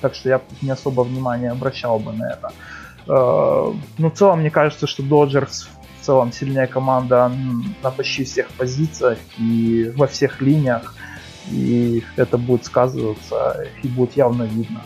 так 0.00 0.14
что 0.14 0.28
я 0.28 0.40
не 0.62 0.70
особо 0.70 1.02
внимания 1.02 1.50
обращал 1.50 1.98
бы 1.98 2.12
на 2.12 2.30
это. 2.30 2.52
Э, 3.06 3.72
но 3.98 4.10
в 4.10 4.14
целом 4.14 4.40
мне 4.40 4.50
кажется, 4.50 4.86
что 4.86 5.02
Доджерс 5.02 5.68
в 6.00 6.04
целом 6.04 6.32
сильнее 6.32 6.66
команда 6.66 7.30
на 7.82 7.90
почти 7.90 8.24
всех 8.24 8.48
позициях 8.50 9.18
и 9.38 9.92
во 9.96 10.06
всех 10.06 10.40
линиях, 10.40 10.94
и 11.48 12.02
это 12.16 12.38
будет 12.38 12.64
сказываться 12.64 13.66
и 13.82 13.88
будет 13.88 14.16
явно 14.16 14.44
видно. 14.44 14.82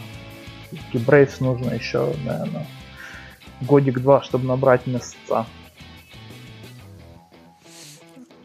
И 0.93 0.99
Брейвс 0.99 1.41
нужно 1.41 1.73
еще, 1.73 2.15
наверное, 2.25 2.67
годик-два, 3.61 4.23
чтобы 4.23 4.47
набрать 4.47 4.87
места. 4.87 5.47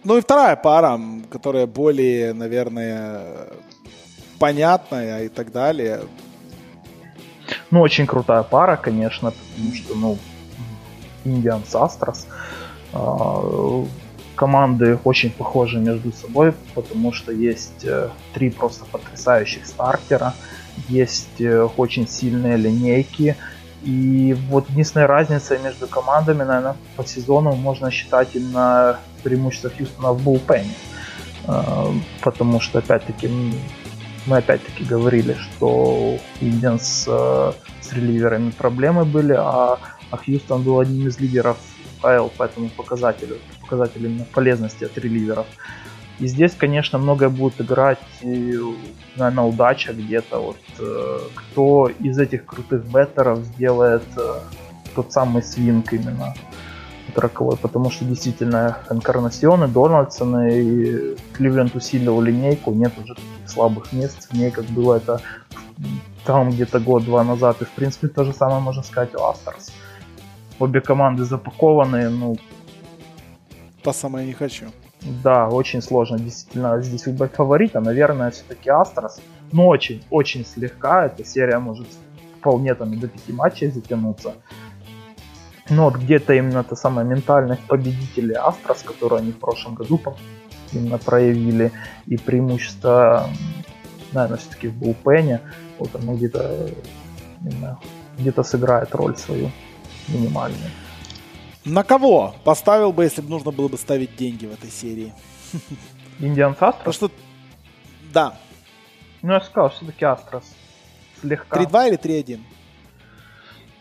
Ну 0.04 0.18
и 0.18 0.22
вторая 0.22 0.56
пара, 0.56 1.00
которая 1.30 1.68
более, 1.68 2.34
наверное, 2.34 3.48
понятная 4.40 5.26
и 5.26 5.30
так 5.30 5.52
далее. 5.52 6.02
Ну, 7.72 7.82
очень 7.82 8.08
крутая 8.08 8.44
пара, 8.44 8.78
конечно, 8.78 9.32
потому 9.32 9.76
что, 9.76 9.96
ну, 9.96 10.18
Индианс 11.26 11.76
Астрос. 11.76 12.28
Команды 14.40 14.98
очень 15.04 15.32
похожи 15.32 15.80
между 15.80 16.14
собой, 16.14 16.54
потому 16.74 17.12
что 17.12 17.34
есть 17.34 17.84
э, 17.84 18.10
три 18.34 18.50
просто 18.50 18.86
потрясающих 18.86 19.66
стартера, 19.66 20.34
есть 20.88 21.42
э, 21.42 21.68
очень 21.76 22.08
сильные 22.08 22.56
линейки, 22.56 23.36
и 23.84 24.38
вот 24.50 24.70
единственная 24.70 25.08
разница 25.08 25.58
между 25.58 25.88
командами, 25.88 26.44
наверное, 26.44 26.78
по 26.96 27.06
сезону 27.06 27.52
можно 27.56 27.92
считать 27.92 28.30
именно 28.34 28.98
преимущество 29.24 29.70
Хьюстона 29.70 30.14
в 30.14 30.24
булпене. 30.24 30.74
А, 31.46 31.92
потому 32.22 32.62
что, 32.62 32.80
опять-таки, 32.80 33.30
мы 34.26 34.38
опять-таки 34.38 34.86
говорили, 34.86 35.34
что 35.34 35.68
у 35.68 36.20
Индианс 36.40 37.04
э, 37.10 37.52
с 37.82 37.92
реливерами 37.92 38.52
проблемы 38.52 39.04
были, 39.04 39.34
а, 39.38 39.80
а 40.12 40.18
Хьюстон 40.18 40.64
был 40.64 40.80
одним 40.80 41.10
из 41.10 41.20
лидеров 41.20 41.58
АЛ 42.02 42.30
по 42.30 42.44
этому 42.44 42.70
показателю, 42.70 43.38
показателю 43.62 44.10
именно 44.10 44.26
полезности 44.26 44.84
от 44.84 44.98
реливеров. 44.98 45.46
И 46.20 46.28
здесь, 46.28 46.54
конечно, 46.54 47.00
многое 47.00 47.30
будет 47.30 47.62
играть, 47.62 48.00
и, 48.22 48.60
наверное, 49.16 49.46
удача 49.46 49.94
где-то. 49.94 50.40
Вот 50.40 50.58
э, 50.80 51.20
кто 51.34 51.88
из 51.88 52.20
этих 52.20 52.46
крутых 52.46 52.86
беттеров 52.86 53.40
сделает 53.40 54.04
э, 54.18 54.40
тот 54.96 55.14
самый 55.14 55.42
свинг 55.42 55.94
именно 55.94 56.34
роковой, 57.16 57.58
потому 57.58 57.90
что 57.90 58.06
действительно 58.06 58.80
Энкарнасионы, 58.90 59.68
Дональдсоны 59.68 60.62
и 60.62 61.16
Кливленд 61.34 61.76
усилил 61.76 62.22
линейку, 62.22 62.72
нет 62.72 62.94
уже 63.02 63.16
таких 63.16 63.50
слабых 63.50 63.92
мест 63.94 64.30
в 64.30 64.34
ней, 64.34 64.52
как 64.52 64.66
было 64.66 64.96
это 64.96 65.22
там 66.26 66.50
где-то 66.50 66.80
год-два 66.80 67.24
назад. 67.24 67.62
И 67.62 67.66
в 67.66 67.72
принципе 67.72 68.08
то 68.08 68.24
же 68.24 68.34
самое 68.34 68.60
можно 68.60 68.84
сказать 68.84 69.16
о 69.16 69.30
Астрос. 69.30 69.72
Обе 70.60 70.82
команды 70.82 71.24
запакованы, 71.24 72.10
ну... 72.10 72.36
По 73.84 73.94
самое 73.94 74.28
не 74.28 74.34
хочу. 74.34 74.66
Да, 75.24 75.48
очень 75.48 75.82
сложно 75.82 76.20
действительно 76.20 76.82
здесь 76.82 77.06
выбрать 77.06 77.34
фаворита. 77.34 77.80
Наверное, 77.80 78.32
все-таки 78.32 78.70
Астрос. 78.70 79.22
Но 79.52 79.68
очень, 79.68 80.04
очень 80.10 80.46
слегка. 80.46 81.06
Эта 81.06 81.24
серия 81.24 81.60
может 81.60 81.88
вполне 82.40 82.76
там 82.76 83.00
до 83.00 83.08
пяти 83.08 83.32
матчей 83.32 83.72
затянуться. 83.72 84.34
Но 85.70 85.86
вот 85.86 85.96
где-то 85.96 86.34
именно 86.34 86.64
та 86.64 86.76
самая 86.76 87.06
ментальность 87.06 87.62
победителей 87.62 88.36
Астрос, 88.36 88.82
которую 88.82 89.20
они 89.20 89.32
в 89.32 89.40
прошлом 89.40 89.76
году 89.76 90.02
именно 90.74 90.98
проявили, 90.98 91.72
и 92.08 92.18
преимущество, 92.18 93.30
наверное, 94.12 94.38
все-таки 94.38 94.68
в 94.68 94.74
Булпене, 94.74 95.42
вот 95.78 95.96
оно 95.96 96.16
где-то 96.16 96.70
где-то 98.18 98.44
сыграет 98.44 98.94
роль 98.96 99.16
свою 99.16 99.52
минимальную. 100.14 100.72
На 101.66 101.84
кого 101.84 102.36
поставил 102.44 102.92
бы, 102.92 103.04
если 103.04 103.22
бы 103.22 103.30
нужно 103.30 103.52
было 103.52 103.68
бы 103.68 103.78
ставить 103.78 104.16
деньги 104.16 104.46
в 104.46 104.54
этой 104.54 104.70
серии? 104.70 105.14
Индиан 106.20 106.56
Астрос? 106.60 106.96
что... 106.96 107.12
Да. 108.14 108.38
Ну, 109.22 109.34
я 109.34 109.42
сказал, 109.42 109.70
все-таки 109.70 110.06
Астрос. 110.06 110.44
Слегка. 111.22 111.62
3-2 111.62 111.88
или 111.90 111.98
3-1? 111.98 112.40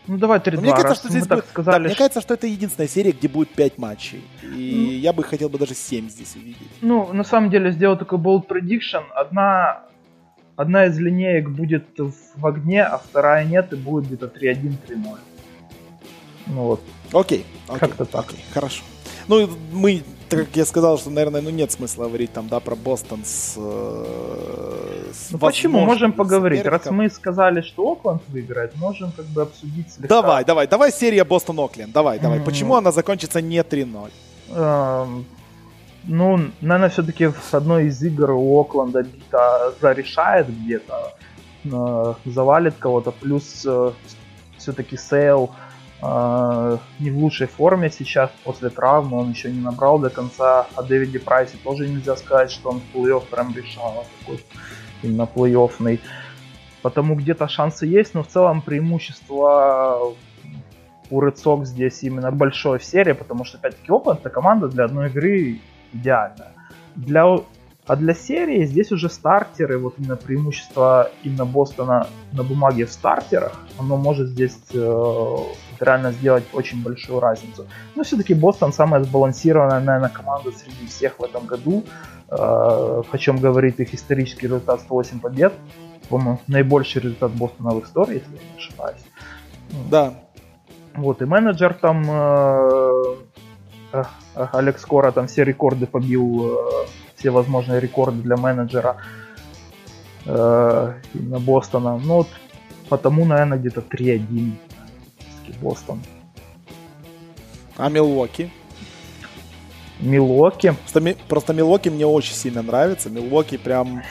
Ну 0.07 0.17
давай 0.17 0.39
3-2. 0.39 0.61
Мне 0.61 0.71
кажется, 0.71 0.95
что 0.95 1.09
здесь 1.09 1.27
будет... 1.27 1.45
сказали, 1.45 1.83
да, 1.83 1.87
мне 1.87 1.95
кажется, 1.95 2.21
что 2.21 2.33
это 2.33 2.47
единственная 2.47 2.87
серия, 2.87 3.11
где 3.11 3.27
будет 3.27 3.49
5 3.49 3.77
матчей. 3.77 4.23
И 4.41 4.73
ну, 4.75 4.91
я 4.91 5.13
бы 5.13 5.23
хотел 5.23 5.49
бы 5.49 5.59
даже 5.59 5.75
7 5.75 6.09
здесь 6.09 6.35
увидеть. 6.35 6.67
Ну, 6.81 7.13
на 7.13 7.23
самом 7.23 7.49
деле, 7.49 7.71
сделал 7.71 7.95
такой 7.95 8.17
bold 8.17 8.47
prediction. 8.47 9.03
Одна, 9.15 9.83
одна 10.55 10.85
из 10.85 10.97
линеек 10.97 11.49
будет 11.49 11.85
в 11.97 12.45
огне, 12.45 12.83
а 12.83 12.97
вторая 12.97 13.45
нет, 13.45 13.71
и 13.71 13.75
будет 13.75 14.07
где-то 14.07 14.25
3-1, 14.25 14.77
3-0. 14.87 15.17
Ну 16.49 16.63
вот. 16.63 16.81
Окей. 17.13 17.45
Как-то 17.67 18.05
так. 18.05 18.25
Окей, 18.25 18.43
хорошо. 18.53 18.83
Ну, 19.27 19.49
мы 19.71 20.03
так 20.29 20.41
как 20.41 20.55
я 20.55 20.65
сказал, 20.65 20.99
что, 20.99 21.09
наверное, 21.09 21.41
ну 21.41 21.49
нет 21.49 21.71
смысла 21.71 22.03
говорить 22.03 22.31
там, 22.31 22.47
да, 22.49 22.59
про 22.59 22.75
Бостон 22.75 23.25
с... 23.25 23.55
Э, 23.57 25.11
с 25.11 25.31
ну 25.31 25.39
почему? 25.39 25.79
Можем 25.79 26.13
поговорить. 26.13 26.65
Раз 26.65 26.85
мы 26.91 27.09
сказали, 27.09 27.61
что 27.61 27.93
Окленд 27.93 28.21
выиграет, 28.27 28.75
можем 28.75 29.11
как 29.11 29.25
бы 29.25 29.41
обсудить 29.41 29.91
слегка. 29.91 30.07
Давай, 30.07 30.45
давай, 30.45 30.67
давай 30.67 30.91
серия 30.91 31.23
Бостон-Окленд. 31.23 31.91
Давай, 31.91 32.19
давай. 32.19 32.39
Mm-hmm. 32.39 32.45
Почему 32.45 32.75
она 32.75 32.91
закончится 32.91 33.41
не 33.41 33.57
3-0? 33.57 34.11
Um, 34.49 35.25
ну, 36.03 36.51
наверное, 36.61 36.89
все-таки 36.89 37.27
в 37.27 37.53
одной 37.53 37.87
из 37.87 38.01
игр 38.03 38.31
у 38.31 38.59
Окленда 38.61 39.03
Бита 39.03 39.73
зарешает 39.81 40.47
где-то, 40.47 41.13
э, 41.65 42.13
завалит 42.25 42.75
кого-то, 42.77 43.11
плюс 43.11 43.63
э, 43.65 43.91
все-таки 44.57 44.95
Сейл 44.95 45.49
не 46.01 47.11
в 47.11 47.17
лучшей 47.17 47.47
форме 47.47 47.89
сейчас 47.89 48.31
после 48.43 48.69
травмы, 48.69 49.17
он 49.17 49.31
еще 49.31 49.51
не 49.51 49.59
набрал 49.59 49.99
до 49.99 50.09
конца. 50.09 50.67
О 50.75 50.83
Дэвиде 50.83 51.19
Прайсе 51.19 51.57
тоже 51.63 51.87
нельзя 51.87 52.15
сказать, 52.15 52.51
что 52.51 52.69
он 52.69 52.79
в 52.79 52.95
плей-офф 52.95 53.25
прям 53.29 53.53
решал, 53.53 54.05
такой 54.19 54.43
именно 55.03 55.23
плей-оффный. 55.23 55.99
Потому 56.81 57.15
где-то 57.15 57.49
шансы 57.49 57.85
есть, 57.85 58.13
но 58.13 58.23
в 58.23 58.27
целом 58.27 58.61
преимущество 58.61 60.13
у 61.09 61.21
Red 61.21 61.35
Sox 61.35 61.65
здесь 61.65 62.03
именно 62.03 62.31
большое 62.31 62.79
в 62.79 62.85
серии, 62.85 63.13
потому 63.13 63.43
что, 63.43 63.57
опять-таки, 63.57 63.91
Окленд 63.91 64.19
это 64.19 64.29
команда 64.29 64.69
для 64.69 64.85
одной 64.85 65.09
игры 65.09 65.59
идеальная. 65.91 66.53
Для 66.95 67.25
а 67.89 67.95
для 67.95 68.13
серии 68.13 68.65
здесь 68.65 68.91
уже 68.91 69.09
стартеры, 69.09 69.79
вот 69.79 69.95
именно 69.97 70.15
преимущество 70.15 71.09
именно 71.23 71.43
Бостона 71.43 72.05
на 72.33 72.43
бумаге 72.43 72.85
в 72.85 72.91
стартерах, 72.91 73.65
оно 73.79 73.97
может 73.97 74.27
здесь 74.27 74.59
э, 74.75 75.37
реально 75.79 76.11
сделать 76.11 76.43
очень 76.53 76.83
большую 76.83 77.19
разницу. 77.19 77.65
Но 77.95 78.03
все-таки 78.03 78.35
Бостон 78.35 78.73
самая 78.73 79.03
сбалансированная, 79.03 79.79
наверное, 79.79 80.09
команда 80.09 80.51
среди 80.51 80.85
всех 80.85 81.17
в 81.17 81.23
этом 81.23 81.47
году. 81.47 81.83
Э, 82.29 83.01
о 83.11 83.17
чем 83.17 83.37
говорит 83.37 83.79
их 83.79 83.91
исторический 83.95 84.45
результат 84.45 84.81
108 84.81 85.19
побед. 85.19 85.53
По-моему, 86.09 86.39
наибольший 86.45 87.01
результат 87.01 87.31
Бостона 87.31 87.71
в 87.71 87.83
истории, 87.83 88.21
если 88.21 88.35
я 88.35 88.51
не 88.53 88.57
ошибаюсь. 88.57 89.01
Да. 89.89 90.13
Вот, 90.93 91.23
и 91.23 91.25
менеджер 91.25 91.73
там 91.73 92.05
э, 92.07 93.15
Алекс 94.35 94.85
Кора 94.85 95.11
там 95.11 95.25
все 95.25 95.43
рекорды 95.43 95.87
побил 95.87 96.51
э, 96.51 96.85
все 97.19 97.29
возможные 97.29 97.79
рекорды 97.79 98.21
для 98.21 98.37
менеджера 98.37 98.97
э, 100.25 100.93
на 101.13 101.39
Бостона. 101.39 101.97
Ну 101.97 102.15
вот 102.15 102.27
потому, 102.87 103.25
наверное, 103.25 103.57
где-то 103.57 103.81
3-1 103.81 104.53
Бостон. 105.61 106.01
А 107.77 107.89
Милуоки? 107.89 108.51
Милуоки. 109.99 110.75
Просто, 110.91 111.15
просто 111.27 111.53
Милуоки 111.53 111.89
мне 111.89 112.05
очень 112.05 112.35
сильно 112.35 112.61
нравится. 112.61 113.09
Милуоки 113.09 113.57
прям 113.57 114.03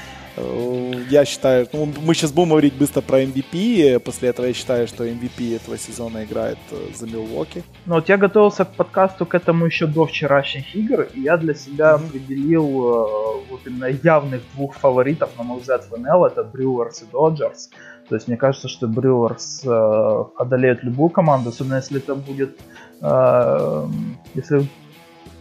я 1.11 1.25
считаю, 1.25 1.69
ну, 1.73 1.93
мы 2.03 2.15
сейчас 2.15 2.33
будем 2.33 2.51
говорить 2.51 2.75
быстро 2.75 3.01
про 3.01 3.23
MVP. 3.23 3.99
После 4.01 4.29
этого 4.29 4.47
я 4.47 4.53
считаю, 4.53 4.87
что 4.87 5.07
MVP 5.07 5.57
этого 5.57 5.79
сезона 5.79 6.25
играет 6.25 6.59
э, 6.71 6.95
за 6.95 7.07
Милуоки. 7.07 7.63
Ну 7.87 7.95
вот 7.95 8.09
я 8.09 8.17
готовился 8.17 8.65
к 8.65 8.75
подкасту 8.75 9.27
к 9.27 9.35
этому 9.35 9.67
еще 9.67 9.87
до 9.87 10.05
вчерашних 10.07 10.75
игр, 10.75 11.07
и 11.15 11.21
я 11.21 11.37
для 11.37 11.55
себя 11.55 11.93
mm-hmm. 11.93 12.09
определил 12.09 12.65
э, 12.65 13.51
вот 13.51 13.61
именно 13.67 13.87
явных 13.87 14.43
двух 14.55 14.75
фаворитов, 14.75 15.31
на 15.39 15.45
мой 15.45 15.61
взгляд, 15.61 15.87
в 15.91 15.97
НЛ. 15.97 16.27
Это 16.27 16.45
Брюерс 16.45 17.03
и 17.03 17.07
Доджерс. 17.13 17.71
То 18.09 18.15
есть 18.15 18.29
мне 18.29 18.37
кажется, 18.37 18.69
что 18.69 18.89
Брюерс 18.89 19.63
э, 19.65 20.25
одолеют 20.37 20.83
любую 20.83 21.11
команду, 21.11 21.51
особенно 21.51 21.77
если 21.77 21.99
это 21.99 22.15
будет... 22.15 22.59
Э, 23.03 23.87
если 24.35 24.67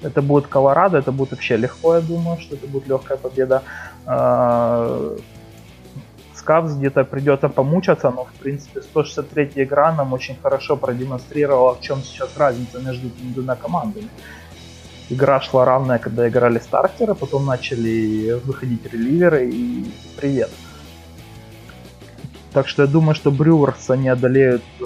это 0.02 0.22
будет 0.22 0.48
Колорадо, 0.48 0.98
это 0.98 1.12
будет 1.12 1.32
вообще 1.32 1.58
легко, 1.58 1.96
я 1.96 2.02
думаю, 2.02 2.40
что 2.40 2.56
это 2.56 2.68
будет 2.68 2.88
легкая 2.88 3.18
победа. 3.18 3.64
А, 4.06 5.16
Скавс 6.36 6.74
где-то 6.74 7.04
придется 7.04 7.50
помучаться, 7.50 8.10
но 8.10 8.24
в 8.24 8.34
принципе 8.40 8.82
163 8.82 9.52
игра 9.56 9.92
нам 9.92 10.14
очень 10.14 10.38
хорошо 10.42 10.78
продемонстрировала, 10.78 11.76
в 11.76 11.82
чем 11.82 12.02
сейчас 12.04 12.38
разница 12.38 12.80
между 12.80 13.08
этими 13.08 13.34
двумя 13.34 13.56
командами. 13.56 14.08
Игра 15.10 15.42
шла 15.42 15.66
равная, 15.66 16.00
когда 16.00 16.28
играли 16.28 16.60
стартеры, 16.60 17.16
потом 17.16 17.46
начали 17.46 18.40
выходить 18.46 18.86
реливеры 18.94 19.50
и 19.50 19.92
привет. 20.18 20.50
Так 22.54 22.68
что 22.68 22.84
я 22.84 22.88
думаю, 22.88 23.16
что 23.16 23.32
Брюверс 23.32 23.90
они 23.90 24.10
одолеют 24.10 24.64
э, 24.80 24.86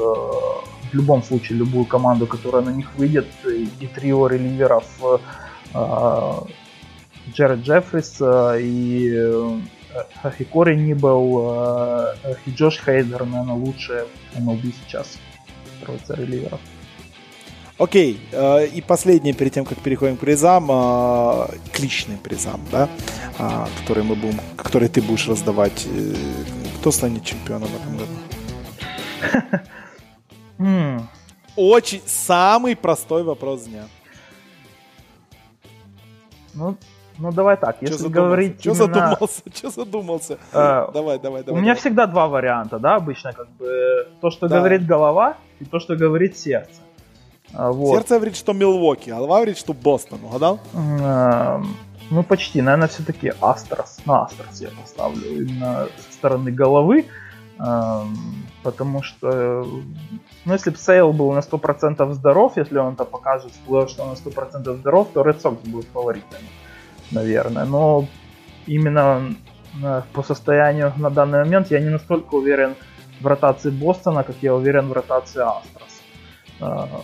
в 0.92 0.96
любом 0.96 1.24
случае 1.24 1.58
любую 1.58 1.86
команду, 1.86 2.28
которая 2.28 2.64
на 2.64 2.72
них 2.72 2.94
выйдет, 2.96 3.28
и, 3.46 3.88
трио 3.88 4.28
реливеров 4.28 4.86
э, 5.74 6.32
Джеред 7.34 7.60
Джеффрис 7.60 8.18
э, 8.20 8.62
и, 8.62 9.14
э, 9.14 10.32
и 10.40 10.44
Кори 10.44 10.76
Нибел, 10.76 12.14
и 12.46 12.52
Джош 12.52 12.80
Хейдер, 12.84 13.26
наверное, 13.26 13.56
лучшие 13.56 14.06
MLB 14.36 14.74
сейчас 14.86 15.18
строятся 15.80 16.16
реливеров. 16.16 16.60
Окей, 17.78 18.20
и 18.76 18.84
последнее, 18.86 19.34
перед 19.34 19.54
тем, 19.54 19.66
как 19.66 19.80
переходим 19.80 20.16
к 20.16 20.20
призам, 20.20 20.68
к 20.68 21.80
личным 21.80 22.20
призам, 22.20 22.62
да, 22.72 22.88
которые 23.80 24.04
мы 24.04 24.14
будем, 24.14 24.40
которые 24.56 24.88
ты 24.88 25.02
будешь 25.02 25.28
раздавать. 25.28 25.88
Кто 26.80 26.92
станет 26.92 27.26
чемпионом 27.26 27.70
в 27.70 27.76
этом 27.82 27.98
году? 27.98 29.64
Mm. 30.62 31.02
Очень 31.56 32.02
самый 32.06 32.76
простой 32.76 33.24
вопрос 33.24 33.64
дня. 33.64 33.84
Ну, 36.54 36.78
ну 37.18 37.32
давай 37.32 37.58
так, 37.58 37.78
если 37.82 38.04
Чё 38.04 38.10
говорить 38.10 38.60
Что 38.60 38.72
именно... 38.72 38.86
задумался? 38.86 39.42
Что 39.56 39.70
задумался? 39.70 40.38
Э, 40.54 40.88
давай, 40.94 41.20
давай, 41.20 41.44
давай. 41.44 41.60
У 41.60 41.64
меня 41.64 41.76
всегда 41.76 42.06
два 42.06 42.28
варианта, 42.28 42.80
да, 42.80 42.96
обычно 42.96 43.34
как 43.34 43.50
бы 43.52 44.08
то, 44.22 44.32
что 44.32 44.48
да. 44.48 44.60
говорит 44.60 44.86
голова, 44.86 45.38
и 45.60 45.66
то, 45.66 45.80
что 45.80 45.96
говорит 45.96 46.38
сердце. 46.38 46.82
А, 47.54 47.72
вот. 47.72 47.96
Сердце 47.96 48.16
говорит, 48.16 48.38
что 48.38 48.54
Милвоки, 48.54 49.10
а 49.10 49.16
голова 49.16 49.38
говорит, 49.38 49.58
что 49.58 49.74
Бостон. 49.74 50.24
Угадал? 50.24 50.60
Э, 50.74 51.62
ну 52.10 52.24
почти, 52.24 52.62
наверное, 52.62 52.88
все-таки 52.88 53.34
Астрос. 53.42 54.00
На 54.06 54.24
Астрос 54.24 54.62
я 54.62 54.70
поставлю 54.70 55.44
именно 55.44 55.88
со 55.98 56.14
стороны 56.14 56.52
головы. 56.52 57.06
Потому 58.64 59.02
что, 59.02 59.66
ну, 60.46 60.54
если 60.54 60.70
бы 60.70 60.78
Сейл 60.78 61.14
был 61.14 61.32
на 61.32 61.40
100% 61.40 62.14
здоров, 62.14 62.58
если 62.58 62.78
он 62.78 62.94
это 62.94 63.06
покажет 63.06 63.52
что 63.64 64.04
он 64.04 64.10
на 64.10 64.14
100% 64.14 64.78
здоров, 64.78 65.08
то 65.14 65.22
Red 65.22 65.42
Sox 65.42 65.68
будет 65.68 65.88
фаворитами, 65.88 66.48
наверное. 67.12 67.66
Но 67.66 68.06
именно 68.68 69.34
э, 69.84 70.02
по 70.14 70.22
состоянию 70.22 70.94
на 70.98 71.10
данный 71.10 71.40
момент 71.40 71.72
я 71.72 71.80
не 71.80 71.90
настолько 71.90 72.36
уверен 72.36 72.76
в 73.20 73.26
ротации 73.26 73.72
Бостона, 73.72 74.24
как 74.24 74.36
я 74.42 74.54
уверен 74.54 74.90
в 74.90 74.94
ротации 74.94 75.42
Астрос. 75.42 76.02
А, 76.60 77.02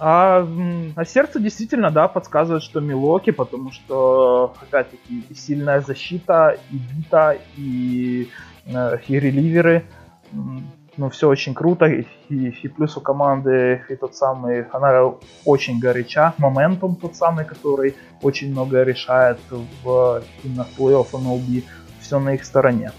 а, 0.00 0.48
а 0.96 1.04
сердце 1.04 1.38
действительно, 1.38 1.92
да, 1.92 2.08
подсказывает, 2.08 2.64
что 2.64 2.80
Милоки, 2.80 3.30
потому 3.30 3.70
что, 3.70 4.54
опять-таки, 4.60 5.22
сильная 5.34 5.80
защита, 5.80 6.56
и 6.70 6.76
бита, 6.76 7.36
и 7.56 8.28
Э, 8.68 8.98
и 9.08 9.18
реливеры. 9.18 9.84
Ну, 10.32 11.10
все 11.10 11.28
очень 11.28 11.54
круто. 11.54 11.86
И, 11.86 12.04
и 12.28 12.68
плюс 12.68 12.96
у 12.96 13.00
команды 13.00 13.82
и 13.88 13.94
тот 13.94 14.16
самый, 14.16 14.64
она 14.72 15.12
очень 15.44 15.78
горяча. 15.78 16.34
Моментум 16.38 16.96
тот 16.96 17.14
самый, 17.14 17.44
который 17.44 17.94
очень 18.20 18.50
много 18.50 18.82
решает 18.82 19.38
в, 19.84 20.22
именно 20.42 20.64
в 20.64 20.80
плей-офф 20.80 21.10
MLB. 21.12 21.62
Все 22.00 22.18
на 22.18 22.34
их 22.34 22.44
стороне. 22.44 22.90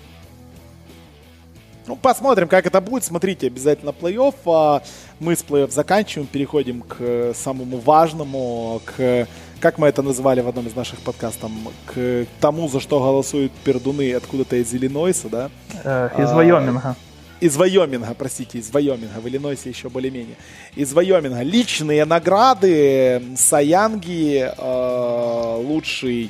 Ну, 1.88 1.98
посмотрим, 1.98 2.48
как 2.48 2.66
это 2.66 2.80
будет. 2.80 3.04
Смотрите, 3.04 3.48
обязательно 3.48 3.90
плей-офф. 3.90 4.36
А 4.46 4.82
мы 5.20 5.36
с 5.36 5.44
плей-офф 5.44 5.72
заканчиваем, 5.72 6.28
переходим 6.28 6.82
к 6.82 7.34
самому 7.34 7.80
важному, 7.80 8.80
к 8.86 9.28
как 9.60 9.78
мы 9.78 9.88
это 9.88 10.02
называли 10.02 10.40
в 10.40 10.48
одном 10.48 10.68
из 10.68 10.76
наших 10.76 11.00
подкастов, 11.00 11.52
к 11.86 12.26
тому, 12.40 12.70
за 12.70 12.80
что 12.80 13.00
голосуют 13.00 13.52
пердуны 13.52 14.14
откуда-то 14.14 14.56
из 14.56 14.74
Иллинойса, 14.74 15.28
да? 15.28 15.50
Э, 15.84 16.10
из 16.18 16.32
Вайоминга. 16.32 16.96
Из 17.40 17.58
Вайоминга, 17.58 18.14
простите, 18.18 18.60
из 18.60 18.72
Вайоминга, 18.72 19.20
в 19.20 19.28
Иллинойсе 19.28 19.70
еще 19.70 19.90
более-менее. 19.90 20.36
Из 20.76 20.94
Вайоминга. 20.94 21.42
Личные 21.42 22.06
награды, 22.06 23.22
Саянги, 23.36 24.50
э, 24.56 25.56
лучший 25.64 26.30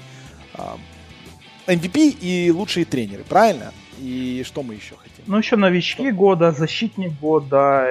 э, 0.53 0.61
MVP 1.67 2.17
и 2.21 2.51
лучшие 2.51 2.85
тренеры, 2.85 3.23
правильно? 3.27 3.73
И 3.99 4.43
что 4.45 4.63
мы 4.63 4.75
еще 4.75 4.95
хотим? 4.95 5.25
Ну, 5.27 5.37
еще 5.37 5.55
новички 5.55 6.07
что? 6.07 6.15
года, 6.15 6.51
защитник 6.51 7.19
года, 7.19 7.87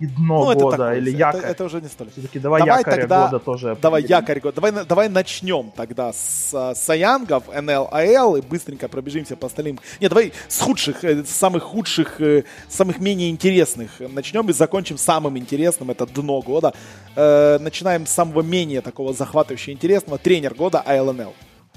и 0.00 0.06
дно 0.06 0.38
ну, 0.38 0.44
года 0.44 0.70
такое, 0.70 0.98
или 0.98 1.10
якорь. 1.10 1.40
Это, 1.40 1.48
это 1.48 1.64
уже 1.64 1.80
не 1.80 1.88
столько. 1.88 2.12
Все-таки 2.12 2.38
давай, 2.38 2.62
давай 2.62 2.78
якорь 2.78 3.00
тогда, 3.00 3.26
года 3.26 3.38
тоже. 3.40 3.76
Давай 3.82 4.02
якорь 4.02 4.40
года. 4.40 4.60
Давай, 4.60 4.84
давай 4.84 5.08
начнем 5.08 5.72
тогда 5.74 6.12
с 6.12 6.74
Саянгов, 6.74 7.44
НЛ, 7.48 7.88
АЛ 7.90 8.36
и 8.36 8.40
быстренько 8.40 8.88
пробежимся 8.88 9.36
по 9.36 9.46
остальным. 9.46 9.80
Нет, 10.00 10.10
давай 10.10 10.32
с 10.46 10.60
худших, 10.60 11.02
э, 11.02 11.24
с 11.24 11.30
самых 11.30 11.64
худших, 11.64 12.20
э, 12.20 12.44
самых 12.68 13.00
менее 13.00 13.30
интересных 13.30 13.90
начнем 13.98 14.48
и 14.48 14.52
закончим 14.52 14.98
самым 14.98 15.36
интересным. 15.36 15.90
Это 15.90 16.06
дно 16.06 16.40
года. 16.42 16.74
Э, 17.16 17.58
начинаем 17.58 18.06
с 18.06 18.10
самого 18.10 18.42
менее 18.42 18.82
такого 18.82 19.12
захватывающего 19.12 19.74
интересного. 19.74 20.18
Тренер 20.18 20.54
года 20.54 20.80
АЛНЛ. 20.80 21.34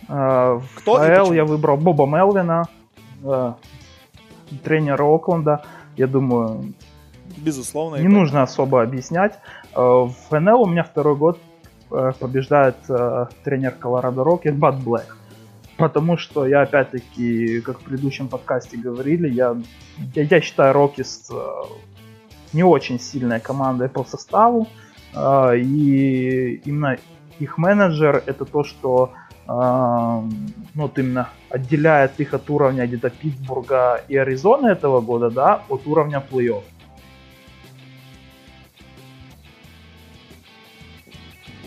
А, 0.07 0.61
КТО 0.75 0.97
АЛ 0.97 1.33
я 1.33 1.45
выбрал 1.45 1.77
Боба 1.77 2.05
Мелвина, 2.05 2.67
тренера 4.63 5.03
Окленда. 5.03 5.63
Я 5.97 6.07
думаю, 6.07 6.73
Безусловно. 7.37 7.97
Не 7.97 8.07
нужно 8.07 8.43
особо 8.43 8.81
объяснять. 8.81 9.39
Э, 9.73 9.79
в 9.79 10.31
НЛ 10.31 10.61
у 10.61 10.65
меня 10.67 10.83
второй 10.83 11.15
год 11.15 11.39
э, 11.91 12.11
побеждает 12.19 12.77
э, 12.89 13.27
тренер 13.43 13.71
Колорадо 13.71 14.23
Рокиз 14.23 14.55
Бад 14.55 14.79
Блэк. 14.79 15.17
Потому 15.77 16.17
что 16.17 16.45
я 16.45 16.61
опять-таки, 16.61 17.61
как 17.61 17.79
в 17.79 17.83
предыдущем 17.83 18.27
подкасте 18.27 18.77
говорили, 18.77 19.29
я, 19.29 19.57
я, 20.13 20.23
я 20.23 20.41
считаю 20.41 20.73
Рокис 20.73 21.31
не 22.53 22.63
очень 22.63 22.99
сильной 22.99 23.39
командой 23.39 23.89
по 23.89 24.03
составу. 24.03 24.67
И 25.15 26.61
именно 26.65 26.97
их 27.39 27.57
менеджер 27.57 28.21
это 28.27 28.45
то, 28.45 28.63
что 28.63 29.13
ну, 29.47 30.29
вот 30.75 30.99
именно 30.99 31.29
отделяет 31.49 32.19
их 32.19 32.35
от 32.35 32.47
уровня 32.49 32.85
где-то 32.85 33.09
Питтсбурга 33.09 34.03
и 34.07 34.15
Аризоны 34.17 34.67
этого 34.67 35.01
года, 35.01 35.31
да, 35.31 35.63
от 35.67 35.87
уровня 35.87 36.23
плей-офф. 36.31 36.63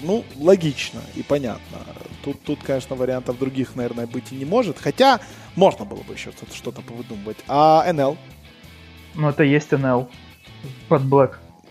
Ну, 0.04 0.24
логично 0.38 1.00
и 1.14 1.22
понятно. 1.22 1.78
Тут, 2.24 2.42
тут, 2.42 2.62
конечно, 2.62 2.94
вариантов 2.94 3.38
других, 3.38 3.74
наверное, 3.74 4.06
быть 4.06 4.32
и 4.32 4.36
не 4.36 4.44
может. 4.44 4.78
Хотя 4.78 5.20
можно 5.56 5.84
было 5.84 6.02
бы 6.02 6.12
еще 6.14 6.30
что-то 6.52 6.82
повыдумывать. 6.82 7.38
А 7.48 7.90
НЛ? 7.92 8.16
Ну, 9.14 9.28
это 9.28 9.44
есть 9.44 9.72
НЛ. 9.72 10.08
Под. 10.88 11.02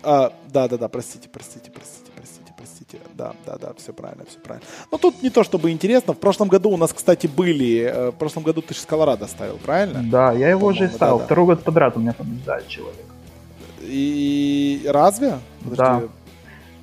А, 0.02 0.32
да, 0.48 0.68
да, 0.68 0.76
да, 0.76 0.88
простите, 0.88 1.28
простите, 1.28 1.70
простите, 1.70 2.10
простите, 2.14 2.52
простите. 2.56 2.98
Да, 3.14 3.34
да, 3.46 3.56
да, 3.56 3.72
все 3.76 3.92
правильно, 3.92 4.24
все 4.28 4.38
правильно. 4.38 4.66
Ну, 4.90 4.98
тут 4.98 5.22
не 5.22 5.30
то 5.30 5.44
чтобы 5.44 5.70
интересно. 5.70 6.12
В 6.12 6.18
прошлом 6.18 6.48
году 6.48 6.70
у 6.70 6.76
нас, 6.76 6.92
кстати, 6.92 7.26
были... 7.26 7.80
Э, 7.80 8.10
в 8.10 8.16
прошлом 8.16 8.42
году 8.42 8.60
ты 8.62 8.74
же 8.74 8.80
с 8.80 8.86
Колорадо 8.86 9.26
ставил, 9.26 9.58
правильно? 9.58 10.02
Да, 10.02 10.32
я 10.32 10.50
его 10.50 10.66
уже 10.66 10.88
ставил. 10.88 11.16
Да, 11.16 11.20
да. 11.20 11.24
Второй 11.24 11.46
год 11.46 11.62
подряд 11.62 11.96
у 11.96 12.00
меня 12.00 12.12
побеждает 12.12 12.68
человек. 12.68 13.06
И 13.80 14.82
разве? 14.86 15.38
Подожди, 15.62 16.06
да. 16.06 16.23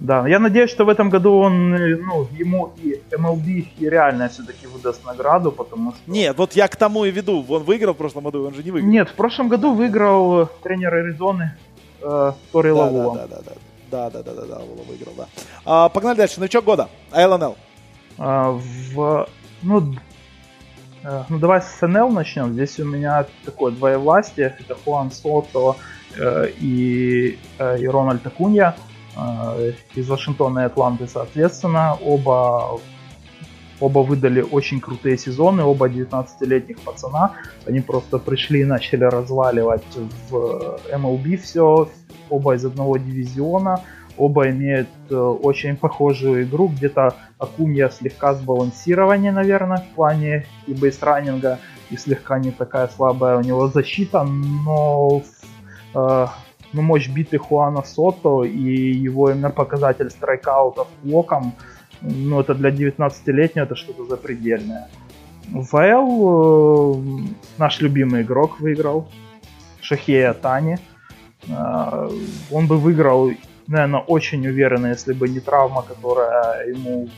Да, 0.01 0.27
я 0.27 0.39
надеюсь, 0.39 0.71
что 0.71 0.83
в 0.83 0.89
этом 0.89 1.11
году 1.11 1.35
он, 1.35 1.75
э, 1.75 1.95
ну, 1.95 2.27
ему 2.31 2.73
и 2.77 2.99
MLB 3.11 3.67
и 3.77 3.87
реально 3.87 4.29
все-таки 4.29 4.65
выдаст 4.65 5.05
награду, 5.05 5.51
потому 5.51 5.91
что... 5.91 6.01
Нет, 6.07 6.35
вот 6.37 6.53
я 6.53 6.67
к 6.67 6.75
тому 6.75 7.05
и 7.05 7.11
веду. 7.11 7.45
Он 7.47 7.63
выиграл 7.63 7.93
в 7.93 7.97
прошлом 7.97 8.23
году, 8.23 8.47
он 8.47 8.55
же 8.55 8.63
не 8.63 8.71
выиграл. 8.71 8.91
Нет, 8.91 9.09
в 9.09 9.13
прошлом 9.13 9.47
году 9.47 9.75
выиграл 9.75 10.47
тренер 10.63 10.95
Аризоны 10.95 11.55
э, 12.01 12.31
Тори 12.51 12.69
да, 12.69 12.75
Лавула. 12.75 13.15
Да, 13.15 13.27
да, 13.27 13.41
да, 13.45 13.51
да, 13.91 14.09
да, 14.09 14.23
да, 14.23 14.33
да, 14.33 14.45
да, 14.47 14.55
Лавула 14.55 14.83
выиграл, 14.87 15.13
да. 15.15 15.27
А, 15.65 15.89
погнали 15.89 16.17
дальше. 16.17 16.39
Новичок 16.39 16.65
года. 16.65 16.89
АЛНЛ. 17.11 17.55
А, 18.17 18.59
в, 18.93 19.29
ну, 19.61 19.95
э, 21.03 21.23
ну, 21.29 21.37
давай 21.37 21.61
с 21.61 21.79
НЛ 21.79 22.09
начнем. 22.09 22.53
Здесь 22.53 22.79
у 22.79 22.85
меня 22.85 23.27
такое 23.45 23.71
двоевластие. 23.71 24.57
Это 24.59 24.73
Хуан 24.83 25.11
Сото 25.11 25.75
э, 26.17 26.47
и, 26.59 27.37
э, 27.59 27.79
и 27.79 27.87
Рональд 27.87 28.25
Акунья. 28.25 28.75
Э, 28.75 28.90
из 29.95 30.09
Вашингтона 30.09 30.59
и 30.59 30.63
Атланты, 30.63 31.07
соответственно. 31.07 31.97
Оба, 32.01 32.79
оба 33.79 33.99
выдали 33.99 34.41
очень 34.41 34.79
крутые 34.79 35.17
сезоны, 35.17 35.63
оба 35.63 35.87
19-летних 35.87 36.79
пацана. 36.79 37.33
Они 37.65 37.81
просто 37.81 38.17
пришли 38.17 38.61
и 38.61 38.65
начали 38.65 39.03
разваливать 39.03 39.97
в 40.29 40.79
MLB 40.91 41.37
все, 41.37 41.89
оба 42.29 42.55
из 42.55 42.65
одного 42.65 42.97
дивизиона. 42.97 43.81
Оба 44.17 44.49
имеют 44.49 44.89
э, 45.09 45.15
очень 45.15 45.77
похожую 45.77 46.43
игру, 46.43 46.67
где-то 46.67 47.15
Акунья 47.37 47.89
слегка 47.89 48.33
сбалансирование, 48.33 49.31
наверное, 49.31 49.77
в 49.77 49.95
плане 49.95 50.45
и 50.67 50.73
бейсранинга, 50.73 51.59
и 51.89 51.97
слегка 51.97 52.37
не 52.37 52.51
такая 52.51 52.87
слабая 52.87 53.37
у 53.37 53.41
него 53.41 53.67
защита, 53.67 54.23
но 54.23 55.23
э, 55.95 56.27
ну, 56.73 56.81
мощь 56.81 57.09
биты 57.09 57.37
Хуана 57.37 57.83
Сото 57.83 58.43
и 58.43 58.93
его 59.07 59.31
именно 59.31 59.49
показатель 59.49 60.09
страйкаутов 60.09 60.87
локом, 61.03 61.53
ну, 62.01 62.39
это 62.39 62.53
для 62.53 62.69
19-летнего 62.69 63.65
это 63.65 63.75
что-то 63.75 64.05
запредельное. 64.05 64.87
ВЛ 65.49 66.97
э, 66.97 67.23
наш 67.57 67.81
любимый 67.81 68.21
игрок 68.21 68.59
выиграл, 68.59 69.07
Шахея 69.81 70.33
Тани. 70.33 70.77
Э, 71.47 72.09
он 72.51 72.67
бы 72.67 72.77
выиграл, 72.77 73.31
наверное, 73.67 73.99
очень 73.99 74.47
уверенно, 74.47 74.87
если 74.87 75.13
бы 75.13 75.27
не 75.27 75.39
травма, 75.39 75.83
которая 75.83 76.67
ему 76.67 77.09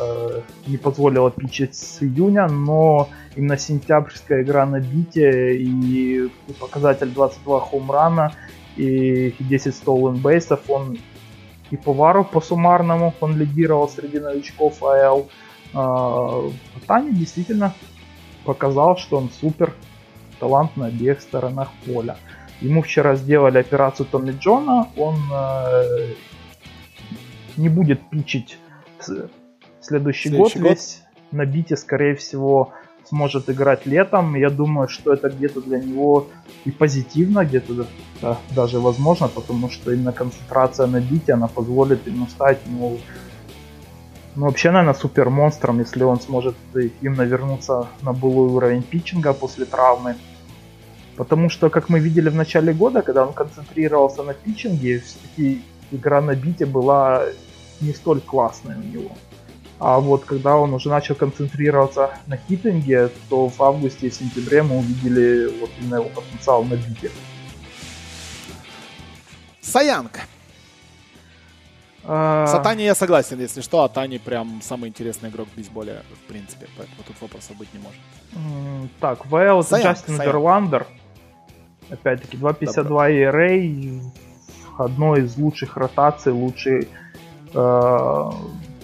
э, 0.00 0.40
не 0.66 0.76
позволила 0.76 1.30
пичить 1.30 1.74
с 1.74 2.02
июня, 2.02 2.46
но 2.46 3.08
именно 3.36 3.58
сентябрьская 3.58 4.42
игра 4.42 4.66
на 4.66 4.80
бите 4.80 5.56
и 5.56 6.30
показатель 6.60 7.08
22 7.08 7.60
хомрана– 7.60 8.32
и 8.80 9.34
10 9.38 9.74
stolen 9.74 10.16
бейсов. 10.16 10.60
Он 10.68 10.98
и 11.70 11.76
Повару 11.76 12.24
по 12.24 12.40
суммарному 12.40 13.14
он 13.20 13.36
лидировал 13.36 13.88
среди 13.88 14.18
новичков 14.18 14.82
АЛ. 14.82 15.28
А, 15.72 16.50
Таня 16.86 17.12
действительно 17.12 17.74
показал, 18.44 18.96
что 18.96 19.18
он 19.18 19.30
супер 19.30 19.74
талант 20.40 20.76
на 20.76 20.86
обеих 20.86 21.20
сторонах 21.20 21.68
поля. 21.86 22.16
Ему 22.60 22.82
вчера 22.82 23.14
сделали 23.14 23.58
операцию 23.58 24.06
Томми 24.06 24.32
Джона, 24.32 24.88
он 24.96 25.16
э, 25.32 26.14
не 27.56 27.68
будет 27.70 28.00
пичить 28.10 28.58
следующий, 28.98 29.30
следующий 29.80 30.28
год, 30.30 30.56
год 30.56 30.70
весь 30.70 31.02
на 31.30 31.46
бите, 31.46 31.76
скорее 31.76 32.14
всего, 32.16 32.72
сможет 33.10 33.50
играть 33.50 33.86
летом. 33.86 34.36
Я 34.36 34.50
думаю, 34.50 34.88
что 34.88 35.12
это 35.12 35.28
где-то 35.28 35.60
для 35.60 35.78
него 35.78 36.26
и 36.64 36.70
позитивно, 36.70 37.44
где-то 37.44 37.86
да, 38.22 38.36
даже 38.56 38.78
возможно, 38.78 39.28
потому 39.28 39.70
что 39.70 39.92
именно 39.92 40.12
концентрация 40.12 40.86
на 40.86 41.00
бите, 41.00 41.34
она 41.34 41.48
позволит 41.48 42.06
ему 42.06 42.26
стать, 42.26 42.58
ну, 42.66 42.98
ну 44.36 44.46
вообще, 44.46 44.70
наверное, 44.70 44.94
супер 44.94 45.30
монстром, 45.30 45.80
если 45.80 46.04
он 46.04 46.20
сможет 46.20 46.54
именно 47.02 47.22
вернуться 47.22 47.86
на 48.02 48.12
былой 48.12 48.48
уровень 48.48 48.82
питчинга 48.82 49.32
после 49.32 49.64
травмы. 49.64 50.14
Потому 51.16 51.50
что, 51.50 51.68
как 51.68 51.90
мы 51.90 52.00
видели 52.00 52.30
в 52.30 52.34
начале 52.34 52.72
года, 52.72 53.02
когда 53.02 53.26
он 53.26 53.32
концентрировался 53.32 54.22
на 54.22 54.32
питчинге, 54.32 55.00
все-таки 55.00 55.62
игра 55.90 56.20
на 56.20 56.34
бите 56.34 56.64
была 56.64 57.24
не 57.80 57.92
столь 57.92 58.20
классная 58.20 58.76
у 58.76 58.82
него. 58.82 59.10
А 59.80 59.98
вот 59.98 60.26
когда 60.26 60.56
он 60.56 60.74
уже 60.74 60.90
начал 60.90 61.14
концентрироваться 61.14 62.10
на 62.26 62.36
хитинге, 62.36 63.08
то 63.30 63.48
в 63.48 63.62
августе 63.62 64.08
и 64.08 64.10
сентябре 64.10 64.62
мы 64.62 64.78
увидели 64.78 65.58
вот 65.58 65.70
именно 65.80 65.94
его 65.96 66.10
потенциал 66.10 66.64
на 66.64 66.74
бите. 66.74 67.10
Саянг. 69.62 70.20
А... 72.04 72.46
С 72.46 72.54
Атани 72.54 72.82
я 72.82 72.94
согласен, 72.94 73.40
если 73.40 73.62
что. 73.62 73.82
Атани 73.82 74.18
прям 74.18 74.60
самый 74.62 74.88
интересный 74.88 75.30
игрок 75.30 75.48
в 75.48 75.56
бейсболе, 75.56 76.02
в 76.12 76.28
принципе. 76.28 76.66
Поэтому 76.76 77.02
тут 77.06 77.16
вопросов 77.22 77.56
быть 77.56 77.72
не 77.72 77.80
может. 77.80 78.90
Так, 79.00 79.24
ВЛ 79.26 79.62
Джастин 79.62 80.20
Верландер. 80.20 80.86
Опять-таки, 81.88 82.36
2.52 82.36 83.32
ERA. 83.32 84.02
Одной 84.76 85.22
из 85.22 85.36
лучших 85.38 85.76
ротаций, 85.76 86.32
лучший 86.32 86.88
э, 87.52 88.30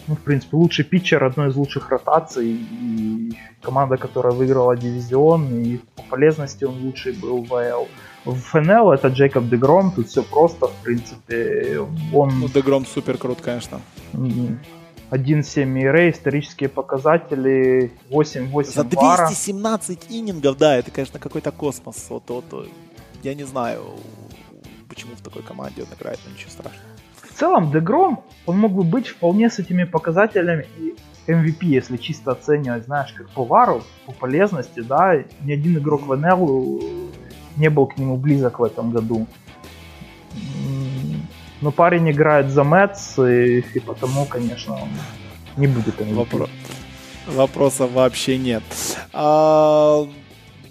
ну, 0.09 0.15
в 0.15 0.21
принципе, 0.21 0.57
лучший 0.57 0.85
питчер 0.85 1.25
одной 1.25 1.49
из 1.49 1.57
лучших 1.57 1.91
ротаций, 1.91 2.47
и 2.49 3.33
команда, 3.63 3.97
которая 3.97 4.33
выиграла 4.33 4.77
дивизион, 4.77 5.55
и 5.63 5.79
по 5.97 6.03
полезности 6.11 6.65
он 6.65 6.81
лучший 6.83 7.13
был 7.13 7.43
в 7.45 7.55
АЛ. 7.55 7.89
В 8.25 8.35
ФНЛ 8.35 8.93
это 8.93 9.09
Джейкоб 9.09 9.49
Дегром, 9.49 9.93
тут 9.93 10.09
все 10.09 10.23
просто, 10.23 10.67
в 10.67 10.75
принципе, 10.83 11.81
он... 12.13 12.41
Ну, 12.41 12.49
Дегром 12.49 12.87
супер 12.87 13.19
крут, 13.19 13.41
конечно. 13.41 13.81
1.7 15.11 15.83
ERA, 15.83 16.11
исторические 16.11 16.69
показатели, 16.69 17.93
8-8 18.11 18.65
За 18.65 18.85
217 18.85 19.89
вара. 19.89 20.13
иннингов, 20.19 20.57
да, 20.57 20.77
это, 20.77 20.91
конечно, 20.91 21.19
какой-то 21.21 21.53
космос. 21.53 22.07
Вот, 22.09 22.25
вот, 22.29 22.69
я 23.23 23.35
не 23.35 23.45
знаю, 23.45 23.83
почему 24.89 25.15
в 25.15 25.21
такой 25.23 25.43
команде 25.43 25.83
он 25.83 25.89
играет, 25.97 26.19
но 26.27 26.33
ничего 26.33 26.51
страшного. 26.51 26.96
В 27.37 27.39
целом, 27.39 27.71
Дегром, 27.71 28.25
он 28.47 28.57
мог 28.57 28.73
бы 28.73 28.83
быть 28.83 29.09
вполне 29.09 29.51
с 29.51 29.59
этими 29.59 29.85
показателями 29.85 30.67
и 30.79 30.95
MVP, 31.31 31.67
если 31.67 31.99
чисто 31.99 32.31
оценивать, 32.31 32.87
знаешь, 32.87 33.13
как 33.13 33.29
по 33.29 33.45
вару, 33.45 33.83
по 34.07 34.13
полезности, 34.13 34.81
да, 34.81 35.23
ни 35.43 35.53
один 35.53 35.77
игрок 35.77 36.07
в 36.07 36.17
НЛ 36.17 36.81
не 37.59 37.69
был 37.69 37.89
к 37.89 37.99
нему 37.99 38.17
близок 38.17 38.59
в 38.59 38.65
этом 38.65 38.91
году. 38.91 39.27
Но 41.61 41.73
парень 41.73 42.11
играет 42.11 42.49
за 42.49 42.65
Мэтс, 42.65 43.19
и, 43.19 43.59
и 43.59 43.81
потому, 43.81 44.25
конечно, 44.25 44.73
он 44.73 44.89
не 45.59 45.67
будет 45.67 46.01
MVP. 46.01 46.15
Вопро... 46.15 46.49
Вопросов 47.27 47.93
вообще 47.93 48.39
нет. 48.39 48.63
А, 49.13 50.07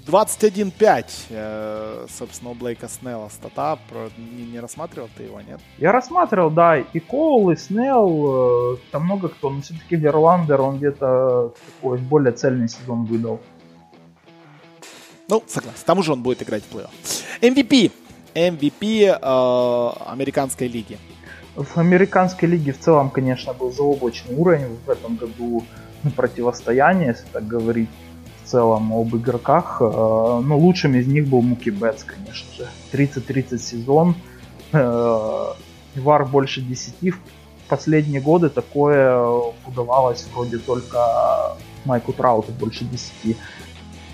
21-5, 0.05 1.05
э, 1.29 2.05
собственно, 2.09 2.51
у 2.51 2.53
Блейка 2.53 2.87
Снелла 2.87 3.29
стата. 3.29 3.79
Не, 4.17 4.45
не 4.45 4.59
рассматривал 4.59 5.09
ты 5.17 5.23
его, 5.23 5.41
нет? 5.41 5.59
Я 5.79 5.91
рассматривал, 5.91 6.51
да, 6.51 6.77
и 6.77 6.99
Коул, 6.99 7.49
и 7.49 7.55
Снелл, 7.55 8.75
э, 8.75 8.77
там 8.91 9.05
много 9.05 9.29
кто, 9.29 9.49
но 9.49 9.61
все-таки 9.61 9.95
Верландер, 9.95 10.61
он 10.61 10.77
где-то 10.77 11.53
такой 11.81 11.97
более 11.97 12.33
цельный 12.33 12.69
сезон 12.69 13.05
выдал. 13.05 13.39
Ну, 15.27 15.43
согласен, 15.47 15.79
там 15.85 15.97
уже 15.99 16.13
он 16.13 16.21
будет 16.21 16.43
играть 16.43 16.63
в 16.63 16.75
плей-офф. 16.75 16.91
MVP. 17.41 17.91
MVP 18.35 19.05
э, 19.05 20.09
американской 20.11 20.67
лиги. 20.67 20.99
В 21.55 21.77
американской 21.77 22.47
лиге 22.47 22.73
в 22.73 22.79
целом, 22.79 23.09
конечно, 23.09 23.53
был 23.53 23.71
заоблачный 23.71 24.35
уровень 24.35 24.77
в 24.85 24.89
этом 24.89 25.15
году 25.15 25.63
на 26.03 26.11
противостояние, 26.11 27.07
если 27.07 27.25
так 27.31 27.47
говорить 27.47 27.89
в 28.45 28.49
целом 28.49 28.93
об 28.93 29.15
игроках. 29.15 29.77
Э, 29.81 30.41
ну, 30.43 30.57
лучшим 30.57 30.95
из 30.95 31.07
них 31.07 31.27
был 31.27 31.41
Муки 31.41 31.71
Бетс, 31.71 32.03
конечно 32.03 32.47
же. 32.53 32.67
30-30 32.91 33.57
сезон. 33.57 34.15
Э, 34.71 35.53
вар 35.95 36.25
больше 36.25 36.61
10. 36.61 37.13
В 37.13 37.69
последние 37.69 38.21
годы 38.21 38.49
такое 38.49 39.17
удавалось 39.67 40.27
вроде 40.33 40.57
только 40.57 41.57
Майку 41.85 42.13
Трауту 42.13 42.51
больше 42.51 42.85
10. 42.85 43.37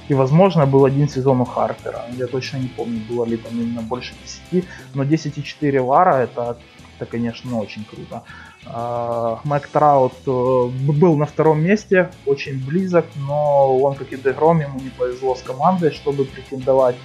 И, 0.09 0.13
возможно, 0.13 0.65
был 0.65 0.85
один 0.85 1.09
сезон 1.09 1.41
у 1.41 1.45
Харпера. 1.45 2.05
Я 2.17 2.27
точно 2.27 2.57
не 2.57 2.67
помню, 2.67 3.01
было 3.09 3.25
ли 3.25 3.37
там 3.37 3.59
именно 3.59 3.81
больше 3.81 4.13
10. 4.51 4.65
Но 4.93 5.03
10,4 5.03 5.81
вара 5.81 6.17
это, 6.17 6.57
это, 6.97 7.05
конечно, 7.05 7.59
очень 7.59 7.83
круто. 7.83 8.23
А, 8.65 9.39
Майк 9.43 9.67
Траут 9.67 10.13
э, 10.27 10.29
был 10.29 11.17
на 11.17 11.25
втором 11.25 11.63
месте, 11.63 12.11
очень 12.25 12.63
близок, 12.63 13.05
но 13.27 13.77
он, 13.77 13.95
как 13.95 14.13
и 14.13 14.17
Дегром, 14.17 14.59
ему 14.59 14.79
не 14.79 14.89
повезло 14.89 15.35
с 15.35 15.41
командой, 15.41 15.91
чтобы 15.91 16.25
претендовать 16.25 16.95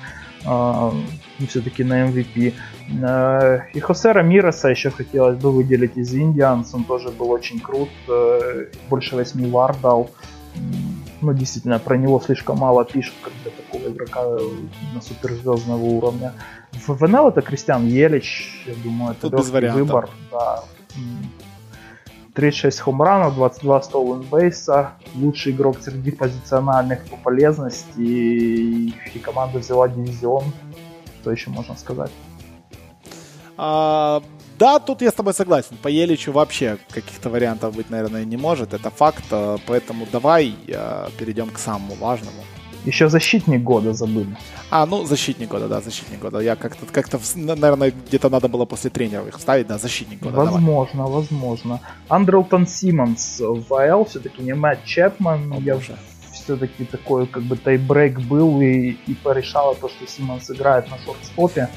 а, 0.45 0.93
все-таки 1.49 1.83
на 1.83 2.09
MVP. 2.09 2.53
Э, 3.03 3.61
и 3.73 3.81
Хосе 3.81 4.13
Рамиреса 4.13 4.69
еще 4.69 4.91
хотелось 4.91 5.39
бы 5.39 5.51
выделить 5.51 5.97
из 5.97 6.15
Индианс, 6.15 6.75
он 6.75 6.85
тоже 6.85 7.09
был 7.09 7.31
очень 7.31 7.59
крут, 7.59 7.91
э, 8.09 8.67
больше 8.91 9.17
8 9.17 9.51
вар 9.51 9.75
дал. 9.83 10.11
Ну, 11.23 11.33
действительно, 11.33 11.79
про 11.79 11.97
него 11.97 12.21
слишком 12.21 12.59
мало 12.59 12.85
пишут, 12.85 13.15
как 13.23 13.33
для 13.43 13.51
такого 13.51 13.91
игрока 13.91 14.23
на 14.95 15.01
суперзвездного 15.01 15.83
уровня. 15.83 16.35
В 16.73 16.95
ВНЛ 16.95 17.29
это 17.29 17.41
Кристиан 17.41 17.87
Елич, 17.87 18.63
я 18.67 18.75
думаю, 18.85 19.13
это 19.13 19.31
Тут 19.31 19.41
без 19.41 19.73
выбор. 19.73 20.11
Да. 20.31 20.63
36 22.37 22.81
хомранов, 22.81 23.35
22 23.35 23.83
стоун 23.83 24.23
бейса, 24.23 24.93
лучший 25.15 25.53
игрок 25.53 25.79
среди 25.81 26.11
позициональных 26.11 27.07
по 27.07 27.17
полезности, 27.17 27.99
и, 27.99 28.95
и 29.15 29.19
команда 29.19 29.59
взяла 29.59 29.89
дивизион. 29.89 30.45
Что 31.23 31.33
еще 31.33 31.49
можно 31.49 31.75
сказать? 31.77 32.11
А, 33.57 34.23
да, 34.59 34.79
тут 34.79 35.01
я 35.01 35.11
с 35.11 35.15
тобой 35.15 35.33
согласен. 35.33 35.79
По 35.83 35.89
Еличу 35.89 36.31
вообще 36.31 36.77
каких-то 36.91 37.31
вариантов 37.31 37.75
быть, 37.75 37.89
наверное, 37.89 38.27
не 38.27 38.37
может. 38.37 38.75
Это 38.75 38.91
факт. 38.91 39.25
А, 39.31 39.57
поэтому 39.67 40.07
давай 40.13 40.55
а, 40.75 41.09
перейдем 41.19 41.49
к 41.49 41.59
самому 41.59 41.95
важному. 41.95 42.43
Еще 42.87 43.09
защитник 43.09 43.63
года 43.63 43.93
забыли. 43.93 44.37
А, 44.71 44.87
ну, 44.87 45.05
защитник 45.05 45.49
года, 45.49 45.69
да, 45.69 45.81
защитник 45.81 46.21
года. 46.21 46.39
Я 46.39 46.55
как-то, 46.55 46.87
как-то 46.87 47.21
наверное, 47.35 47.93
где-то 48.09 48.31
надо 48.31 48.49
было 48.49 48.65
после 48.65 48.91
тренеров 48.91 49.27
их 49.27 49.39
вставить, 49.39 49.67
да, 49.67 49.77
защитник 49.77 50.21
года. 50.21 50.37
Возможно, 50.37 51.05
давай. 51.05 51.13
возможно. 51.13 51.81
Андрелтон 52.09 52.67
Симмонс 52.67 53.41
в 53.41 53.75
АЛ 53.75 54.05
все-таки 54.05 54.43
не 54.43 54.55
Мэтт 54.55 54.85
Чепман. 54.85 55.53
О, 55.53 55.61
я 55.61 55.79
все-таки 56.33 56.85
такой 56.85 57.27
как 57.27 57.43
бы 57.43 57.57
тайбрейк 57.57 58.21
был 58.21 58.61
и, 58.61 58.97
и 59.07 59.15
порешало 59.15 59.75
то, 59.75 59.89
что 59.89 60.07
Симмонс 60.07 60.49
играет 60.51 60.89
на 60.89 60.99
шортстопе. 60.99 61.69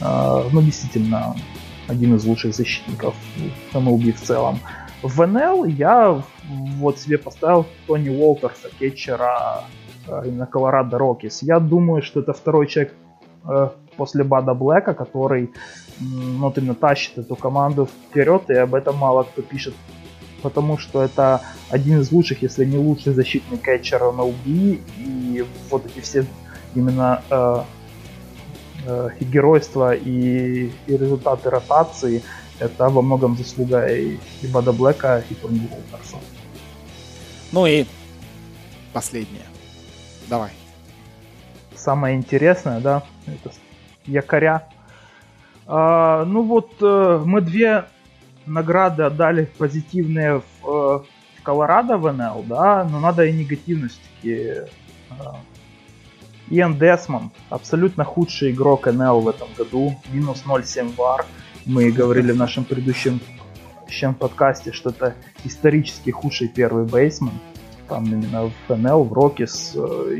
Э, 0.00 0.44
ну, 0.52 0.60
действительно, 0.60 1.34
один 1.88 2.14
из 2.14 2.24
лучших 2.26 2.54
защитников 2.54 3.14
в 3.72 3.76
MLB 3.76 4.12
в 4.12 4.20
целом. 4.20 4.60
В 5.02 5.26
НЛ 5.26 5.64
я 5.64 6.22
вот 6.76 6.98
себе 6.98 7.16
поставил 7.16 7.66
Тони 7.86 8.10
Уолтерса, 8.10 8.68
кетчера 8.78 9.64
именно 10.26 10.46
Колорадо 10.46 10.98
Рокис. 10.98 11.42
Я 11.42 11.60
думаю, 11.60 12.02
что 12.02 12.20
это 12.20 12.32
второй 12.32 12.66
человек 12.66 12.94
э, 13.48 13.68
после 13.96 14.24
Бада 14.24 14.54
Блэка, 14.54 14.94
который 14.94 15.50
ну, 16.00 16.52
именно 16.56 16.74
тащит 16.74 17.18
эту 17.18 17.36
команду 17.36 17.86
вперед, 17.86 18.50
и 18.50 18.54
об 18.54 18.74
этом 18.74 18.96
мало 18.96 19.24
кто 19.24 19.42
пишет, 19.42 19.74
потому 20.42 20.78
что 20.78 21.02
это 21.02 21.42
один 21.70 22.00
из 22.00 22.12
лучших, 22.12 22.42
если 22.42 22.64
не 22.64 22.78
лучший 22.78 23.12
защитный 23.12 23.58
кетчер 23.58 24.02
MLB, 24.02 24.80
и 24.98 25.44
вот 25.70 25.86
эти 25.86 26.00
все 26.00 26.24
именно 26.74 27.22
э, 27.30 27.62
э, 28.86 29.08
и 29.20 29.24
геройство, 29.24 29.94
и, 29.94 30.70
и 30.86 30.96
результаты 30.96 31.50
ротации, 31.50 32.22
это 32.60 32.88
во 32.88 33.02
многом 33.02 33.36
заслуга 33.36 33.86
и, 33.86 34.18
и 34.42 34.46
Бада 34.46 34.72
Блэка, 34.72 35.24
и 35.30 35.34
Тони 35.34 35.68
Уолтерса. 35.70 36.16
Ну 37.52 37.66
и 37.66 37.86
последнее. 38.92 39.46
Давай. 40.28 40.50
Самое 41.74 42.16
интересное, 42.16 42.80
да, 42.80 43.02
это 43.26 43.50
якоря. 44.04 44.68
А, 45.66 46.24
ну 46.24 46.42
вот, 46.42 46.72
э, 46.80 47.22
мы 47.24 47.40
две 47.40 47.84
награды 48.46 49.04
отдали 49.04 49.44
позитивные 49.58 50.40
в, 50.40 50.66
э, 50.66 51.00
в 51.38 51.42
Колорадо 51.42 51.98
в 51.98 52.12
НЛ, 52.12 52.42
да, 52.44 52.84
но 52.84 53.00
надо 53.00 53.24
и 53.24 53.32
негативность 53.32 54.00
таки. 54.02 54.52
А, 55.10 55.36
Иэн 56.50 56.78
Десмонд, 56.78 57.32
абсолютно 57.50 58.04
худший 58.04 58.52
игрок 58.52 58.86
НЛ 58.86 59.20
в 59.20 59.28
этом 59.28 59.48
году, 59.56 59.94
минус 60.10 60.44
0,7 60.46 60.94
вар. 60.96 61.26
Мы 61.66 61.90
говорили 61.90 62.32
в 62.32 62.36
нашем 62.36 62.64
предыдущем 62.64 63.20
подкасте, 64.18 64.72
что 64.72 64.90
это 64.90 65.14
исторически 65.44 66.10
худший 66.10 66.48
первый 66.48 66.86
бейсмен 66.86 67.32
там 67.88 68.04
именно 68.04 68.50
в 68.68 68.76
НЛ, 68.76 69.04
в 69.04 69.12
Рокис. 69.12 69.72
Э, 69.74 70.18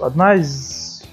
одна 0.00 0.34
из, 0.34 1.04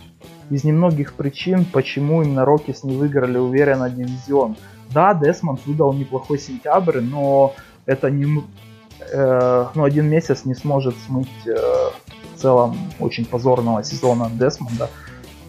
из 0.50 0.64
немногих 0.64 1.14
причин, 1.14 1.66
почему 1.66 2.24
именно 2.24 2.46
Рокис 2.46 2.84
не 2.84 2.96
выиграли 2.96 3.38
уверенно 3.38 3.90
дивизион. 3.90 4.56
Да, 4.94 5.14
Десмонд 5.14 5.66
выдал 5.66 5.94
неплохой 5.94 6.40
сентябрь, 6.40 7.00
но 7.00 7.54
это 7.86 8.10
не, 8.10 8.44
э, 9.12 9.66
ну, 9.76 9.84
один 9.84 10.08
месяц 10.08 10.46
не 10.46 10.56
сможет 10.56 10.96
смыть 11.08 11.30
э, 11.46 11.56
в 12.36 12.40
целом 12.40 12.78
очень 13.00 13.26
позорного 13.26 13.84
сезона 13.84 14.30
Десмонда. 14.34 14.90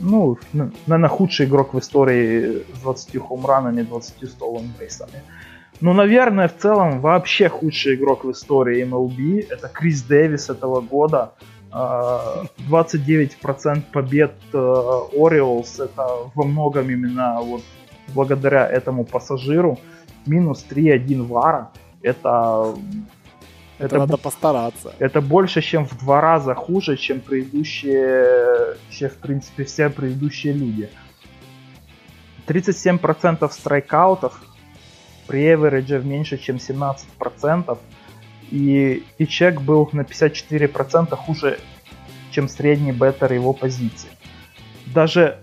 Ну, 0.01 0.36
наверное, 0.53 1.09
худший 1.09 1.47
игрок 1.47 1.74
в 1.74 1.78
истории 1.78 2.64
с 2.74 2.78
20 2.80 3.18
хомранами, 3.22 3.82
20 3.82 4.30
столом 4.30 4.72
бейсами. 4.78 5.22
Ну, 5.81 5.93
наверное, 5.93 6.49
в 6.49 6.57
целом 6.57 7.01
вообще 7.01 7.49
худший 7.49 7.95
игрок 7.97 8.25
в 8.25 8.31
истории 8.31 8.85
MLB. 8.85 9.47
Это 9.51 9.68
Крис 9.68 10.03
Дэвис 10.03 10.51
этого 10.51 10.81
года. 10.81 11.33
29% 11.73 13.33
а, 13.33 13.81
побед 13.93 14.35
Orioles. 14.53 15.81
Э, 15.81 15.85
это 15.85 16.07
во 16.35 16.45
многом 16.45 16.91
именно 16.91 17.41
вот 17.41 17.62
благодаря 18.14 18.68
этому 18.68 19.05
пассажиру. 19.05 19.79
Минус 20.27 20.64
3-1 20.68 21.27
вара. 21.27 21.70
Это 22.03 22.75
это, 23.83 23.97
это 23.97 23.99
надо 23.99 24.16
постараться. 24.16 24.95
Это 25.01 25.20
больше, 25.20 25.61
чем 25.61 25.87
в 25.87 25.99
два 25.99 26.20
раза 26.20 26.55
хуже, 26.55 26.97
чем 26.97 27.20
предыдущие, 27.20 28.77
чем, 28.91 29.11
в 29.11 29.16
принципе, 29.16 29.64
все 29.64 29.91
предыдущие 29.91 30.53
люди. 30.53 30.89
37% 32.47 33.51
страйкаутов, 33.51 34.41
при 35.33 35.55
эверидже 35.55 36.03
меньше, 36.05 36.37
чем 36.37 36.57
17%, 36.57 37.78
и, 38.51 39.03
и 39.16 39.26
чек 39.26 39.62
был 39.62 39.89
на 39.93 40.03
54% 40.03 41.16
хуже, 41.16 41.59
чем 42.30 42.49
средний 42.49 42.93
беттер 42.93 43.33
его 43.33 43.55
позиции. 43.55 44.11
Даже 44.95 45.39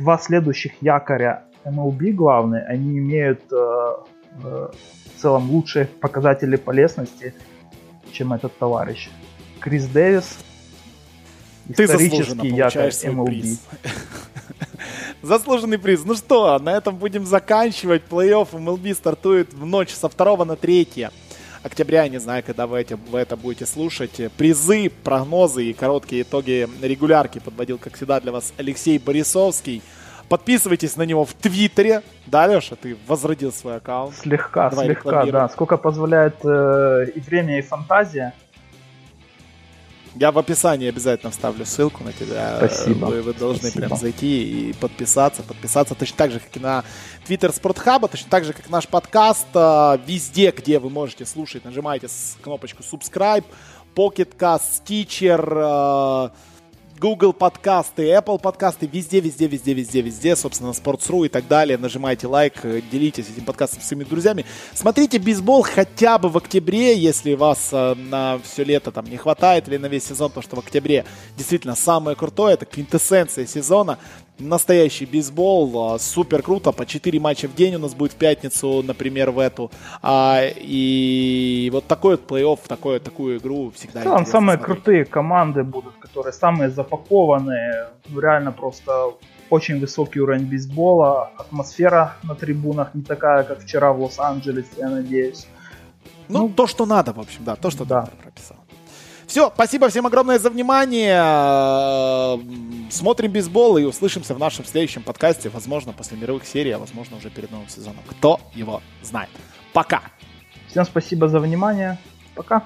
два 0.00 0.18
следующих 0.18 0.72
якоря 0.80 1.44
MLB 1.64 2.10
главные, 2.10 2.64
они 2.64 2.98
имеют 2.98 3.40
э, 3.52 3.56
э, 4.42 4.68
в 5.16 5.22
целом 5.22 5.48
лучшие 5.48 5.84
показатели 5.84 6.56
полезности, 6.56 7.32
чем 8.10 8.32
этот 8.32 8.58
товарищ. 8.58 9.10
Крис 9.60 9.86
Дэвис, 9.86 10.38
исторический 11.68 12.48
якорь 12.48 12.90
MLB. 12.90 13.58
Заслуженный 15.22 15.78
приз. 15.78 16.04
Ну 16.04 16.14
что, 16.14 16.58
на 16.58 16.76
этом 16.76 16.96
будем 16.96 17.26
заканчивать. 17.26 18.02
Плей-офф 18.08 18.52
MLB 18.52 18.94
стартует 18.94 19.52
в 19.52 19.66
ночь 19.66 19.90
со 19.90 20.08
2 20.08 20.44
на 20.44 20.56
3 20.56 21.08
октября, 21.62 22.08
не 22.08 22.18
знаю, 22.18 22.42
когда 22.44 22.66
вы, 22.66 22.80
эти, 22.80 22.94
вы 23.10 23.18
это 23.18 23.36
будете 23.36 23.66
слушать. 23.66 24.20
Призы, 24.36 24.90
прогнозы 25.04 25.64
и 25.64 25.72
короткие 25.72 26.22
итоги 26.22 26.68
регулярки 26.80 27.38
подводил, 27.38 27.78
как 27.78 27.96
всегда, 27.96 28.20
для 28.20 28.32
вас 28.32 28.52
Алексей 28.56 28.98
Борисовский. 28.98 29.82
Подписывайтесь 30.28 30.96
на 30.96 31.02
него 31.02 31.24
в 31.24 31.34
Твиттере. 31.34 32.02
Да, 32.26 32.46
Леша, 32.46 32.76
ты 32.76 32.96
возродил 33.06 33.52
свой 33.52 33.76
аккаунт. 33.76 34.14
Слегка, 34.16 34.70
Давай 34.70 34.86
слегка, 34.86 35.26
да. 35.26 35.48
Сколько 35.48 35.76
позволяет 35.76 36.36
э, 36.44 37.06
и 37.14 37.20
время, 37.20 37.58
и 37.58 37.62
фантазия. 37.62 38.32
Я 40.16 40.32
в 40.32 40.38
описании 40.38 40.88
обязательно 40.88 41.30
вставлю 41.30 41.64
ссылку 41.64 42.02
на 42.02 42.12
тебя. 42.12 42.56
Спасибо. 42.56 43.06
Вы, 43.06 43.22
вы 43.22 43.32
должны 43.32 43.68
Спасибо. 43.68 43.86
прям 43.86 43.98
зайти 43.98 44.70
и 44.70 44.72
подписаться. 44.72 45.42
Подписаться 45.42 45.94
точно 45.94 46.16
так 46.16 46.32
же, 46.32 46.40
как 46.40 46.56
и 46.56 46.60
на 46.60 46.84
Twitter 47.28 47.54
Спортхаба, 47.54 48.08
точно 48.08 48.28
так 48.28 48.44
же, 48.44 48.52
как 48.52 48.68
наш 48.70 48.88
подкаст. 48.88 49.46
А, 49.54 50.00
везде, 50.06 50.50
где 50.50 50.78
вы 50.80 50.90
можете 50.90 51.24
слушать, 51.26 51.64
нажимайте 51.64 52.08
кнопочку 52.42 52.82
subscribe. 52.82 53.44
Pocket 53.94 54.36
Cast, 54.36 54.82
Stitcher, 54.84 56.32
Google 57.00 57.32
подкасты, 57.32 58.10
Apple 58.10 58.38
подкасты, 58.38 58.86
везде, 58.86 59.20
везде, 59.20 59.46
везде, 59.46 59.72
везде, 59.72 60.02
везде, 60.02 60.36
собственно, 60.36 60.68
Sports.ru 60.68 61.24
и 61.24 61.28
так 61.30 61.48
далее. 61.48 61.78
Нажимайте 61.78 62.26
лайк, 62.26 62.62
э, 62.62 62.82
делитесь 62.92 63.30
этим 63.30 63.46
подкастом 63.46 63.80
с 63.80 63.86
своими 63.86 64.04
друзьями. 64.04 64.44
Смотрите 64.74 65.16
бейсбол 65.16 65.62
хотя 65.62 66.18
бы 66.18 66.28
в 66.28 66.36
октябре, 66.36 66.94
если 66.98 67.32
вас 67.32 67.70
э, 67.72 67.94
на 67.94 68.38
все 68.44 68.64
лето 68.64 68.92
там 68.92 69.06
не 69.06 69.16
хватает 69.16 69.66
или 69.66 69.78
на 69.78 69.86
весь 69.86 70.04
сезон, 70.04 70.28
потому 70.28 70.42
что 70.42 70.56
в 70.56 70.58
октябре 70.58 71.06
действительно 71.38 71.74
самое 71.74 72.18
крутое, 72.18 72.52
это 72.52 72.66
квинтэссенция 72.66 73.46
сезона 73.46 73.98
настоящий 74.40 75.06
бейсбол, 75.06 75.94
а, 75.94 75.98
супер 75.98 76.42
круто, 76.42 76.72
по 76.72 76.86
4 76.86 77.20
матча 77.20 77.48
в 77.48 77.54
день 77.54 77.74
у 77.76 77.78
нас 77.78 77.94
будет 77.94 78.12
в 78.12 78.16
пятницу, 78.16 78.82
например, 78.82 79.30
в 79.30 79.38
эту, 79.38 79.70
а, 80.02 80.42
и 80.56 81.70
вот 81.72 81.86
такой 81.86 82.16
вот 82.16 82.30
плей-офф, 82.30 82.58
такой, 82.66 83.00
такую 83.00 83.38
игру 83.38 83.70
всегда 83.74 84.02
Там 84.02 84.26
самые 84.26 84.56
смотреть. 84.58 84.64
крутые 84.64 85.04
команды 85.04 85.62
будут, 85.62 85.94
которые 85.98 86.32
самые 86.32 86.70
запакованные, 86.70 87.88
реально 88.14 88.52
просто 88.52 89.12
очень 89.50 89.80
высокий 89.80 90.20
уровень 90.20 90.46
бейсбола, 90.46 91.30
атмосфера 91.36 92.16
на 92.22 92.34
трибунах 92.34 92.94
не 92.94 93.02
такая, 93.02 93.42
как 93.42 93.60
вчера 93.60 93.92
в 93.92 94.00
Лос-Анджелесе, 94.00 94.68
я 94.78 94.88
надеюсь. 94.88 95.46
Ну, 96.28 96.46
ну, 96.46 96.48
то, 96.48 96.66
что 96.68 96.86
надо, 96.86 97.12
в 97.12 97.18
общем, 97.18 97.44
да, 97.44 97.56
то, 97.56 97.70
что 97.70 97.84
да. 97.84 98.08
прописал. 98.22 98.56
Все, 99.30 99.52
спасибо 99.54 99.88
всем 99.88 100.08
огромное 100.08 100.40
за 100.40 100.50
внимание. 100.50 101.22
Смотрим 102.90 103.30
бейсбол 103.30 103.78
и 103.78 103.84
услышимся 103.84 104.34
в 104.34 104.40
нашем 104.40 104.64
следующем 104.64 105.04
подкасте. 105.04 105.50
Возможно, 105.50 105.92
после 105.92 106.18
мировых 106.18 106.44
серий, 106.44 106.72
а 106.72 106.80
возможно, 106.80 107.16
уже 107.16 107.30
перед 107.30 107.48
новым 107.52 107.68
сезоном. 107.68 108.02
Кто 108.08 108.40
его 108.56 108.82
знает. 109.02 109.30
Пока. 109.72 110.02
Всем 110.66 110.84
спасибо 110.84 111.28
за 111.28 111.38
внимание. 111.38 111.96
Пока. 112.34 112.64